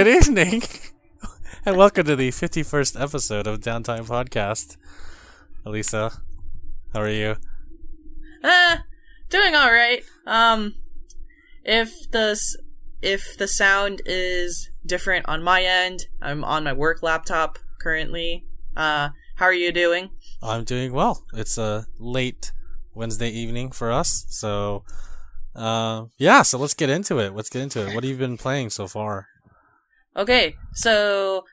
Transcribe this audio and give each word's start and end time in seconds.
Good 0.00 0.16
evening. 0.16 0.62
and 1.66 1.76
welcome 1.76 2.06
to 2.06 2.16
the 2.16 2.30
51st 2.30 2.98
episode 2.98 3.46
of 3.46 3.60
Downtime 3.60 4.06
Podcast. 4.06 4.78
Elisa, 5.66 6.22
how 6.94 7.02
are 7.02 7.10
you? 7.10 7.36
Uh, 8.42 8.78
doing 9.28 9.54
all 9.54 9.70
right. 9.70 10.02
Um, 10.26 10.76
if 11.64 12.10
the 12.12 12.40
if 13.02 13.36
the 13.36 13.46
sound 13.46 14.00
is 14.06 14.70
different 14.86 15.28
on 15.28 15.42
my 15.42 15.60
end, 15.60 16.06
I'm 16.22 16.44
on 16.44 16.64
my 16.64 16.72
work 16.72 17.02
laptop 17.02 17.58
currently. 17.78 18.46
Uh, 18.74 19.10
how 19.34 19.44
are 19.44 19.52
you 19.52 19.70
doing? 19.70 20.08
I'm 20.42 20.64
doing 20.64 20.94
well. 20.94 21.24
It's 21.34 21.58
a 21.58 21.84
late 21.98 22.52
Wednesday 22.94 23.28
evening 23.28 23.70
for 23.70 23.92
us, 23.92 24.24
so 24.30 24.82
uh, 25.54 26.06
yeah. 26.16 26.40
So 26.40 26.56
let's 26.56 26.72
get 26.72 26.88
into 26.88 27.18
it. 27.18 27.34
Let's 27.34 27.50
get 27.50 27.60
into 27.60 27.86
it. 27.86 27.94
What 27.94 28.02
have 28.02 28.10
you 28.10 28.16
been 28.16 28.38
playing 28.38 28.70
so 28.70 28.86
far? 28.86 29.28
Okay, 30.16 30.56
so 30.74 31.44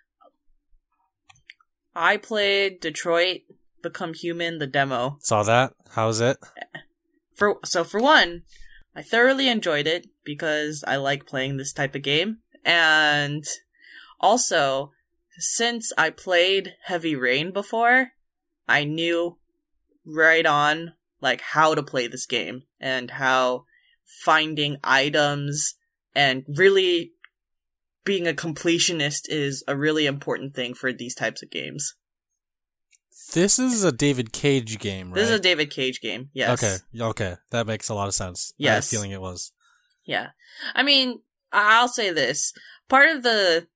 I 1.95 2.17
played 2.17 2.80
Detroit 2.80 3.41
Become 3.83 4.13
Human 4.13 4.57
the 4.57 4.67
demo. 4.67 5.17
Saw 5.21 5.43
that? 5.43 5.73
How's 5.91 6.20
it? 6.20 6.38
For 7.35 7.57
so 7.63 7.83
for 7.83 8.02
one, 8.02 8.43
I 8.95 9.03
thoroughly 9.03 9.47
enjoyed 9.47 9.85
it 9.85 10.08
because 10.23 10.83
I 10.88 10.95
like 10.95 11.28
playing 11.28 11.58
this 11.58 11.72
type 11.72 11.94
of 11.94 12.02
game, 12.02 12.39
and 12.66 13.44
also 14.19 14.91
since 15.38 15.94
I 15.97 16.09
played 16.09 16.73
Heavy 16.83 17.16
Rain 17.16 17.52
before, 17.52 18.13
I 18.67 18.83
knew 18.83 19.38
right 20.03 20.45
on 20.45 20.94
like 21.22 21.41
how 21.41 21.75
to 21.75 21.83
play 21.83 22.08
this 22.08 22.25
game 22.25 22.63
and 22.80 23.11
how 23.11 23.66
finding 24.23 24.78
items 24.83 25.75
and 26.16 26.44
really 26.47 27.11
being 28.08 28.25
a 28.25 28.33
completionist 28.33 29.23
is 29.27 29.66
a 29.67 29.75
really 29.75 30.05
important 30.05 30.55
thing 30.55 30.73
for 30.73 30.94
these 30.94 31.13
types 31.13 31.44
of 31.44 31.52
games. 31.52 31.94
This 33.33 33.59
is 33.59 33.83
a 33.83 33.91
David 33.91 34.31
Cage 34.31 34.80
game, 34.80 35.09
right? 35.09 35.16
This 35.16 35.30
is 35.30 35.36
a 35.36 35.41
David 35.41 35.69
Cage 35.69 36.00
game. 36.00 36.30
Yes. 36.33 36.63
Okay, 36.63 37.03
okay, 37.03 37.35
that 37.52 37.67
makes 37.67 37.89
a 37.89 37.94
lot 37.94 38.08
of 38.08 38.16
sense. 38.16 38.53
I 38.53 38.63
Yes. 38.63 38.89
feeling 38.89 39.11
it 39.11 39.19
was. 39.19 39.52
Yeah. 40.05 40.30
I 40.73 40.83
mean, 40.83 41.19
I'll 41.52 41.89
say 41.89 42.11
this. 42.11 42.53
Part 42.88 43.09
of 43.09 43.23
the 43.23 43.67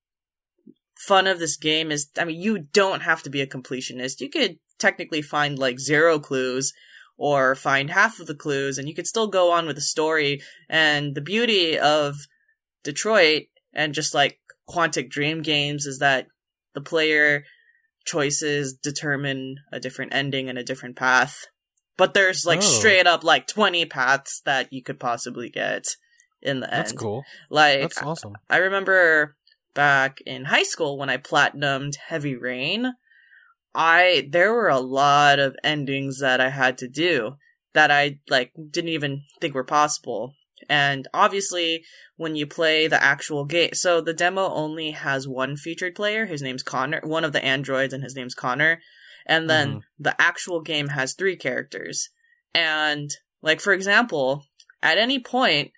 fun 0.96 1.28
of 1.28 1.40
this 1.40 1.58
game 1.58 1.92
is, 1.92 2.09
I 2.18 2.24
mean, 2.24 2.40
you 2.40 2.59
don't 2.72 3.02
have 3.02 3.22
to 3.24 3.30
be 3.30 3.42
a 3.42 3.48
completionist. 3.48 4.22
You 4.22 4.30
could 4.30 4.59
technically 4.80 5.22
find 5.22 5.59
like 5.59 5.78
zero 5.78 6.20
clues 6.20 6.72
or 7.18 7.54
find 7.54 7.90
half 7.90 8.22
of 8.22 8.28
the 8.28 8.36
clues 8.36 8.78
and 8.78 8.88
you 8.88 8.96
could 8.96 9.08
still 9.08 9.28
go 9.28 9.52
on 9.52 9.66
with 9.66 9.76
the 9.76 9.82
story. 9.82 10.42
And 10.70 11.16
the 11.16 11.22
beauty 11.22 11.78
of 11.78 12.16
Detroit 12.86 13.44
and 13.74 13.94
just 13.94 14.14
like 14.14 14.40
Quantic 14.70 15.10
Dream 15.10 15.42
games 15.42 15.86
is 15.86 16.00
that 16.00 16.28
the 16.74 16.82
player 16.82 17.44
choices 18.06 18.74
determine 18.74 19.58
a 19.72 19.80
different 19.80 20.14
ending 20.14 20.50
and 20.50 20.58
a 20.58 20.64
different 20.64 20.96
path. 20.96 21.36
But 21.98 22.14
there's 22.14 22.46
like 22.46 22.60
Oh. 22.60 22.62
straight 22.62 23.06
up 23.08 23.24
like 23.24 23.48
20 23.48 23.86
paths 23.86 24.42
that 24.46 24.72
you 24.74 24.82
could 24.82 25.00
possibly 25.00 25.50
get 25.50 25.84
in 26.42 26.62
the 26.62 26.68
end. 26.74 26.80
That's 26.80 26.92
cool. 26.94 27.24
Like 27.50 27.82
That's 27.82 28.02
awesome. 28.02 28.34
I 28.50 28.58
remember 28.58 29.36
back 29.74 30.20
in 30.26 30.46
high 30.46 30.64
school 30.64 30.98
when 30.98 31.10
I 31.10 31.18
platinumed 31.18 31.96
Heavy 32.08 32.36
Rain, 32.36 32.94
I 33.76 34.28
there 34.30 34.54
were 34.54 34.70
a 34.70 34.80
lot 34.80 35.40
of 35.40 35.56
endings 35.64 36.20
that 36.20 36.42
I 36.42 36.50
had 36.50 36.78
to 36.80 36.88
do 36.88 37.36
that 37.74 37.92
I 37.92 38.20
like 38.30 38.52
didn't 38.70 38.90
even 38.90 39.22
think 39.40 39.54
were 39.54 39.64
possible. 39.64 40.34
And 40.70 41.08
obviously, 41.14 41.84
when 42.16 42.36
you 42.36 42.46
play 42.48 42.88
the 42.88 43.02
actual 43.02 43.46
game, 43.46 43.74
so 43.74 44.02
the 44.02 44.14
demo 44.14 44.48
only 44.50 44.92
has 44.92 45.28
one 45.28 45.56
featured 45.56 45.96
player. 45.96 46.26
His 46.26 46.42
name's 46.42 46.64
Connor, 46.64 47.02
one 47.04 47.24
of 47.24 47.34
the 47.34 47.44
androids, 47.44 47.94
and 47.94 48.04
his 48.04 48.16
name's 48.16 48.36
Connor. 48.36 48.82
And 49.26 49.50
then 49.50 49.76
Mhm. 49.76 49.82
the 50.00 50.22
actual 50.22 50.62
game 50.62 50.90
has 50.90 51.14
three 51.14 51.36
characters. 51.36 52.10
And 52.54 53.10
like 53.42 53.60
for 53.62 53.74
example, 53.74 54.46
at 54.82 54.98
any 54.98 55.20
point, 55.20 55.72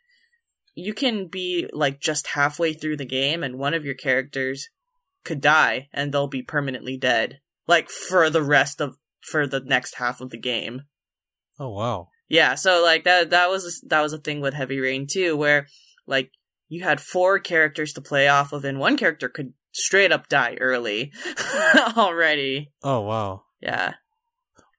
you 0.75 0.93
can 0.93 1.27
be 1.27 1.67
like 1.71 1.99
just 1.99 2.27
halfway 2.27 2.73
through 2.73 2.97
the 2.97 3.05
game 3.05 3.43
and 3.43 3.59
one 3.59 3.73
of 3.73 3.85
your 3.85 3.93
characters 3.95 4.69
could 5.23 5.39
die 5.39 5.87
and 5.93 6.11
they'll 6.11 6.27
be 6.27 6.41
permanently 6.41 6.97
dead 6.97 7.39
like 7.67 7.89
for 7.89 8.29
the 8.29 8.41
rest 8.41 8.81
of 8.81 8.97
for 9.21 9.45
the 9.45 9.59
next 9.59 9.95
half 9.95 10.19
of 10.19 10.31
the 10.31 10.37
game 10.37 10.81
Oh 11.59 11.69
wow. 11.69 12.07
Yeah 12.33 12.55
so 12.55 12.81
like 12.83 13.03
that 13.05 13.29
that 13.29 13.49
was 13.49 13.79
that 13.87 14.01
was 14.01 14.11
a 14.13 14.17
thing 14.17 14.41
with 14.41 14.53
heavy 14.55 14.79
rain 14.79 15.05
too 15.09 15.37
where 15.37 15.67
like 16.07 16.31
you 16.67 16.83
had 16.83 16.99
four 16.99 17.37
characters 17.39 17.93
to 17.93 18.01
play 18.01 18.27
off 18.27 18.51
of 18.51 18.65
and 18.65 18.79
one 18.79 18.97
character 18.97 19.29
could 19.29 19.53
straight 19.71 20.11
up 20.11 20.27
die 20.27 20.57
early 20.59 21.11
already 21.97 22.71
Oh 22.81 23.01
wow. 23.01 23.43
yeah 23.61 23.93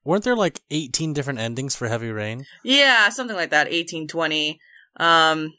Weren't 0.04 0.24
there 0.24 0.36
like 0.36 0.60
18 0.70 1.12
different 1.14 1.38
endings 1.38 1.74
for 1.74 1.88
Heavy 1.88 2.10
Rain? 2.10 2.44
Yeah, 2.62 3.08
something 3.08 3.36
like 3.36 3.50
that. 3.50 3.68
Eighteen 3.72 4.06
twenty. 4.06 4.60
Um, 5.00 5.54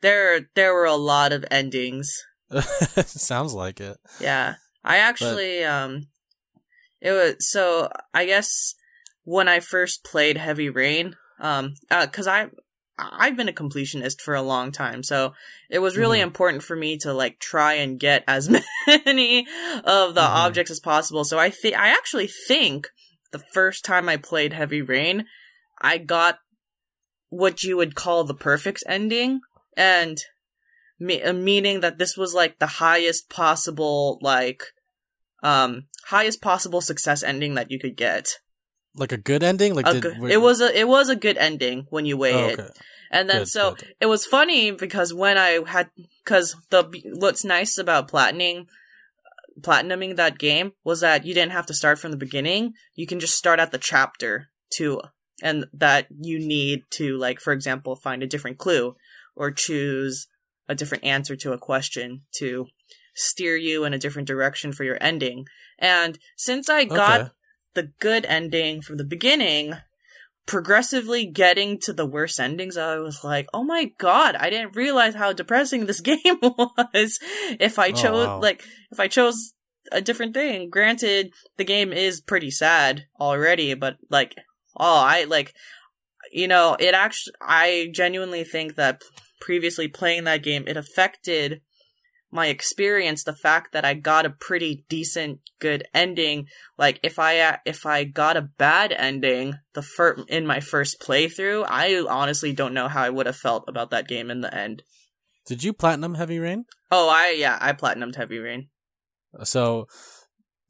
there 0.00 0.48
there 0.54 0.72
were 0.74 0.84
a 0.86 0.94
lot 0.94 1.32
of 1.32 1.44
endings. 1.50 2.08
Sounds 2.96 3.54
like 3.54 3.80
it. 3.80 3.96
Yeah, 4.20 4.54
I 4.84 4.98
actually 4.98 5.64
um, 5.64 6.06
it 7.00 7.10
was 7.12 7.34
so 7.40 7.90
I 8.14 8.24
guess 8.26 8.74
when 9.24 9.48
I 9.48 9.60
first 9.60 10.04
played 10.04 10.36
Heavy 10.36 10.68
Rain, 10.68 11.16
um, 11.40 11.74
uh, 11.90 12.06
cause 12.06 12.26
I 12.26 12.48
I've 12.98 13.36
been 13.36 13.48
a 13.48 13.52
completionist 13.52 14.20
for 14.20 14.34
a 14.34 14.42
long 14.42 14.70
time, 14.70 15.02
so 15.02 15.32
it 15.70 15.78
was 15.78 15.96
really 15.96 16.18
Mhm. 16.18 16.24
important 16.24 16.62
for 16.62 16.76
me 16.76 16.98
to 16.98 17.12
like 17.12 17.38
try 17.38 17.74
and 17.74 17.98
get 17.98 18.22
as 18.28 18.48
many 18.86 19.46
of 19.84 20.14
the 20.14 20.20
Mhm. 20.20 20.28
objects 20.44 20.70
as 20.70 20.78
possible. 20.78 21.24
So 21.24 21.38
I 21.38 21.50
think 21.50 21.74
I 21.74 21.88
actually 21.88 22.28
think 22.28 22.90
the 23.32 23.42
first 23.54 23.84
time 23.84 24.08
I 24.08 24.18
played 24.18 24.52
Heavy 24.52 24.82
Rain, 24.82 25.26
I 25.80 25.98
got 25.98 26.38
what 27.30 27.64
you 27.64 27.78
would 27.78 27.94
call 27.94 28.24
the 28.24 28.34
perfect 28.34 28.84
ending, 28.86 29.40
and 29.74 30.18
me- 30.98 31.22
uh, 31.22 31.32
meaning 31.32 31.80
that 31.80 31.98
this 31.98 32.16
was 32.16 32.34
like 32.34 32.58
the 32.58 32.66
highest 32.66 33.30
possible 33.30 34.18
like 34.20 34.62
um 35.42 35.88
highest 36.06 36.42
possible 36.42 36.82
success 36.82 37.22
ending 37.22 37.54
that 37.54 37.70
you 37.70 37.80
could 37.80 37.96
get. 37.96 38.38
Like 38.94 39.12
a 39.12 39.16
good 39.16 39.42
ending? 39.42 39.74
Like 39.74 39.86
did, 39.86 40.02
good- 40.02 40.18
were- 40.18 40.28
it 40.28 40.40
was 40.40 40.60
a 40.60 40.78
it 40.78 40.86
was 40.86 41.08
a 41.08 41.16
good 41.16 41.38
ending 41.38 41.86
when 41.90 42.04
you 42.06 42.16
weigh 42.16 42.34
Oh, 42.34 42.48
it. 42.48 42.60
And 43.10 43.28
then 43.28 43.40
Good, 43.40 43.48
so 43.48 43.74
good. 43.74 43.94
it 44.00 44.06
was 44.06 44.24
funny 44.24 44.70
because 44.70 45.12
when 45.12 45.36
I 45.36 45.60
had 45.66 45.90
because 46.24 46.56
the 46.70 46.84
what's 47.14 47.44
nice 47.44 47.76
about 47.78 48.08
platinum 48.08 48.66
platinuming 49.60 50.16
that 50.16 50.38
game 50.38 50.72
was 50.84 51.00
that 51.00 51.24
you 51.26 51.34
didn't 51.34 51.52
have 51.52 51.66
to 51.66 51.74
start 51.74 51.98
from 51.98 52.10
the 52.10 52.16
beginning. 52.16 52.72
You 52.94 53.06
can 53.06 53.20
just 53.20 53.36
start 53.36 53.60
at 53.60 53.70
the 53.70 53.78
chapter 53.78 54.48
to 54.74 55.00
and 55.42 55.66
that 55.72 56.06
you 56.10 56.38
need 56.38 56.84
to 56.90 57.16
like 57.18 57.40
for 57.40 57.52
example 57.52 57.96
find 57.96 58.22
a 58.22 58.26
different 58.26 58.58
clue 58.58 58.96
or 59.36 59.50
choose 59.50 60.26
a 60.68 60.74
different 60.74 61.04
answer 61.04 61.36
to 61.36 61.52
a 61.52 61.58
question 61.58 62.22
to 62.36 62.66
steer 63.14 63.56
you 63.56 63.84
in 63.84 63.92
a 63.92 63.98
different 63.98 64.28
direction 64.28 64.72
for 64.72 64.84
your 64.84 64.96
ending. 65.00 65.44
And 65.78 66.18
since 66.36 66.68
I 66.70 66.84
got 66.84 67.20
Okay. 67.20 67.30
The 67.74 67.90
good 68.00 68.24
ending 68.26 68.82
from 68.82 68.96
the 68.96 69.04
beginning, 69.04 69.74
progressively 70.46 71.24
getting 71.26 71.78
to 71.80 71.92
the 71.92 72.06
worst 72.06 72.38
endings, 72.40 72.76
I 72.76 72.96
was 72.98 73.22
like, 73.24 73.48
oh 73.54 73.62
my 73.64 73.92
god, 73.98 74.36
I 74.36 74.50
didn't 74.50 74.76
realize 74.76 75.14
how 75.14 75.32
depressing 75.32 75.86
this 75.86 76.00
game 76.12 76.18
was. 76.42 77.18
If 77.60 77.78
I 77.78 77.88
Oh, 77.88 77.92
chose, 77.92 78.26
wow. 78.26 78.40
like, 78.40 78.64
if 78.90 78.98
I 79.00 79.08
chose 79.08 79.54
a 79.90 80.00
different 80.00 80.34
thing, 80.34 80.70
granted, 80.70 81.32
the 81.56 81.64
game 81.64 81.92
is 81.92 82.20
pretty 82.20 82.50
sad 82.50 83.04
already, 83.20 83.74
but 83.74 83.96
like, 84.10 84.34
oh, 84.78 85.02
I 85.04 85.24
like, 85.24 85.54
you 86.32 86.48
know, 86.48 86.76
it 86.78 86.94
actually, 86.94 87.34
I 87.40 87.90
genuinely 87.92 88.44
think 88.44 88.76
that 88.76 89.02
previously 89.40 89.88
playing 89.88 90.24
that 90.24 90.42
game, 90.42 90.64
it 90.66 90.76
affected 90.76 91.60
my 92.32 92.46
experience 92.46 93.22
the 93.22 93.34
fact 93.34 93.72
that 93.72 93.84
I 93.84 93.94
got 93.94 94.26
a 94.26 94.30
pretty 94.30 94.84
decent 94.88 95.40
good 95.60 95.84
ending 95.94 96.46
like 96.78 96.98
if 97.02 97.18
I 97.18 97.38
uh, 97.38 97.56
if 97.64 97.86
I 97.86 98.04
got 98.04 98.36
a 98.36 98.42
bad 98.42 98.92
ending 98.92 99.54
the 99.74 99.82
fir- 99.82 100.24
in 100.28 100.46
my 100.46 100.60
first 100.60 101.00
playthrough 101.00 101.66
I 101.68 102.00
honestly 102.08 102.52
don't 102.52 102.74
know 102.74 102.88
how 102.88 103.02
I 103.02 103.10
would 103.10 103.26
have 103.26 103.36
felt 103.36 103.64
about 103.68 103.90
that 103.90 104.08
game 104.08 104.30
in 104.30 104.40
the 104.40 104.52
end. 104.52 104.82
Did 105.46 105.62
you 105.62 105.72
platinum 105.72 106.14
Heavy 106.14 106.38
Rain? 106.38 106.64
Oh, 106.90 107.08
I 107.08 107.34
yeah, 107.36 107.58
I 107.60 107.72
platinumed 107.72 108.16
Heavy 108.16 108.38
Rain. 108.38 108.68
So, 109.44 109.86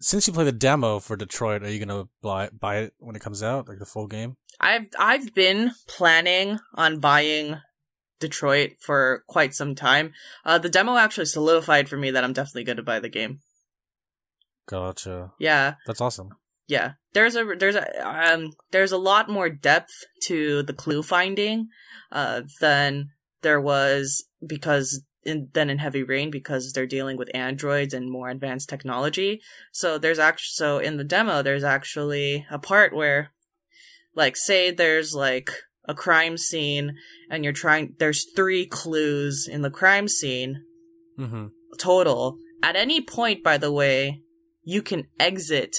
since 0.00 0.26
you 0.26 0.32
play 0.32 0.44
the 0.44 0.52
demo 0.52 0.98
for 0.98 1.16
Detroit, 1.16 1.62
are 1.62 1.70
you 1.70 1.84
gonna 1.84 2.08
buy 2.22 2.48
buy 2.50 2.78
it 2.78 2.94
when 2.98 3.16
it 3.16 3.22
comes 3.22 3.42
out, 3.42 3.68
like 3.68 3.78
the 3.78 3.86
full 3.86 4.06
game? 4.06 4.36
I've 4.60 4.86
I've 4.98 5.34
been 5.34 5.72
planning 5.88 6.58
on 6.74 7.00
buying 7.00 7.60
Detroit 8.22 8.76
for 8.80 9.22
quite 9.26 9.52
some 9.54 9.74
time. 9.74 10.12
Uh, 10.44 10.56
the 10.56 10.70
demo 10.70 10.96
actually 10.96 11.26
solidified 11.26 11.88
for 11.88 11.98
me 11.98 12.10
that 12.10 12.24
I'm 12.24 12.32
definitely 12.32 12.64
going 12.64 12.78
to 12.78 12.82
buy 12.82 12.98
the 12.98 13.10
game. 13.10 13.40
Gotcha. 14.66 15.32
Yeah, 15.38 15.74
That's 15.86 16.00
awesome. 16.00 16.30
yeah. 16.68 16.92
There's 17.14 17.36
a 17.36 17.44
there's 17.58 17.74
a 17.74 18.08
um 18.08 18.52
there's 18.70 18.92
a 18.92 18.96
lot 18.96 19.28
more 19.28 19.50
depth 19.50 19.92
to 20.28 20.62
the 20.62 20.72
clue 20.72 21.02
finding, 21.02 21.68
uh, 22.10 22.42
than 22.60 23.10
there 23.42 23.60
was 23.60 24.24
because 24.46 25.02
in, 25.24 25.48
than 25.52 25.68
in 25.68 25.78
Heavy 25.78 26.02
Rain 26.02 26.30
because 26.30 26.72
they're 26.72 26.86
dealing 26.86 27.16
with 27.18 27.30
androids 27.34 27.92
and 27.92 28.10
more 28.10 28.30
advanced 28.30 28.68
technology. 28.68 29.42
So 29.72 29.98
there's 29.98 30.18
actually 30.18 30.54
so 30.54 30.78
in 30.78 30.96
the 30.96 31.04
demo 31.04 31.42
there's 31.42 31.64
actually 31.64 32.46
a 32.50 32.58
part 32.58 32.94
where 32.94 33.32
like 34.14 34.36
say 34.36 34.70
there's 34.70 35.12
like 35.14 35.50
a 35.86 35.94
crime 35.94 36.36
scene 36.38 36.96
and 37.30 37.42
you're 37.44 37.52
trying 37.52 37.94
there's 37.98 38.24
three 38.36 38.66
clues 38.66 39.48
in 39.50 39.62
the 39.62 39.70
crime 39.70 40.08
scene 40.08 40.62
Mm-hmm. 41.18 41.46
total. 41.78 42.36
At 42.62 42.74
any 42.76 43.00
point 43.02 43.42
by 43.44 43.58
the 43.58 43.70
way, 43.72 44.22
you 44.62 44.80
can 44.82 45.08
exit 45.20 45.76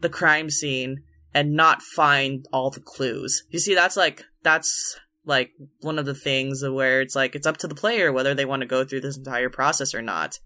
the 0.00 0.08
crime 0.08 0.48
scene 0.48 1.02
and 1.34 1.52
not 1.52 1.82
find 1.82 2.46
all 2.52 2.70
the 2.70 2.80
clues. 2.80 3.44
You 3.50 3.58
see 3.58 3.74
that's 3.74 3.96
like 3.96 4.24
that's 4.42 4.98
like 5.26 5.50
one 5.80 5.98
of 5.98 6.06
the 6.06 6.14
things 6.14 6.62
where 6.66 7.02
it's 7.02 7.14
like 7.14 7.34
it's 7.34 7.46
up 7.46 7.58
to 7.58 7.68
the 7.68 7.74
player 7.74 8.10
whether 8.12 8.34
they 8.34 8.46
want 8.46 8.60
to 8.62 8.66
go 8.66 8.84
through 8.84 9.02
this 9.02 9.18
entire 9.18 9.50
process 9.50 9.94
or 9.94 10.00
not. 10.02 10.38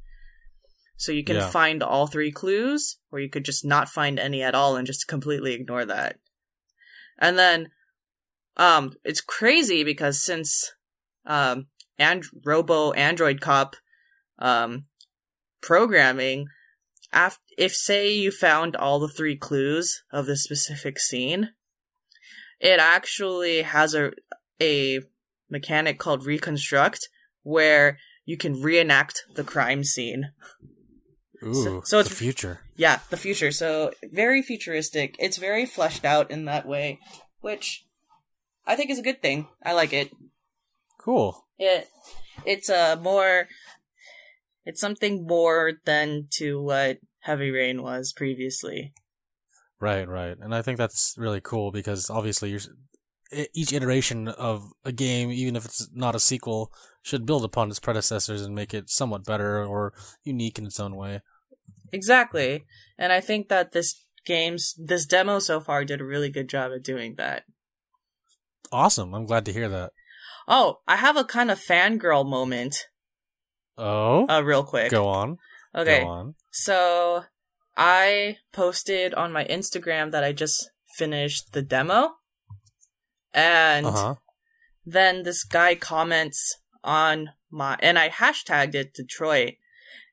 So 0.96 1.12
you 1.12 1.24
can 1.24 1.36
Yeah. 1.36 1.48
find 1.50 1.82
all 1.82 2.06
three 2.06 2.30
clues, 2.32 2.98
or 3.10 3.18
you 3.20 3.28
could 3.28 3.44
just 3.44 3.64
not 3.64 3.88
find 3.88 4.18
any 4.18 4.42
at 4.42 4.54
all 4.54 4.76
and 4.76 4.86
just 4.86 5.08
completely 5.08 5.52
ignore 5.52 5.84
that. 5.84 6.18
And 7.18 7.36
then, 7.38 7.70
um, 8.56 8.94
it's 9.04 9.20
crazy 9.20 9.84
because 9.84 10.22
since, 10.24 10.72
um, 11.26 11.66
and 11.98 12.24
Robo 12.44 12.92
Android 12.92 13.40
Cop, 13.40 13.76
um, 14.38 14.84
programming, 15.60 16.46
af- 17.12 17.38
if 17.56 17.74
say 17.74 18.12
you 18.12 18.30
found 18.30 18.76
all 18.76 18.98
the 19.00 19.08
three 19.08 19.36
clues 19.36 20.02
of 20.12 20.26
the 20.26 20.36
specific 20.36 20.98
scene, 20.98 21.50
it 22.60 22.78
actually 22.80 23.62
has 23.62 23.94
a 23.94 24.12
a 24.60 25.00
mechanic 25.50 25.98
called 25.98 26.24
reconstruct 26.24 27.08
where 27.42 27.98
you 28.24 28.36
can 28.36 28.60
reenact 28.62 29.24
the 29.34 29.44
crime 29.44 29.84
scene. 29.84 30.30
Ooh, 31.42 31.54
So- 31.54 31.82
so 31.84 31.96
the 31.98 32.06
it's- 32.06 32.18
future. 32.18 32.60
Yeah, 32.76 33.00
the 33.10 33.16
future. 33.16 33.52
So 33.52 33.92
very 34.02 34.42
futuristic. 34.42 35.14
It's 35.18 35.36
very 35.36 35.66
fleshed 35.66 36.04
out 36.04 36.30
in 36.30 36.44
that 36.46 36.66
way, 36.66 36.98
which 37.40 37.83
I 38.66 38.76
think 38.76 38.90
is 38.90 38.98
a 38.98 39.02
good 39.02 39.22
thing. 39.22 39.48
I 39.62 39.72
like 39.72 39.92
it. 39.92 40.10
Cool. 40.98 41.46
It 41.58 41.88
it's 42.44 42.68
a 42.68 42.98
more 43.00 43.48
it's 44.64 44.80
something 44.80 45.26
more 45.26 45.72
than 45.84 46.28
to 46.38 46.60
what 46.60 46.98
Heavy 47.20 47.50
Rain 47.50 47.82
was 47.82 48.12
previously. 48.12 48.92
Right, 49.80 50.08
right. 50.08 50.36
And 50.40 50.54
I 50.54 50.62
think 50.62 50.78
that's 50.78 51.14
really 51.18 51.40
cool 51.40 51.70
because 51.70 52.08
obviously 52.08 52.50
you're, 52.50 52.60
each 53.52 53.72
iteration 53.72 54.28
of 54.28 54.70
a 54.84 54.92
game, 54.92 55.30
even 55.30 55.56
if 55.56 55.64
it's 55.64 55.88
not 55.92 56.14
a 56.14 56.20
sequel, 56.20 56.72
should 57.02 57.26
build 57.26 57.44
upon 57.44 57.68
its 57.68 57.80
predecessors 57.80 58.42
and 58.42 58.54
make 58.54 58.72
it 58.72 58.88
somewhat 58.88 59.24
better 59.24 59.64
or 59.64 59.92
unique 60.22 60.58
in 60.58 60.66
its 60.66 60.80
own 60.80 60.96
way. 60.96 61.20
Exactly. 61.92 62.64
And 62.98 63.12
I 63.12 63.20
think 63.20 63.48
that 63.48 63.72
this 63.72 64.04
game's 64.24 64.74
this 64.78 65.06
demo 65.06 65.38
so 65.38 65.60
far 65.60 65.84
did 65.84 66.00
a 66.00 66.04
really 66.04 66.30
good 66.30 66.48
job 66.48 66.72
at 66.74 66.82
doing 66.82 67.16
that. 67.16 67.44
Awesome. 68.74 69.14
I'm 69.14 69.24
glad 69.26 69.44
to 69.46 69.52
hear 69.52 69.68
that. 69.68 69.92
Oh, 70.48 70.78
I 70.88 70.96
have 70.96 71.16
a 71.16 71.24
kind 71.24 71.50
of 71.50 71.60
fangirl 71.60 72.28
moment, 72.28 72.74
Oh, 73.78 74.26
uh, 74.28 74.42
real 74.42 74.64
quick. 74.64 74.90
go 74.90 75.06
on. 75.06 75.38
Okay. 75.74 76.00
Go 76.00 76.08
on. 76.08 76.34
So 76.50 77.24
I 77.76 78.38
posted 78.52 79.14
on 79.14 79.32
my 79.32 79.44
Instagram 79.44 80.10
that 80.10 80.24
I 80.24 80.32
just 80.32 80.70
finished 80.98 81.52
the 81.52 81.62
demo. 81.62 82.14
And 83.32 83.86
Uh 83.86 83.90
huh. 83.92 84.14
then 84.84 85.22
this 85.22 85.44
guy 85.44 85.74
comments 85.76 86.58
on 86.82 87.30
my 87.50 87.76
and 87.80 87.98
I 87.98 88.08
hashtagged 88.10 88.74
it 88.74 88.92
Detroit. 88.94 89.54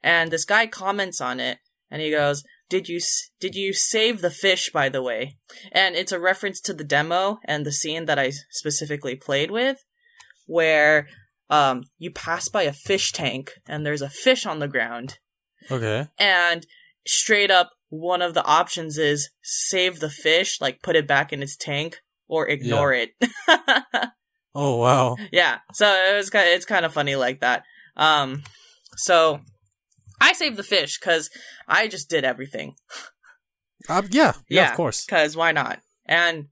And 0.04 0.32
this 0.32 0.46
guy 0.46 0.66
comments 0.68 1.20
on 1.22 1.40
it 1.40 1.58
and 1.92 2.02
he 2.02 2.10
goes, 2.12 2.44
"Did 2.72 2.88
you 2.90 3.00
did 3.40 3.54
you 3.56 3.74
save 3.74 4.22
the 4.22 4.32
fish 4.46 4.70
by 4.80 4.88
the 4.90 5.04
way?" 5.10 5.38
And 5.72 5.96
it's 5.96 6.12
a 6.14 6.20
reference 6.20 6.60
to 6.62 6.74
the 6.74 6.84
demo 6.98 7.40
and 7.46 7.66
the 7.66 7.72
scene 7.82 8.06
that 8.06 8.18
I 8.26 8.32
specifically 8.50 9.16
played 9.16 9.52
with 9.52 9.78
where 10.48 11.08
um 11.50 11.84
you 12.00 12.10
pass 12.12 12.48
by 12.50 12.64
a 12.64 12.74
fish 12.74 13.12
tank 13.12 13.52
and 13.68 13.86
there's 13.86 14.02
a 14.02 14.10
fish 14.10 14.46
on 14.46 14.60
the 14.60 14.68
ground 14.76 15.20
Okay. 15.70 16.08
and 16.18 16.66
straight 17.06 17.52
up 17.52 17.70
one 17.90 18.22
of 18.22 18.34
the 18.34 18.44
options 18.46 18.98
is 18.98 19.30
save 19.44 20.00
the 20.00 20.10
fish 20.10 20.60
like 20.62 20.82
put 20.82 20.96
it 20.96 21.08
back 21.08 21.32
in 21.34 21.44
its 21.44 21.56
tank 21.58 22.00
or 22.28 22.48
ignore 22.48 22.94
it 22.94 23.10
Oh 24.56 24.78
wow. 24.78 25.18
yeah 25.32 25.60
so 25.74 25.86
it 25.88 26.16
was 26.16 26.30
kind 26.30 26.48
it's 26.50 26.66
kind 26.66 26.86
of 26.86 26.94
funny 26.94 27.16
like 27.16 27.40
that 27.42 27.64
um 27.96 28.44
so 28.98 29.40
i 30.22 30.34
saved 30.34 30.56
the 30.58 30.64
fish 30.64 31.00
because 31.00 31.30
i 31.68 31.88
just 31.88 32.10
did 32.10 32.24
everything 32.24 32.74
Uh, 33.90 34.04
yeah, 34.12 34.34
yeah. 34.48 34.62
Yeah. 34.62 34.70
Of 34.72 34.78
course. 34.78 35.06
because 35.06 35.36
why 35.36 35.52
not 35.52 35.80
and 36.06 36.48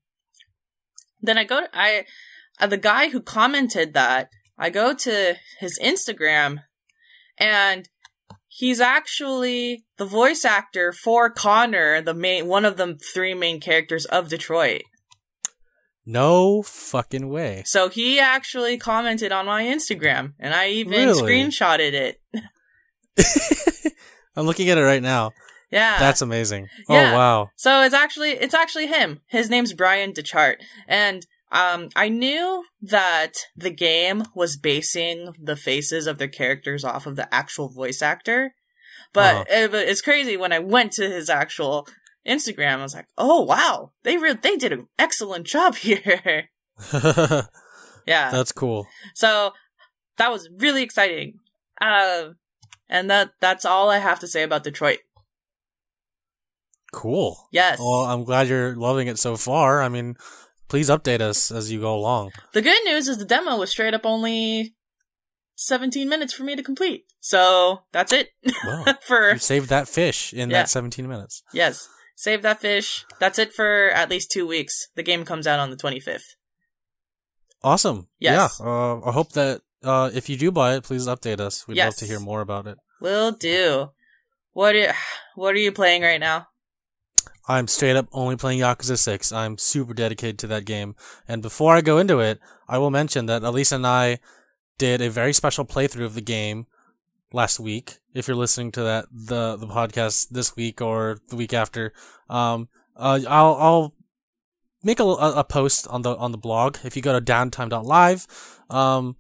then 1.22 1.38
i 1.38 1.44
go 1.44 1.62
to 1.62 1.70
i 1.74 2.06
uh, 2.60 2.68
the 2.68 2.78
guy 2.78 3.10
who 3.10 3.22
commented 3.22 3.94
that 3.94 4.30
i 4.58 4.70
go 4.70 4.94
to 4.94 5.36
his 5.60 5.78
instagram 5.80 6.64
and 7.38 7.88
he's 8.48 8.82
actually 8.82 9.86
the 9.98 10.06
voice 10.06 10.44
actor 10.44 10.92
for 10.92 11.30
connor 11.30 12.02
the 12.02 12.14
main 12.16 12.48
one 12.48 12.66
of 12.66 12.78
the 12.78 12.98
three 13.14 13.34
main 13.34 13.60
characters 13.62 14.06
of 14.06 14.30
detroit 14.30 14.82
No 16.06 16.64
fucking 16.64 17.30
way. 17.30 17.64
so 17.66 17.90
he 17.90 18.20
actually 18.20 18.78
commented 18.78 19.32
on 19.32 19.46
my 19.46 19.64
instagram 19.64 20.34
and 20.40 20.54
i 20.54 20.68
even 20.70 20.94
Really? 21.08 21.22
screenshotted 21.22 21.94
it 21.94 22.18
I'm 24.36 24.46
looking 24.46 24.70
at 24.70 24.78
it 24.78 24.84
right 24.84 25.02
now. 25.04 25.32
yeah 25.72 26.00
That's 26.00 26.22
amazing. 26.22 26.68
Yeah. 26.88 27.12
Oh 27.14 27.18
wow. 27.18 27.50
So 27.56 27.82
it's 27.84 27.94
actually 27.96 28.32
it's 28.32 28.54
actually 28.54 28.88
him. 28.88 29.20
His 29.28 29.50
name's 29.50 29.74
Bryan 29.74 30.14
Dechart. 30.14 30.56
and 30.88 31.26
um, 31.52 31.90
I 31.96 32.10
knew 32.10 32.64
that 32.84 33.32
the 33.56 33.72
game 33.72 34.24
was 34.36 34.56
basing 34.56 35.34
the 35.42 35.56
faces 35.56 36.06
of 36.06 36.20
their 36.20 36.28
characters 36.28 36.84
off 36.84 37.08
of 37.08 37.16
the 37.16 37.34
actual 37.34 37.70
voice 37.70 38.04
actor, 38.04 38.54
but 39.14 39.34
Uh-huh. 39.36 39.44
it- 39.50 39.72
but 39.72 39.88
it's 39.88 40.02
crazy 40.02 40.38
when 40.38 40.54
I 40.54 40.60
went 40.60 40.92
to 40.94 41.10
his 41.10 41.28
actual 41.28 41.88
Instagram. 42.28 42.78
I 42.80 42.84
was 42.84 42.94
like, 42.94 43.08
oh 43.18 43.42
wow, 43.42 43.94
they 44.04 44.18
re- 44.18 44.34
they 44.40 44.58
did 44.58 44.72
an 44.74 44.88
excellent 45.00 45.48
job 45.48 45.76
here. 45.88 46.50
yeah. 48.06 48.32
That's 48.32 48.52
cool. 48.52 48.88
So 49.16 49.52
that 50.18 50.32
was 50.32 50.50
really 50.60 50.84
exciting. 50.84 51.40
Uh, 51.82 52.30
and 52.90 53.10
that 53.10 53.32
that's 53.40 53.66
all 53.66 53.90
I 53.90 54.00
have 54.00 54.20
to 54.22 54.28
say 54.28 54.44
about 54.44 54.64
Detroit. 54.64 55.00
Cool. 56.92 57.48
Yes. 57.52 57.80
Well, 57.80 58.06
I'm 58.06 58.24
glad 58.24 58.48
you're 58.48 58.76
loving 58.76 59.08
it 59.08 59.20
so 59.20 59.38
far. 59.38 59.82
I 59.82 59.90
mean, 59.90 60.16
please 60.70 60.90
update 60.90 61.22
us 61.22 61.52
as 61.52 61.72
you 61.72 61.80
go 61.82 61.94
along. 61.96 62.32
The 62.54 62.62
good 62.64 62.84
news 62.86 63.08
is 63.08 63.18
the 63.20 63.26
demo 63.26 63.58
was 63.58 63.70
straight 63.72 63.94
up 63.94 64.06
only 64.06 64.74
17 65.56 66.10
minutes 66.10 66.34
for 66.34 66.44
me 66.44 66.56
to 66.56 66.64
complete. 66.64 67.06
So 67.20 67.82
that's 67.92 68.12
it 68.14 68.30
Wow. 68.66 68.86
for, 69.06 69.34
you 69.34 69.40
saved 69.40 69.70
that 69.70 69.88
fish 69.88 70.34
in 70.34 70.50
Yeah. 70.50 70.60
that 70.62 70.70
17 70.70 71.08
minutes. 71.08 71.44
yes, 71.54 71.88
save 72.16 72.42
that 72.42 72.60
fish. 72.62 73.06
That's 73.20 73.38
it 73.38 73.54
for 73.54 73.90
at 73.90 74.10
least 74.10 74.32
two 74.32 74.48
weeks. 74.48 74.88
The 74.96 75.04
game 75.04 75.26
comes 75.26 75.46
out 75.46 75.60
on 75.60 75.70
the 75.70 75.76
25th. 75.78 76.22
Awesome. 77.62 78.08
Yes. 78.20 78.60
Yeah. 78.60 78.66
Uh, 78.66 79.02
I 79.06 79.12
hope 79.12 79.34
that 79.34 79.62
uh, 79.84 80.10
if 80.14 80.30
you 80.30 80.38
do 80.38 80.52
buy 80.52 80.76
it, 80.76 80.84
please 80.84 81.08
update 81.08 81.40
us. 81.40 81.68
We'd 81.68 81.78
love 81.78 81.96
to 81.98 82.06
hear 82.06 82.20
more 82.20 82.42
about 82.42 82.68
it. 82.68 82.78
Will 83.00 83.32
do. 83.32 83.92
What 84.54 84.76
are, 84.76 84.94
what 85.36 85.56
are 85.56 85.60
you 85.60 85.72
playing 85.72 86.02
right 86.02 86.20
now? 86.20 86.48
I'm 87.48 87.68
straight 87.68 87.96
up 87.96 88.08
only 88.12 88.36
playing 88.36 88.60
Yakuza 88.60 88.98
6. 88.98 89.32
I'm 89.32 89.58
super 89.58 89.96
dedicated 89.96 90.38
to 90.40 90.48
that 90.48 90.66
game. 90.66 90.96
And 91.28 91.42
before 91.42 91.76
I 91.76 91.82
go 91.82 91.98
into 91.98 92.20
it, 92.20 92.40
I 92.68 92.78
will 92.78 92.92
mention 92.92 93.26
that 93.26 93.42
Elisa 93.42 93.76
and 93.76 93.88
I 93.88 94.20
did 94.78 95.02
a 95.02 95.10
very 95.10 95.34
special 95.34 95.66
playthrough 95.66 96.06
of 96.06 96.14
the 96.14 96.22
game 96.22 96.68
last 97.34 97.60
week. 97.60 97.98
If 98.14 98.28
you're 98.28 98.38
listening 98.38 98.72
to 98.74 98.84
that, 98.84 99.06
the, 99.12 99.56
the 99.56 99.66
podcast 99.66 100.30
this 100.30 100.56
week 100.56 100.80
or 100.80 101.22
the 101.30 101.36
week 101.36 101.54
after, 101.54 101.92
um, 102.30 102.70
uh, 102.96 103.22
I'll, 103.28 103.56
I'll 103.56 103.96
make 104.84 105.00
a, 105.00 105.04
a, 105.04 105.40
a 105.40 105.44
post 105.44 105.88
on 105.88 106.04
the, 106.04 106.16
on 106.18 106.32
the 106.32 106.38
blog. 106.38 106.78
If 106.84 106.96
you 106.96 107.02
go 107.02 107.18
to 107.18 107.26
downtime.live, 107.26 108.28
um, 108.70 109.16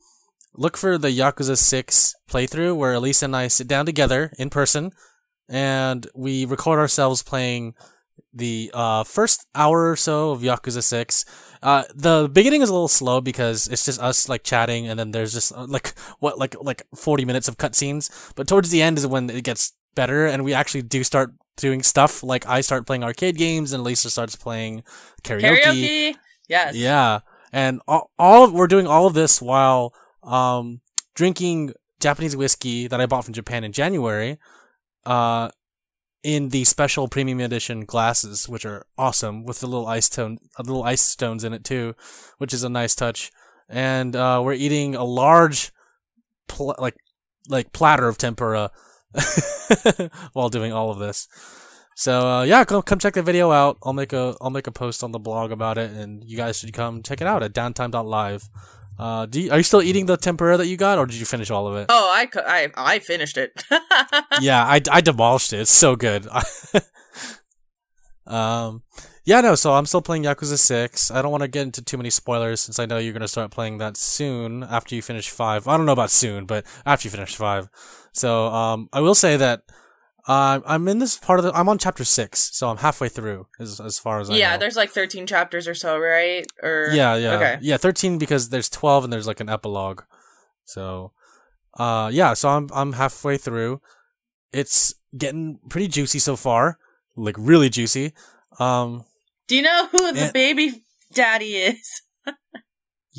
look 0.55 0.77
for 0.77 0.97
the 0.97 1.09
Yakuza 1.09 1.57
6 1.57 2.15
playthrough 2.29 2.75
where 2.75 2.93
Elisa 2.93 3.25
and 3.25 3.35
I 3.35 3.47
sit 3.47 3.67
down 3.67 3.85
together 3.85 4.31
in 4.37 4.49
person 4.49 4.91
and 5.47 6.07
we 6.13 6.45
record 6.45 6.79
ourselves 6.79 7.23
playing 7.23 7.75
the 8.33 8.69
uh, 8.73 9.03
first 9.03 9.47
hour 9.55 9.89
or 9.89 9.95
so 9.95 10.31
of 10.31 10.41
Yakuza 10.41 10.83
6. 10.83 11.25
Uh, 11.61 11.83
the 11.93 12.29
beginning 12.31 12.61
is 12.61 12.69
a 12.69 12.73
little 12.73 12.87
slow 12.87 13.21
because 13.21 13.67
it's 13.67 13.85
just 13.85 14.01
us 14.01 14.29
like 14.29 14.43
chatting 14.43 14.87
and 14.87 14.99
then 14.99 15.11
there's 15.11 15.33
just 15.33 15.51
uh, 15.53 15.65
like 15.67 15.97
what 16.19 16.37
like 16.37 16.55
like 16.61 16.83
40 16.95 17.25
minutes 17.25 17.47
of 17.47 17.57
cutscenes. 17.57 18.33
But 18.35 18.47
towards 18.47 18.69
the 18.69 18.81
end 18.81 18.97
is 18.97 19.07
when 19.07 19.29
it 19.29 19.43
gets 19.43 19.73
better 19.95 20.27
and 20.27 20.43
we 20.43 20.53
actually 20.53 20.83
do 20.83 21.03
start 21.03 21.33
doing 21.57 21.83
stuff 21.83 22.23
like 22.23 22.47
I 22.47 22.61
start 22.61 22.87
playing 22.87 23.03
arcade 23.03 23.37
games 23.37 23.73
and 23.73 23.83
Lisa 23.83 24.09
starts 24.09 24.35
playing 24.35 24.83
karaoke. 25.23 25.61
Karaoke? 25.61 26.15
Yes. 26.47 26.75
Yeah, 26.75 27.19
and 27.51 27.81
all, 27.87 28.11
all 28.17 28.45
of, 28.45 28.53
we're 28.53 28.67
doing 28.67 28.87
all 28.87 29.07
of 29.07 29.13
this 29.13 29.41
while 29.41 29.93
um 30.23 30.81
drinking 31.15 31.73
Japanese 31.99 32.35
whiskey 32.35 32.87
that 32.87 33.01
I 33.01 33.05
bought 33.05 33.25
from 33.25 33.33
Japan 33.33 33.63
in 33.63 33.71
January, 33.71 34.37
uh, 35.05 35.49
in 36.23 36.49
the 36.49 36.63
special 36.65 37.07
premium 37.07 37.39
edition 37.39 37.85
glasses, 37.85 38.47
which 38.47 38.65
are 38.65 38.85
awesome 38.97 39.45
with 39.45 39.59
the 39.59 39.67
little 39.67 39.87
ice 39.87 40.09
tone, 40.09 40.37
little 40.57 40.83
ice 40.83 41.01
stones 41.01 41.43
in 41.43 41.53
it 41.53 41.63
too, 41.63 41.95
which 42.37 42.53
is 42.53 42.63
a 42.63 42.69
nice 42.69 42.95
touch. 42.95 43.31
And 43.67 44.15
uh, 44.15 44.41
we're 44.43 44.53
eating 44.53 44.95
a 44.95 45.03
large, 45.03 45.71
pl- 46.47 46.75
like, 46.79 46.95
like 47.47 47.71
platter 47.71 48.07
of 48.07 48.17
tempura 48.17 48.71
while 50.33 50.49
doing 50.49 50.73
all 50.73 50.91
of 50.91 50.99
this. 50.99 51.27
So 51.95 52.27
uh, 52.27 52.43
yeah, 52.43 52.63
come 52.63 52.81
come 52.81 52.97
check 52.99 53.15
the 53.15 53.21
video 53.21 53.51
out. 53.51 53.77
I'll 53.83 53.91
make 53.91 54.13
a 54.13 54.33
I'll 54.39 54.49
make 54.49 54.67
a 54.67 54.71
post 54.71 55.03
on 55.03 55.11
the 55.11 55.19
blog 55.19 55.51
about 55.51 55.77
it, 55.77 55.91
and 55.91 56.23
you 56.23 56.37
guys 56.37 56.57
should 56.57 56.71
come 56.71 57.03
check 57.03 57.19
it 57.19 57.27
out 57.27 57.43
at 57.43 57.51
downtime.live. 57.51 58.47
Uh, 58.99 59.25
do 59.25 59.39
you, 59.39 59.51
are 59.51 59.57
you 59.57 59.63
still 59.63 59.81
eating 59.81 60.07
the 60.07 60.17
tempura 60.17 60.57
that 60.57 60.67
you 60.67 60.75
got, 60.75 60.97
or 60.97 61.05
did 61.05 61.15
you 61.15 61.25
finish 61.25 61.49
all 61.49 61.67
of 61.67 61.77
it? 61.77 61.85
Oh, 61.87 62.11
I, 62.13 62.27
I, 62.35 62.67
I 62.75 62.99
finished 62.99 63.37
it. 63.37 63.63
yeah, 64.41 64.65
I, 64.65 64.81
I 64.91 64.99
demolished 64.99 65.53
it. 65.53 65.61
It's 65.61 65.71
so 65.71 65.95
good. 65.95 66.27
um, 68.27 68.83
yeah, 69.23 69.39
no. 69.39 69.55
So 69.55 69.73
I'm 69.73 69.85
still 69.85 70.01
playing 70.01 70.23
Yakuza 70.23 70.57
Six. 70.57 71.11
I 71.11 71.21
don't 71.21 71.31
want 71.31 71.43
to 71.43 71.47
get 71.47 71.61
into 71.61 71.81
too 71.81 71.95
many 71.95 72.09
spoilers 72.09 72.59
since 72.59 72.77
I 72.77 72.85
know 72.85 72.97
you're 72.97 73.13
gonna 73.13 73.29
start 73.29 73.51
playing 73.51 73.77
that 73.77 73.95
soon 73.95 74.63
after 74.63 74.95
you 74.95 75.01
finish 75.01 75.29
five. 75.29 75.65
I 75.65 75.77
don't 75.77 75.85
know 75.85 75.93
about 75.93 76.11
soon, 76.11 76.45
but 76.45 76.65
after 76.85 77.07
you 77.07 77.11
finish 77.11 77.35
five. 77.35 77.69
So 78.11 78.47
um, 78.47 78.89
I 78.91 78.99
will 78.99 79.15
say 79.15 79.37
that. 79.37 79.63
Uh, 80.29 80.59
I'm 80.67 80.87
in 80.87 80.99
this 80.99 81.17
part 81.17 81.39
of 81.39 81.43
the. 81.45 81.51
I'm 81.53 81.67
on 81.67 81.79
chapter 81.79 82.03
six, 82.05 82.51
so 82.53 82.69
I'm 82.69 82.77
halfway 82.77 83.09
through 83.09 83.47
as 83.59 83.79
as 83.79 83.97
far 83.97 84.19
as 84.19 84.29
I 84.29 84.35
yeah, 84.35 84.51
know. 84.53 84.59
there's 84.59 84.75
like 84.75 84.91
13 84.91 85.25
chapters 85.25 85.67
or 85.67 85.73
so, 85.73 85.97
right? 85.97 86.45
Or 86.61 86.89
Yeah, 86.93 87.15
yeah, 87.15 87.35
Okay. 87.35 87.57
yeah. 87.61 87.77
Thirteen 87.77 88.19
because 88.19 88.49
there's 88.49 88.69
twelve 88.69 89.03
and 89.03 89.11
there's 89.11 89.25
like 89.25 89.39
an 89.39 89.49
epilogue. 89.49 90.03
So, 90.65 91.13
uh, 91.79 92.11
yeah. 92.13 92.35
So 92.35 92.49
I'm 92.49 92.69
I'm 92.75 92.93
halfway 92.93 93.37
through. 93.37 93.81
It's 94.53 94.93
getting 95.17 95.57
pretty 95.67 95.87
juicy 95.87 96.19
so 96.19 96.35
far, 96.35 96.77
like 97.15 97.35
really 97.39 97.69
juicy. 97.69 98.13
Um, 98.59 99.05
Do 99.47 99.55
you 99.55 99.63
know 99.63 99.87
who 99.91 100.11
the 100.11 100.19
Yeah. 100.19 100.31
baby 100.31 100.83
daddy 101.11 101.55
is? 101.55 102.03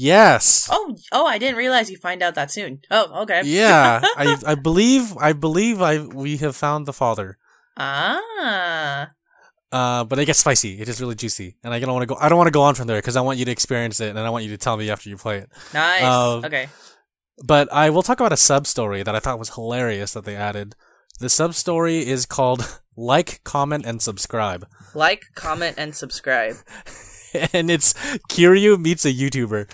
Yes, 0.00 0.68
Oh, 0.70 0.96
oh, 1.12 1.26
I 1.26 1.38
didn't 1.38 1.56
realize 1.56 1.90
you 1.90 1.96
find 1.98 2.22
out 2.22 2.34
that 2.34 2.50
soon. 2.50 2.80
Oh, 2.90 3.22
okay. 3.22 3.42
yeah. 3.44 4.00
I 4.16 4.36
I 4.46 4.54
believe 4.54 5.16
I 5.16 5.32
believe 5.32 5.82
I 5.82 5.98
we 6.00 6.36
have 6.38 6.56
found 6.56 6.86
the 6.86 6.92
father. 6.92 7.38
Ah. 7.76 9.10
Uh, 9.72 10.02
but 10.04 10.18
it 10.18 10.26
gets 10.26 10.40
spicy. 10.40 10.80
It 10.80 10.88
is 10.88 11.00
really 11.00 11.14
juicy, 11.14 11.56
and 11.62 11.72
I 11.72 11.78
don't 11.78 11.92
want 11.94 12.02
to 12.02 12.12
go. 12.12 12.16
I 12.20 12.28
don't 12.28 12.38
want 12.38 12.48
to 12.48 12.58
go 12.60 12.62
on 12.62 12.74
from 12.74 12.88
there 12.88 12.98
because 12.98 13.16
I 13.16 13.20
want 13.20 13.38
you 13.38 13.44
to 13.44 13.52
experience 13.52 14.00
it, 14.00 14.10
and 14.10 14.18
I 14.18 14.30
want 14.30 14.44
you 14.44 14.50
to 14.50 14.58
tell 14.58 14.76
me 14.76 14.90
after 14.90 15.08
you 15.08 15.16
play 15.16 15.38
it. 15.38 15.48
Nice. 15.72 16.02
Um, 16.02 16.44
okay. 16.44 16.68
But 17.44 17.72
I 17.72 17.90
will 17.90 18.02
talk 18.02 18.20
about 18.20 18.32
a 18.32 18.36
sub 18.36 18.66
story 18.66 19.02
that 19.02 19.14
I 19.14 19.20
thought 19.20 19.38
was 19.38 19.54
hilarious 19.54 20.12
that 20.12 20.24
they 20.24 20.36
added. 20.36 20.74
The 21.20 21.28
sub 21.28 21.54
story 21.54 22.06
is 22.06 22.26
called 22.26 22.80
Like, 22.96 23.40
Comment, 23.44 23.86
and 23.86 24.02
Subscribe. 24.02 24.66
Like, 24.94 25.22
comment, 25.34 25.76
and 25.78 25.94
subscribe. 25.94 26.56
and 27.52 27.70
it's 27.70 27.94
Kiryu 28.28 28.78
meets 28.78 29.04
a 29.04 29.12
YouTuber. 29.12 29.70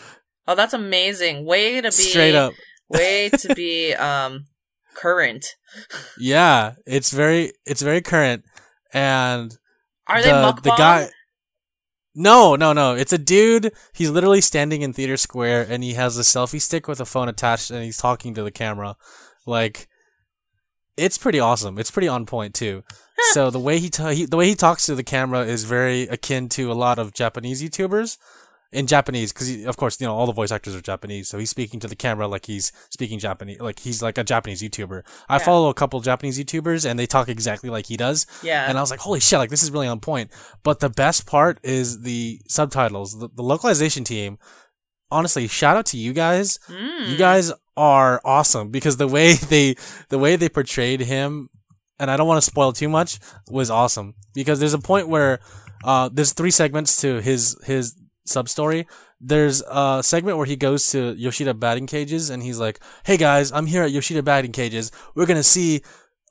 Oh, 0.48 0.54
that's 0.54 0.74
amazing. 0.74 1.44
Way 1.44 1.76
to 1.80 1.88
be 1.88 1.90
Straight 1.90 2.34
up. 2.34 2.52
way 2.88 3.28
to 3.40 3.54
be 3.54 3.94
um 3.94 4.44
current. 4.94 5.44
Yeah, 6.18 6.74
it's 6.86 7.10
very 7.12 7.52
it's 7.64 7.82
very 7.82 8.00
current. 8.00 8.44
And 8.92 9.56
Are 10.06 10.22
they 10.22 10.30
the, 10.30 10.36
mukbang? 10.36 10.62
the 10.62 10.74
guy 10.76 11.08
No, 12.14 12.56
no, 12.56 12.72
no. 12.72 12.94
It's 12.94 13.12
a 13.12 13.18
dude. 13.18 13.72
He's 13.92 14.10
literally 14.10 14.40
standing 14.40 14.82
in 14.82 14.92
Theater 14.92 15.16
Square 15.16 15.66
and 15.68 15.82
he 15.84 15.94
has 15.94 16.16
a 16.16 16.22
selfie 16.22 16.60
stick 16.60 16.88
with 16.88 17.00
a 17.00 17.04
phone 17.04 17.28
attached 17.28 17.70
and 17.70 17.82
he's 17.84 17.98
talking 17.98 18.32
to 18.34 18.42
the 18.42 18.50
camera. 18.52 18.96
Like 19.44 19.88
it's 20.96 21.18
pretty 21.18 21.40
awesome. 21.40 21.78
It's 21.78 21.90
pretty 21.90 22.08
on 22.08 22.24
point 22.24 22.54
too. 22.54 22.84
so 23.32 23.50
the 23.50 23.58
way 23.60 23.78
he, 23.78 23.90
ta- 23.90 24.10
he 24.10 24.24
the 24.26 24.36
way 24.36 24.46
he 24.46 24.54
talks 24.54 24.86
to 24.86 24.94
the 24.94 25.02
camera 25.02 25.40
is 25.40 25.64
very 25.64 26.02
akin 26.04 26.48
to 26.50 26.70
a 26.70 26.74
lot 26.74 26.98
of 26.98 27.12
Japanese 27.12 27.62
YouTubers 27.62 28.16
in 28.72 28.86
Japanese 28.86 29.32
because 29.32 29.64
of 29.66 29.76
course 29.76 30.00
you 30.00 30.06
know 30.06 30.14
all 30.14 30.26
the 30.26 30.32
voice 30.32 30.50
actors 30.50 30.74
are 30.74 30.80
Japanese. 30.80 31.28
So 31.28 31.38
he's 31.38 31.50
speaking 31.50 31.78
to 31.80 31.88
the 31.88 31.96
camera 31.96 32.26
like 32.26 32.46
he's 32.46 32.72
speaking 32.90 33.18
Japanese, 33.18 33.60
like 33.60 33.78
he's 33.78 34.02
like 34.02 34.18
a 34.18 34.24
Japanese 34.24 34.60
YouTuber. 34.62 35.02
I 35.28 35.36
Yeah. 35.36 35.38
follow 35.38 35.68
a 35.68 35.74
couple 35.74 36.00
Japanese 36.00 36.38
YouTubers 36.38 36.88
and 36.88 36.98
they 36.98 37.06
talk 37.06 37.28
exactly 37.28 37.70
like 37.70 37.86
he 37.86 37.96
does. 37.96 38.26
Yeah. 38.42 38.68
And 38.68 38.76
I 38.76 38.80
was 38.80 38.90
like, 38.90 39.00
holy 39.00 39.20
shit, 39.20 39.38
like 39.38 39.50
this 39.50 39.62
is 39.62 39.70
really 39.70 39.86
on 39.86 40.00
point. 40.00 40.30
But 40.62 40.80
the 40.80 40.90
best 40.90 41.26
part 41.26 41.58
is 41.62 42.02
the 42.02 42.40
subtitles. 42.48 43.18
The, 43.18 43.28
the 43.34 43.42
localization 43.42 44.02
team, 44.04 44.38
honestly, 45.10 45.46
shout 45.46 45.76
out 45.76 45.86
to 45.86 45.96
you 45.96 46.12
guys. 46.12 46.58
Mm. 46.68 47.08
You 47.08 47.16
guys 47.16 47.52
are 47.76 48.20
awesome 48.24 48.70
because 48.70 48.96
the 48.96 49.06
way 49.08 49.34
they 49.34 49.76
the 50.08 50.18
way 50.18 50.34
they 50.36 50.48
portrayed 50.48 51.00
him, 51.00 51.48
and 52.00 52.10
I 52.10 52.16
don't 52.16 52.26
want 52.26 52.42
to 52.42 52.50
spoil 52.50 52.72
too 52.72 52.88
much, 52.88 53.18
was 53.48 53.70
awesome. 53.70 54.14
Because 54.34 54.58
there's 54.60 54.74
a 54.74 54.78
point 54.78 55.08
where 55.08 55.38
uh 55.84 56.08
there's 56.12 56.32
three 56.32 56.50
segments 56.50 57.00
to 57.02 57.20
his 57.20 57.56
his 57.64 57.94
sub 58.28 58.48
story. 58.48 58.86
There's 59.20 59.62
a 59.62 60.02
segment 60.02 60.36
where 60.36 60.46
he 60.46 60.56
goes 60.56 60.90
to 60.90 61.14
Yoshida 61.14 61.54
batting 61.54 61.86
cages 61.86 62.30
and 62.30 62.42
he's 62.42 62.58
like, 62.58 62.80
"Hey 63.04 63.16
guys, 63.16 63.52
I'm 63.52 63.66
here 63.66 63.82
at 63.82 63.92
Yoshida 63.92 64.22
batting 64.22 64.52
cages. 64.52 64.92
We're 65.14 65.26
gonna 65.26 65.42
see 65.42 65.82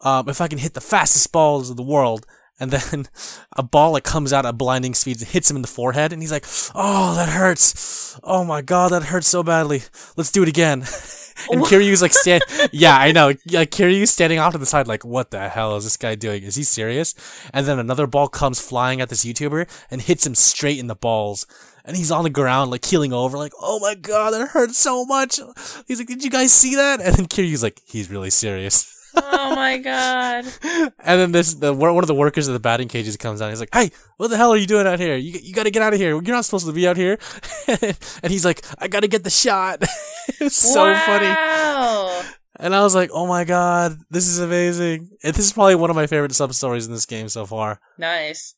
um, 0.01 0.29
if 0.29 0.41
I 0.41 0.47
can 0.47 0.59
hit 0.59 0.73
the 0.73 0.81
fastest 0.81 1.31
balls 1.31 1.69
of 1.69 1.77
the 1.77 1.83
world." 1.83 2.25
And 2.59 2.71
then 2.71 3.07
a 3.57 3.63
ball 3.63 3.91
like 3.91 4.03
comes 4.03 4.31
out 4.31 4.45
at 4.45 4.57
blinding 4.57 4.93
speeds 4.93 5.21
and 5.21 5.31
hits 5.31 5.49
him 5.49 5.57
in 5.57 5.61
the 5.61 5.67
forehead, 5.67 6.13
and 6.13 6.21
he's 6.21 6.31
like, 6.31 6.45
"Oh, 6.73 7.15
that 7.15 7.29
hurts! 7.29 8.19
Oh 8.23 8.43
my 8.43 8.61
god, 8.61 8.91
that 8.91 9.03
hurts 9.03 9.27
so 9.27 9.43
badly. 9.43 9.83
Let's 10.15 10.31
do 10.31 10.43
it 10.43 10.49
again." 10.49 10.79
and 11.51 11.61
Kiryu's 11.61 12.01
like 12.01 12.13
stand, 12.13 12.43
yeah, 12.71 12.97
I 12.97 13.11
know. 13.11 13.27
Like 13.51 13.71
Kiryu's 13.71 14.11
standing 14.11 14.39
off 14.39 14.53
to 14.53 14.57
the 14.57 14.65
side, 14.65 14.87
like, 14.87 15.03
"What 15.03 15.31
the 15.31 15.49
hell 15.49 15.75
is 15.75 15.83
this 15.83 15.97
guy 15.97 16.15
doing? 16.15 16.43
Is 16.43 16.55
he 16.55 16.63
serious?" 16.63 17.13
And 17.53 17.65
then 17.65 17.79
another 17.79 18.07
ball 18.07 18.27
comes 18.27 18.61
flying 18.61 19.01
at 19.01 19.09
this 19.09 19.25
YouTuber 19.25 19.67
and 19.91 20.01
hits 20.01 20.25
him 20.25 20.35
straight 20.35 20.79
in 20.79 20.87
the 20.87 20.95
balls, 20.95 21.45
and 21.85 21.95
he's 21.95 22.11
on 22.11 22.23
the 22.23 22.29
ground 22.29 22.71
like 22.71 22.81
keeling 22.81 23.13
over, 23.13 23.37
like, 23.37 23.53
"Oh 23.61 23.79
my 23.79 23.95
god, 23.95 24.33
that 24.33 24.49
hurts 24.49 24.77
so 24.77 25.05
much." 25.05 25.39
He's 25.87 25.99
like, 25.99 26.07
"Did 26.07 26.23
you 26.23 26.29
guys 26.29 26.51
see 26.51 26.75
that?" 26.75 26.99
And 27.01 27.15
then 27.15 27.25
Kiryu's 27.27 27.63
like, 27.63 27.81
"He's 27.85 28.09
really 28.09 28.29
serious." 28.29 28.91
oh 29.15 29.55
my 29.55 29.77
god. 29.91 30.45
And 30.63 31.19
then 31.19 31.31
this 31.31 31.53
the 31.55 31.73
one 31.73 31.97
of 31.97 32.07
the 32.07 32.15
workers 32.15 32.47
of 32.47 32.53
the 32.53 32.59
batting 32.59 32.87
cages 32.87 33.17
comes 33.17 33.39
down. 33.39 33.49
He's 33.49 33.59
like, 33.59 33.73
"Hey, 33.73 33.91
what 34.17 34.29
the 34.29 34.37
hell 34.37 34.51
are 34.51 34.57
you 34.57 34.67
doing 34.67 34.87
out 34.87 34.99
here? 34.99 35.15
You 35.15 35.39
you 35.41 35.53
got 35.53 35.63
to 35.63 35.71
get 35.71 35.81
out 35.81 35.93
of 35.93 35.99
here. 35.99 36.11
You're 36.11 36.35
not 36.35 36.45
supposed 36.45 36.65
to 36.65 36.73
be 36.73 36.87
out 36.87 36.97
here." 36.97 37.17
and 37.67 38.31
he's 38.31 38.45
like, 38.45 38.65
"I 38.77 38.87
got 38.87 39.01
to 39.01 39.07
get 39.07 39.23
the 39.23 39.29
shot." 39.29 39.81
it's 40.39 40.55
so 40.55 40.93
funny. 40.93 42.27
And 42.57 42.73
I 42.73 42.83
was 42.83 42.95
like, 42.95 43.09
"Oh 43.13 43.27
my 43.27 43.43
god, 43.43 43.97
this 44.09 44.27
is 44.27 44.39
amazing!" 44.39 45.09
And 45.23 45.35
this 45.35 45.45
is 45.45 45.53
probably 45.53 45.75
one 45.75 45.89
of 45.89 45.95
my 45.95 46.07
favorite 46.07 46.33
sub 46.33 46.53
stories 46.53 46.87
in 46.87 46.93
this 46.93 47.05
game 47.05 47.29
so 47.29 47.45
far. 47.45 47.79
Nice. 47.97 48.55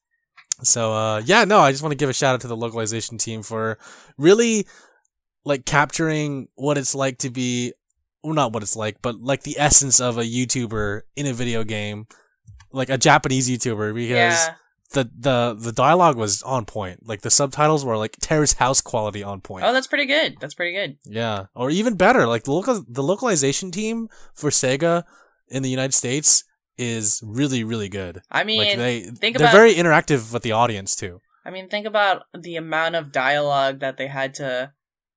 So 0.64 0.94
uh, 0.94 1.22
yeah, 1.26 1.46
no, 1.46 1.60
I 1.60 1.72
just 1.72 1.84
want 1.84 1.92
to 1.92 1.98
give 1.98 2.10
a 2.10 2.14
shout 2.14 2.34
out 2.36 2.42
to 2.42 2.48
the 2.48 2.58
localization 2.58 3.18
team 3.18 3.44
for 3.44 3.78
really 4.18 4.66
like 5.46 5.66
capturing 5.66 6.48
what 6.56 6.78
it's 6.78 6.96
like 6.96 7.20
to 7.20 7.30
be 7.30 7.74
well, 8.24 8.34
not 8.34 8.52
what 8.54 8.64
it's 8.64 8.76
like, 8.76 9.02
but 9.02 9.16
like 9.22 9.44
the 9.44 9.56
essence 9.60 10.00
of 10.02 10.18
a 10.18 10.24
YouTuber 10.24 11.02
in 11.16 11.26
a 11.28 11.34
video 11.34 11.64
game, 11.64 12.08
like 12.72 12.90
a 12.90 12.98
Japanese 12.98 13.50
YouTuber, 13.50 13.94
because 13.94 14.34
Yeah. 14.48 14.56
the 14.94 15.10
the 15.18 15.56
the 15.60 15.72
dialogue 15.72 16.18
was 16.18 16.42
on 16.42 16.66
point. 16.66 17.06
Like 17.08 17.22
the 17.22 17.30
subtitles 17.30 17.86
were 17.86 17.96
like 17.98 18.18
Terrace 18.20 18.54
House 18.54 18.82
quality 18.82 19.22
on 19.24 19.40
point. 19.42 19.64
Oh, 19.64 19.72
that's 19.72 19.88
pretty 19.88 20.08
good. 20.08 20.38
That's 20.42 20.56
pretty 20.56 20.74
good. 20.74 20.98
Yeah, 21.06 21.46
or 21.56 21.70
even 21.70 21.96
better, 21.96 22.26
like 22.28 22.44
the 22.46 22.52
local 22.52 22.84
the 22.88 23.04
localization 23.04 23.70
team 23.72 24.10
for 24.34 24.50
Sega 24.50 25.04
in 25.50 25.62
the 25.64 25.70
United 25.70 25.94
States 25.94 26.44
is 26.78 27.22
really 27.26 27.64
really 27.64 27.90
good. 27.90 28.22
I 28.32 28.44
mean, 28.44 28.60
like 28.60 28.78
they 28.78 29.02
think 29.04 29.38
they're 29.38 29.48
about- 29.48 29.56
very 29.56 29.74
interactive 29.74 30.32
with 30.34 30.44
the 30.44 30.52
audience 30.52 30.96
too. 30.96 31.22
I 31.46 31.50
mean, 31.50 31.70
think 31.70 31.86
about 31.86 32.24
the 32.38 32.58
amount 32.58 32.96
of 32.96 33.12
dialogue 33.12 33.80
that 33.80 33.96
they 33.98 34.08
had 34.08 34.34
to 34.36 34.74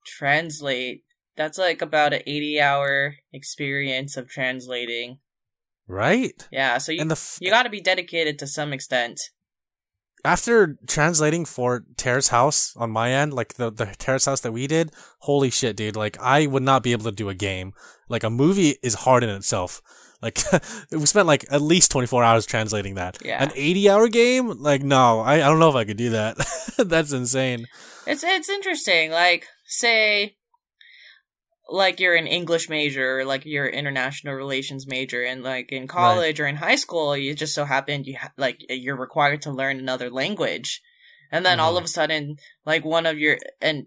translate. 0.07 1.02
That's 1.37 1.59
like 1.59 1.83
about 1.83 2.12
an 2.12 2.23
80 2.26 2.61
hour 2.61 3.14
experience 3.33 4.17
of 4.17 4.29
translating. 4.29 5.19
Right? 5.88 6.47
Yeah, 6.52 6.79
so 6.79 6.93
you 6.93 7.00
And 7.00 7.11
the 7.11 7.14
f- 7.17 7.38
you 7.40 7.50
got 7.50 7.64
to 7.64 7.71
be 7.71 7.81
dedicated 7.81 8.38
to 8.38 8.47
some 8.47 8.73
extent. 8.73 9.19
after 10.25 10.76
translating 10.87 11.45
for 11.47 11.85
Terrace 11.97 12.29
House 12.29 12.75
on 12.76 12.90
my 12.90 13.11
end, 13.11 13.33
like 13.33 13.55
the 13.55 13.71
the 13.73 13.87
Terrace 13.99 14.26
House 14.26 14.40
that 14.43 14.52
we 14.52 14.67
did, 14.67 14.93
holy 15.21 15.50
shit, 15.50 15.76
dude! 15.76 15.97
Like 15.97 16.17
I 16.21 16.47
would 16.47 16.62
not 16.62 16.83
be 16.83 16.93
able 16.93 17.05
to 17.05 17.12
do 17.12 17.29
a 17.31 17.35
game. 17.35 17.73
Like 18.09 18.23
a 18.23 18.31
movie 18.31 18.76
is 18.83 18.95
hard 19.07 19.25
in 19.25 19.31
itself. 19.31 19.81
Like 20.23 20.39
we 20.91 21.07
spent 21.07 21.27
like 21.27 21.45
at 21.50 21.62
least 21.62 21.91
twenty 21.91 22.07
four 22.07 22.23
hours 22.25 22.47
translating 22.47 22.95
that. 22.97 23.19
Yeah. 23.25 23.43
An 23.43 23.50
eighty 23.55 23.89
hour 23.89 24.09
game, 24.09 24.49
like 24.61 24.83
no, 24.83 25.21
I, 25.21 25.35
I 25.35 25.39
don't 25.49 25.59
know 25.59 25.71
if 25.71 25.77
I 25.77 25.85
could 25.85 25.97
do 25.97 26.11
that. 26.11 26.37
That's 26.79 27.12
insane. 27.12 27.67
It's 28.07 28.23
it's 28.25 28.49
interesting. 28.49 29.11
Like 29.11 29.47
say 29.67 30.37
like 31.69 32.00
you're 32.00 32.17
an 32.17 32.27
English 32.27 32.69
major 32.69 33.21
or 33.21 33.25
like 33.25 33.45
you're 33.47 33.67
an 33.67 33.75
international 33.75 34.35
relations 34.35 34.87
major 34.89 35.23
and 35.23 35.43
like 35.45 35.71
in 35.71 35.87
college 35.87 36.41
or 36.41 36.47
in 36.49 36.57
high 36.57 36.75
school 36.75 37.17
you 37.17 37.33
just 37.33 37.55
so 37.55 37.65
happen 37.65 38.03
you 38.03 38.17
ha- 38.21 38.33
like 38.37 38.61
you're 38.69 38.97
required 38.97 39.41
to 39.43 39.53
learn 39.53 39.79
another 39.79 40.11
language. 40.11 40.83
And 41.31 41.47
then 41.47 41.61
all 41.61 41.75
Mhm. 41.75 41.79
of 41.79 41.85
a 41.85 41.89
sudden 41.89 42.37
like 42.67 42.85
one 42.85 43.07
of 43.07 43.19
your 43.19 43.39
and 43.61 43.87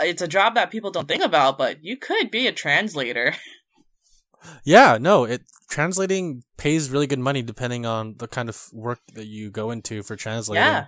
it's 0.00 0.22
a 0.22 0.26
job 0.26 0.56
that 0.56 0.72
people 0.72 0.90
don't 0.90 1.06
think 1.06 1.22
about 1.22 1.56
but 1.58 1.78
you 1.82 1.96
could 1.96 2.30
be 2.30 2.46
a 2.48 2.52
translator. 2.52 3.34
Yeah, 4.64 4.98
no, 5.00 5.24
it 5.24 5.42
translating 5.68 6.42
pays 6.56 6.90
really 6.90 7.06
good 7.06 7.18
money 7.18 7.42
depending 7.42 7.86
on 7.86 8.16
the 8.18 8.28
kind 8.28 8.48
of 8.48 8.68
work 8.72 9.00
that 9.14 9.26
you 9.26 9.50
go 9.50 9.70
into 9.70 10.02
for 10.02 10.16
translating. 10.16 10.64
Yeah. 10.64 10.86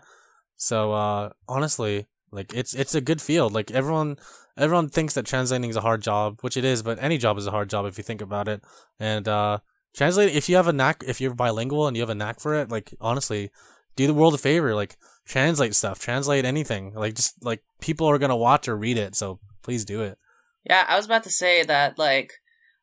So 0.56 0.92
uh 0.92 1.30
honestly, 1.48 2.06
like 2.30 2.52
it's 2.54 2.74
it's 2.74 2.94
a 2.94 3.00
good 3.00 3.20
field. 3.20 3.52
Like 3.52 3.70
everyone 3.70 4.16
everyone 4.56 4.88
thinks 4.88 5.14
that 5.14 5.26
translating 5.26 5.70
is 5.70 5.76
a 5.76 5.80
hard 5.80 6.02
job, 6.02 6.38
which 6.42 6.56
it 6.56 6.64
is, 6.64 6.82
but 6.82 7.02
any 7.02 7.18
job 7.18 7.38
is 7.38 7.46
a 7.46 7.50
hard 7.50 7.70
job 7.70 7.86
if 7.86 7.98
you 7.98 8.04
think 8.04 8.20
about 8.20 8.48
it. 8.48 8.62
And 9.00 9.26
uh 9.26 9.58
translate 9.94 10.34
if 10.34 10.48
you 10.48 10.56
have 10.56 10.68
a 10.68 10.72
knack 10.72 11.04
if 11.06 11.20
you're 11.20 11.34
bilingual 11.34 11.86
and 11.86 11.96
you 11.96 12.02
have 12.02 12.10
a 12.10 12.14
knack 12.14 12.40
for 12.40 12.54
it, 12.54 12.70
like 12.70 12.94
honestly, 13.00 13.50
do 13.96 14.06
the 14.06 14.14
world 14.14 14.34
a 14.34 14.38
favor, 14.38 14.74
like 14.74 14.96
translate 15.24 15.74
stuff, 15.74 15.98
translate 15.98 16.44
anything. 16.44 16.92
Like 16.94 17.14
just 17.14 17.42
like 17.42 17.62
people 17.80 18.06
are 18.06 18.18
going 18.18 18.30
to 18.30 18.36
watch 18.36 18.68
or 18.68 18.76
read 18.76 18.98
it, 18.98 19.14
so 19.14 19.38
please 19.62 19.84
do 19.84 20.02
it. 20.02 20.18
Yeah, 20.64 20.84
I 20.88 20.96
was 20.96 21.04
about 21.04 21.24
to 21.24 21.30
say 21.30 21.62
that, 21.64 21.98
like, 21.98 22.32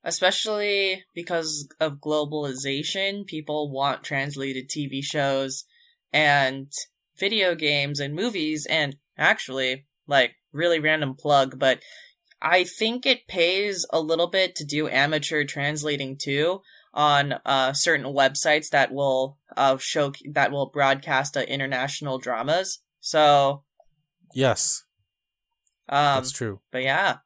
especially 0.04 1.04
because 1.14 1.68
of 1.80 2.00
globalization, 2.00 3.26
people 3.26 3.72
want 3.72 4.04
translated 4.04 4.70
TV 4.70 5.04
shows 5.04 5.66
and 6.12 6.72
video 7.18 7.56
games 7.56 8.00
and 8.00 8.16
movies, 8.16 8.66
and 8.70 8.98
actually, 9.18 9.86
like, 10.08 10.36
really 10.52 10.80
random 10.80 11.16
plug, 11.16 11.60
but 11.60 11.80
I 12.42 12.64
think 12.64 13.06
it 13.06 13.28
pays 13.28 13.86
a 13.92 14.00
little 14.00 14.28
bit 14.28 14.56
to 14.56 14.66
do 14.66 14.90
amateur 14.90 15.44
translating 15.44 16.18
too 16.18 16.62
on 16.94 17.36
uh, 17.46 17.74
certain 17.74 18.08
websites 18.08 18.70
that 18.70 18.92
will 18.92 19.38
uh, 19.56 19.78
show 19.78 20.12
that 20.32 20.52
will 20.52 20.66
broadcast 20.66 21.38
uh, 21.38 21.42
international 21.42 22.18
dramas. 22.18 22.80
So, 23.00 23.64
Yes, 24.34 24.84
um, 25.88 26.16
that's 26.16 26.32
true. 26.32 26.62
but 26.72 26.84
yeah, 26.84 27.18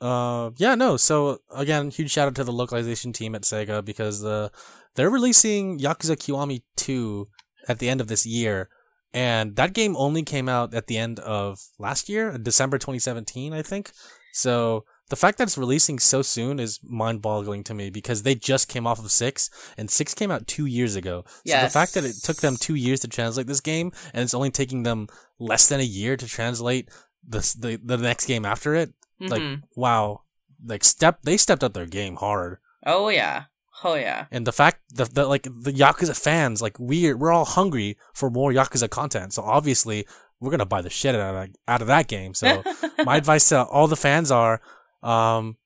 Uh, 0.00 0.50
yeah, 0.58 0.74
no. 0.74 0.96
So 0.96 1.38
again, 1.54 1.90
huge 1.90 2.10
shout 2.10 2.28
out 2.28 2.34
to 2.36 2.44
the 2.44 2.52
localization 2.52 3.12
team 3.12 3.34
at 3.34 3.42
Sega 3.42 3.84
because 3.84 4.24
uh, 4.24 4.50
they're 4.94 5.10
releasing 5.10 5.78
Yakuza 5.78 6.16
Kiwami 6.16 6.62
2 6.76 7.26
at 7.68 7.78
the 7.78 7.88
end 7.88 8.00
of 8.00 8.08
this 8.08 8.26
year, 8.26 8.68
and 9.12 9.56
that 9.56 9.72
game 9.72 9.96
only 9.96 10.22
came 10.22 10.48
out 10.48 10.74
at 10.74 10.86
the 10.86 10.98
end 10.98 11.18
of 11.20 11.58
last 11.78 12.08
year, 12.08 12.36
December 12.38 12.78
2017, 12.78 13.52
I 13.52 13.62
think. 13.62 13.90
So 14.32 14.84
the 15.08 15.16
fact 15.16 15.38
that 15.38 15.44
it's 15.44 15.56
releasing 15.56 15.98
so 15.98 16.20
soon 16.20 16.60
is 16.60 16.80
mind-boggling 16.82 17.64
to 17.64 17.74
me 17.74 17.90
because 17.90 18.22
they 18.22 18.34
just 18.34 18.68
came 18.68 18.86
off 18.86 18.98
of 18.98 19.10
six, 19.10 19.48
and 19.78 19.90
six 19.90 20.12
came 20.14 20.30
out 20.30 20.46
two 20.46 20.66
years 20.66 20.96
ago. 20.96 21.24
So 21.60 21.64
the 21.64 21.70
fact 21.70 21.94
that 21.94 22.04
it 22.04 22.16
took 22.22 22.36
them 22.38 22.56
two 22.56 22.74
years 22.74 23.00
to 23.00 23.08
translate 23.08 23.46
this 23.46 23.60
game, 23.60 23.92
and 24.12 24.22
it's 24.22 24.34
only 24.34 24.50
taking 24.50 24.82
them 24.82 25.08
less 25.38 25.68
than 25.68 25.80
a 25.80 25.84
year 25.84 26.16
to 26.16 26.26
translate 26.26 26.90
the 27.26 27.38
the, 27.58 27.80
the 27.82 27.96
next 27.96 28.26
game 28.26 28.44
after 28.44 28.74
it, 28.74 28.92
like 29.20 29.42
Mhm. 29.42 29.62
wow 29.74 30.22
like 30.64 30.84
step 30.84 31.20
they 31.22 31.36
stepped 31.36 31.62
up 31.64 31.72
their 31.74 31.86
game 31.86 32.16
hard 32.16 32.58
oh 32.86 33.08
yeah, 33.08 33.44
oh 33.84 33.94
yeah. 33.94 34.26
and 34.30 34.46
the 34.46 34.52
fact 34.52 34.80
that 34.94 35.14
the 35.14 35.26
like 35.26 35.44
the 35.44 35.72
yakuza 35.72 36.16
fans 36.16 36.60
like 36.62 36.78
we're 36.78 37.16
we're 37.16 37.32
all 37.32 37.44
hungry 37.44 37.96
for 38.14 38.30
more 38.30 38.52
yakuza 38.52 38.88
content 38.88 39.32
so 39.32 39.42
obviously 39.42 40.06
we're 40.40 40.50
gonna 40.50 40.66
buy 40.66 40.82
the 40.82 40.90
shit 40.90 41.14
out 41.14 41.34
of 41.34 41.40
that, 41.40 41.50
out 41.68 41.80
of 41.82 41.86
that 41.88 42.08
game 42.08 42.34
so 42.34 42.62
my 43.04 43.16
advice 43.16 43.48
to 43.48 43.62
all 43.64 43.86
the 43.88 43.96
fans 43.96 44.30
are 44.30 44.60
um 45.02 45.56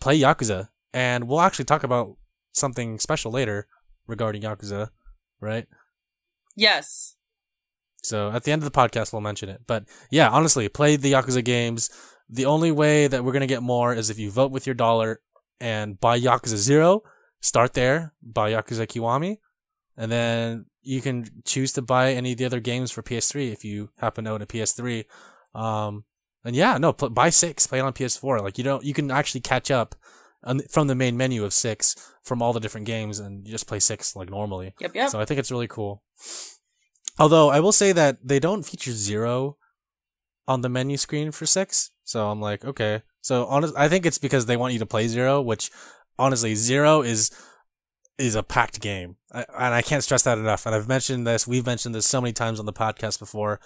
play 0.00 0.18
yakuza 0.18 0.68
and 0.92 1.26
we'll 1.28 1.40
actually 1.40 1.64
talk 1.64 1.84
about 1.84 2.16
something 2.52 2.98
special 2.98 3.30
later 3.32 3.66
regarding 4.06 4.42
yakuza 4.42 4.90
right 5.40 5.66
yes, 6.56 7.14
So 8.02 8.30
at 8.30 8.44
the 8.44 8.52
end 8.52 8.62
of 8.62 8.70
the 8.72 8.76
podcast, 8.80 9.12
we'll 9.12 9.20
mention 9.20 9.48
it. 9.48 9.60
But 9.66 9.84
yeah, 10.10 10.28
honestly, 10.30 10.68
play 10.68 10.96
the 10.96 11.12
Yakuza 11.12 11.42
games. 11.44 11.90
The 12.30 12.46
only 12.46 12.70
way 12.70 13.06
that 13.06 13.24
we're 13.24 13.32
gonna 13.32 13.46
get 13.46 13.62
more 13.62 13.94
is 13.94 14.10
if 14.10 14.18
you 14.18 14.30
vote 14.30 14.52
with 14.52 14.66
your 14.66 14.74
dollar 14.74 15.20
and 15.60 15.98
buy 15.98 16.18
Yakuza 16.18 16.56
Zero. 16.56 17.02
Start 17.40 17.74
there, 17.74 18.14
buy 18.20 18.50
Yakuza 18.52 18.86
Kiwami, 18.86 19.38
and 19.96 20.10
then 20.10 20.66
you 20.82 21.00
can 21.00 21.28
choose 21.44 21.72
to 21.74 21.82
buy 21.82 22.12
any 22.12 22.32
of 22.32 22.38
the 22.38 22.44
other 22.44 22.58
games 22.58 22.90
for 22.90 23.02
PS3 23.02 23.52
if 23.52 23.64
you 23.64 23.90
happen 23.98 24.24
to 24.24 24.30
own 24.30 24.42
a 24.42 24.46
PS3. 24.46 25.04
Um, 25.54 26.04
and 26.44 26.56
yeah, 26.56 26.78
no, 26.78 26.92
pl- 26.92 27.10
buy 27.10 27.30
six, 27.30 27.66
play 27.66 27.78
it 27.78 27.82
on 27.82 27.92
PS4. 27.92 28.42
Like 28.42 28.58
you 28.58 28.64
don't, 28.64 28.84
you 28.84 28.92
can 28.92 29.10
actually 29.10 29.40
catch 29.40 29.70
up 29.70 29.94
on, 30.42 30.60
from 30.70 30.88
the 30.88 30.96
main 30.96 31.16
menu 31.16 31.44
of 31.44 31.52
six 31.52 31.94
from 32.24 32.42
all 32.42 32.52
the 32.52 32.60
different 32.60 32.86
games, 32.86 33.20
and 33.20 33.46
you 33.46 33.52
just 33.52 33.68
play 33.68 33.78
six 33.78 34.16
like 34.16 34.30
normally. 34.30 34.74
yep, 34.80 34.94
yep. 34.94 35.10
So 35.10 35.20
I 35.20 35.24
think 35.24 35.38
it's 35.38 35.52
really 35.52 35.68
cool. 35.68 36.02
Although 37.20 37.50
I 37.50 37.60
will 37.60 37.72
say 37.72 37.92
that 37.92 38.18
they 38.26 38.40
don't 38.40 38.64
feature 38.64 38.92
zero 38.92 39.56
on 40.48 40.62
the 40.62 40.68
menu 40.68 40.96
screen 40.96 41.30
for 41.30 41.46
six. 41.46 41.92
So 42.02 42.30
I'm 42.30 42.40
like, 42.40 42.64
okay. 42.64 43.02
So 43.20 43.44
honest, 43.46 43.74
I 43.76 43.88
think 43.88 44.06
it's 44.06 44.18
because 44.18 44.46
they 44.46 44.56
want 44.56 44.72
you 44.72 44.78
to 44.80 44.86
play 44.86 45.06
zero, 45.06 45.40
which 45.40 45.70
honestly, 46.18 46.56
zero 46.56 47.02
is 47.02 47.30
is 48.18 48.34
a 48.34 48.42
packed 48.42 48.80
game, 48.80 49.14
I, 49.32 49.44
and 49.56 49.74
I 49.74 49.80
can't 49.82 50.02
stress 50.02 50.24
that 50.24 50.38
enough. 50.38 50.66
And 50.66 50.74
I've 50.74 50.88
mentioned 50.88 51.24
this, 51.24 51.46
we've 51.46 51.64
mentioned 51.64 51.94
this 51.94 52.06
so 52.06 52.20
many 52.20 52.32
times 52.32 52.58
on 52.58 52.66
the 52.66 52.72
podcast 52.72 53.20
before. 53.20 53.60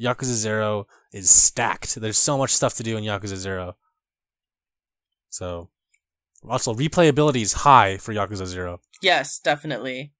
Yakuza 0.00 0.34
Zero 0.34 0.88
is 1.12 1.30
stacked. 1.30 1.94
There's 1.94 2.18
so 2.18 2.36
much 2.36 2.50
stuff 2.50 2.74
to 2.74 2.82
do 2.82 2.96
in 2.96 3.04
Yakuza 3.04 3.36
Zero. 3.36 3.76
So, 5.28 5.68
also 6.48 6.74
replayability 6.74 7.42
is 7.42 7.52
high 7.52 7.98
for 7.98 8.12
Yakuza 8.12 8.46
Zero. 8.46 8.80
yes, 9.02 9.38
definitely. 9.38 10.14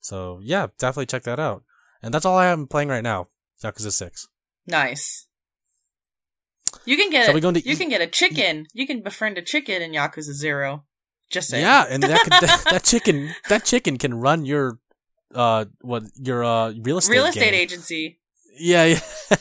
So 0.00 0.40
yeah, 0.42 0.68
definitely 0.78 1.06
check 1.06 1.24
that 1.24 1.40
out. 1.40 1.64
And 2.00 2.14
that's 2.14 2.24
all 2.24 2.38
I 2.38 2.46
am 2.46 2.66
playing 2.66 2.88
right 2.88 3.02
now. 3.02 3.28
Yakuza 3.62 3.92
Six. 3.92 4.28
Nice. 4.66 5.26
You 6.84 6.96
can 6.96 7.10
get 7.10 7.24
Shall 7.24 7.32
a, 7.32 7.34
we 7.34 7.40
go 7.40 7.48
into 7.48 7.60
you 7.60 7.76
can 7.76 7.88
get 7.88 8.00
a 8.00 8.06
chicken. 8.06 8.66
You 8.72 8.86
can 8.86 9.02
befriend 9.02 9.38
a 9.38 9.42
chicken 9.42 9.82
in 9.82 9.92
Yakuza 9.92 10.32
Zero. 10.32 10.84
Just 11.30 11.48
saying. 11.48 11.64
Yeah, 11.64 11.86
and 11.88 12.02
that, 12.02 12.20
could, 12.20 12.32
that 12.40 12.64
that 12.70 12.84
chicken 12.84 13.34
that 13.48 13.64
chicken 13.64 13.98
can 13.98 14.14
run 14.14 14.44
your 14.44 14.78
uh 15.34 15.66
what 15.80 16.04
your 16.16 16.44
uh 16.44 16.72
real 16.82 16.98
estate 16.98 17.12
Real 17.12 17.26
estate 17.26 17.50
game. 17.50 17.54
agency. 17.54 18.20
Yeah, 18.58 18.84
yeah. 18.84 19.00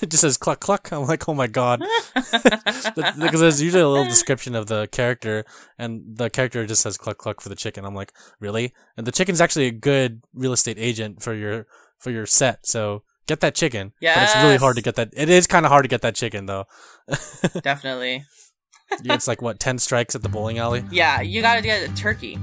it 0.00 0.10
just 0.10 0.22
says 0.22 0.36
cluck 0.36 0.60
cluck. 0.60 0.90
I'm 0.90 1.06
like, 1.06 1.28
oh 1.28 1.34
my 1.34 1.46
god, 1.46 1.82
because 2.14 3.40
there's 3.40 3.62
usually 3.62 3.82
a 3.82 3.88
little 3.88 4.06
description 4.06 4.54
of 4.54 4.66
the 4.66 4.88
character, 4.90 5.44
and 5.78 6.02
the 6.16 6.30
character 6.30 6.66
just 6.66 6.82
says 6.82 6.96
cluck 6.96 7.18
cluck 7.18 7.40
for 7.40 7.48
the 7.48 7.54
chicken. 7.54 7.84
I'm 7.84 7.94
like, 7.94 8.12
really? 8.40 8.72
And 8.96 9.06
the 9.06 9.12
chicken's 9.12 9.40
actually 9.40 9.66
a 9.66 9.72
good 9.72 10.22
real 10.32 10.52
estate 10.52 10.78
agent 10.78 11.22
for 11.22 11.34
your 11.34 11.66
for 11.98 12.10
your 12.10 12.26
set. 12.26 12.66
So 12.66 13.02
get 13.26 13.40
that 13.40 13.54
chicken. 13.54 13.92
But 14.00 14.22
it's 14.22 14.36
really 14.36 14.56
hard 14.56 14.76
to 14.76 14.82
get 14.82 14.96
that. 14.96 15.10
It 15.14 15.28
is 15.28 15.46
kind 15.46 15.64
of 15.66 15.70
hard 15.72 15.84
to 15.84 15.88
get 15.88 16.02
that 16.02 16.14
chicken 16.14 16.46
though. 16.46 16.66
Definitely. 17.62 18.24
it's 19.04 19.26
like 19.28 19.40
what 19.42 19.58
ten 19.60 19.78
strikes 19.78 20.14
at 20.14 20.22
the 20.22 20.28
bowling 20.28 20.58
alley. 20.58 20.84
Yeah, 20.90 21.20
you 21.20 21.40
gotta 21.42 21.62
get 21.62 21.88
a 21.88 21.94
turkey. 21.94 22.38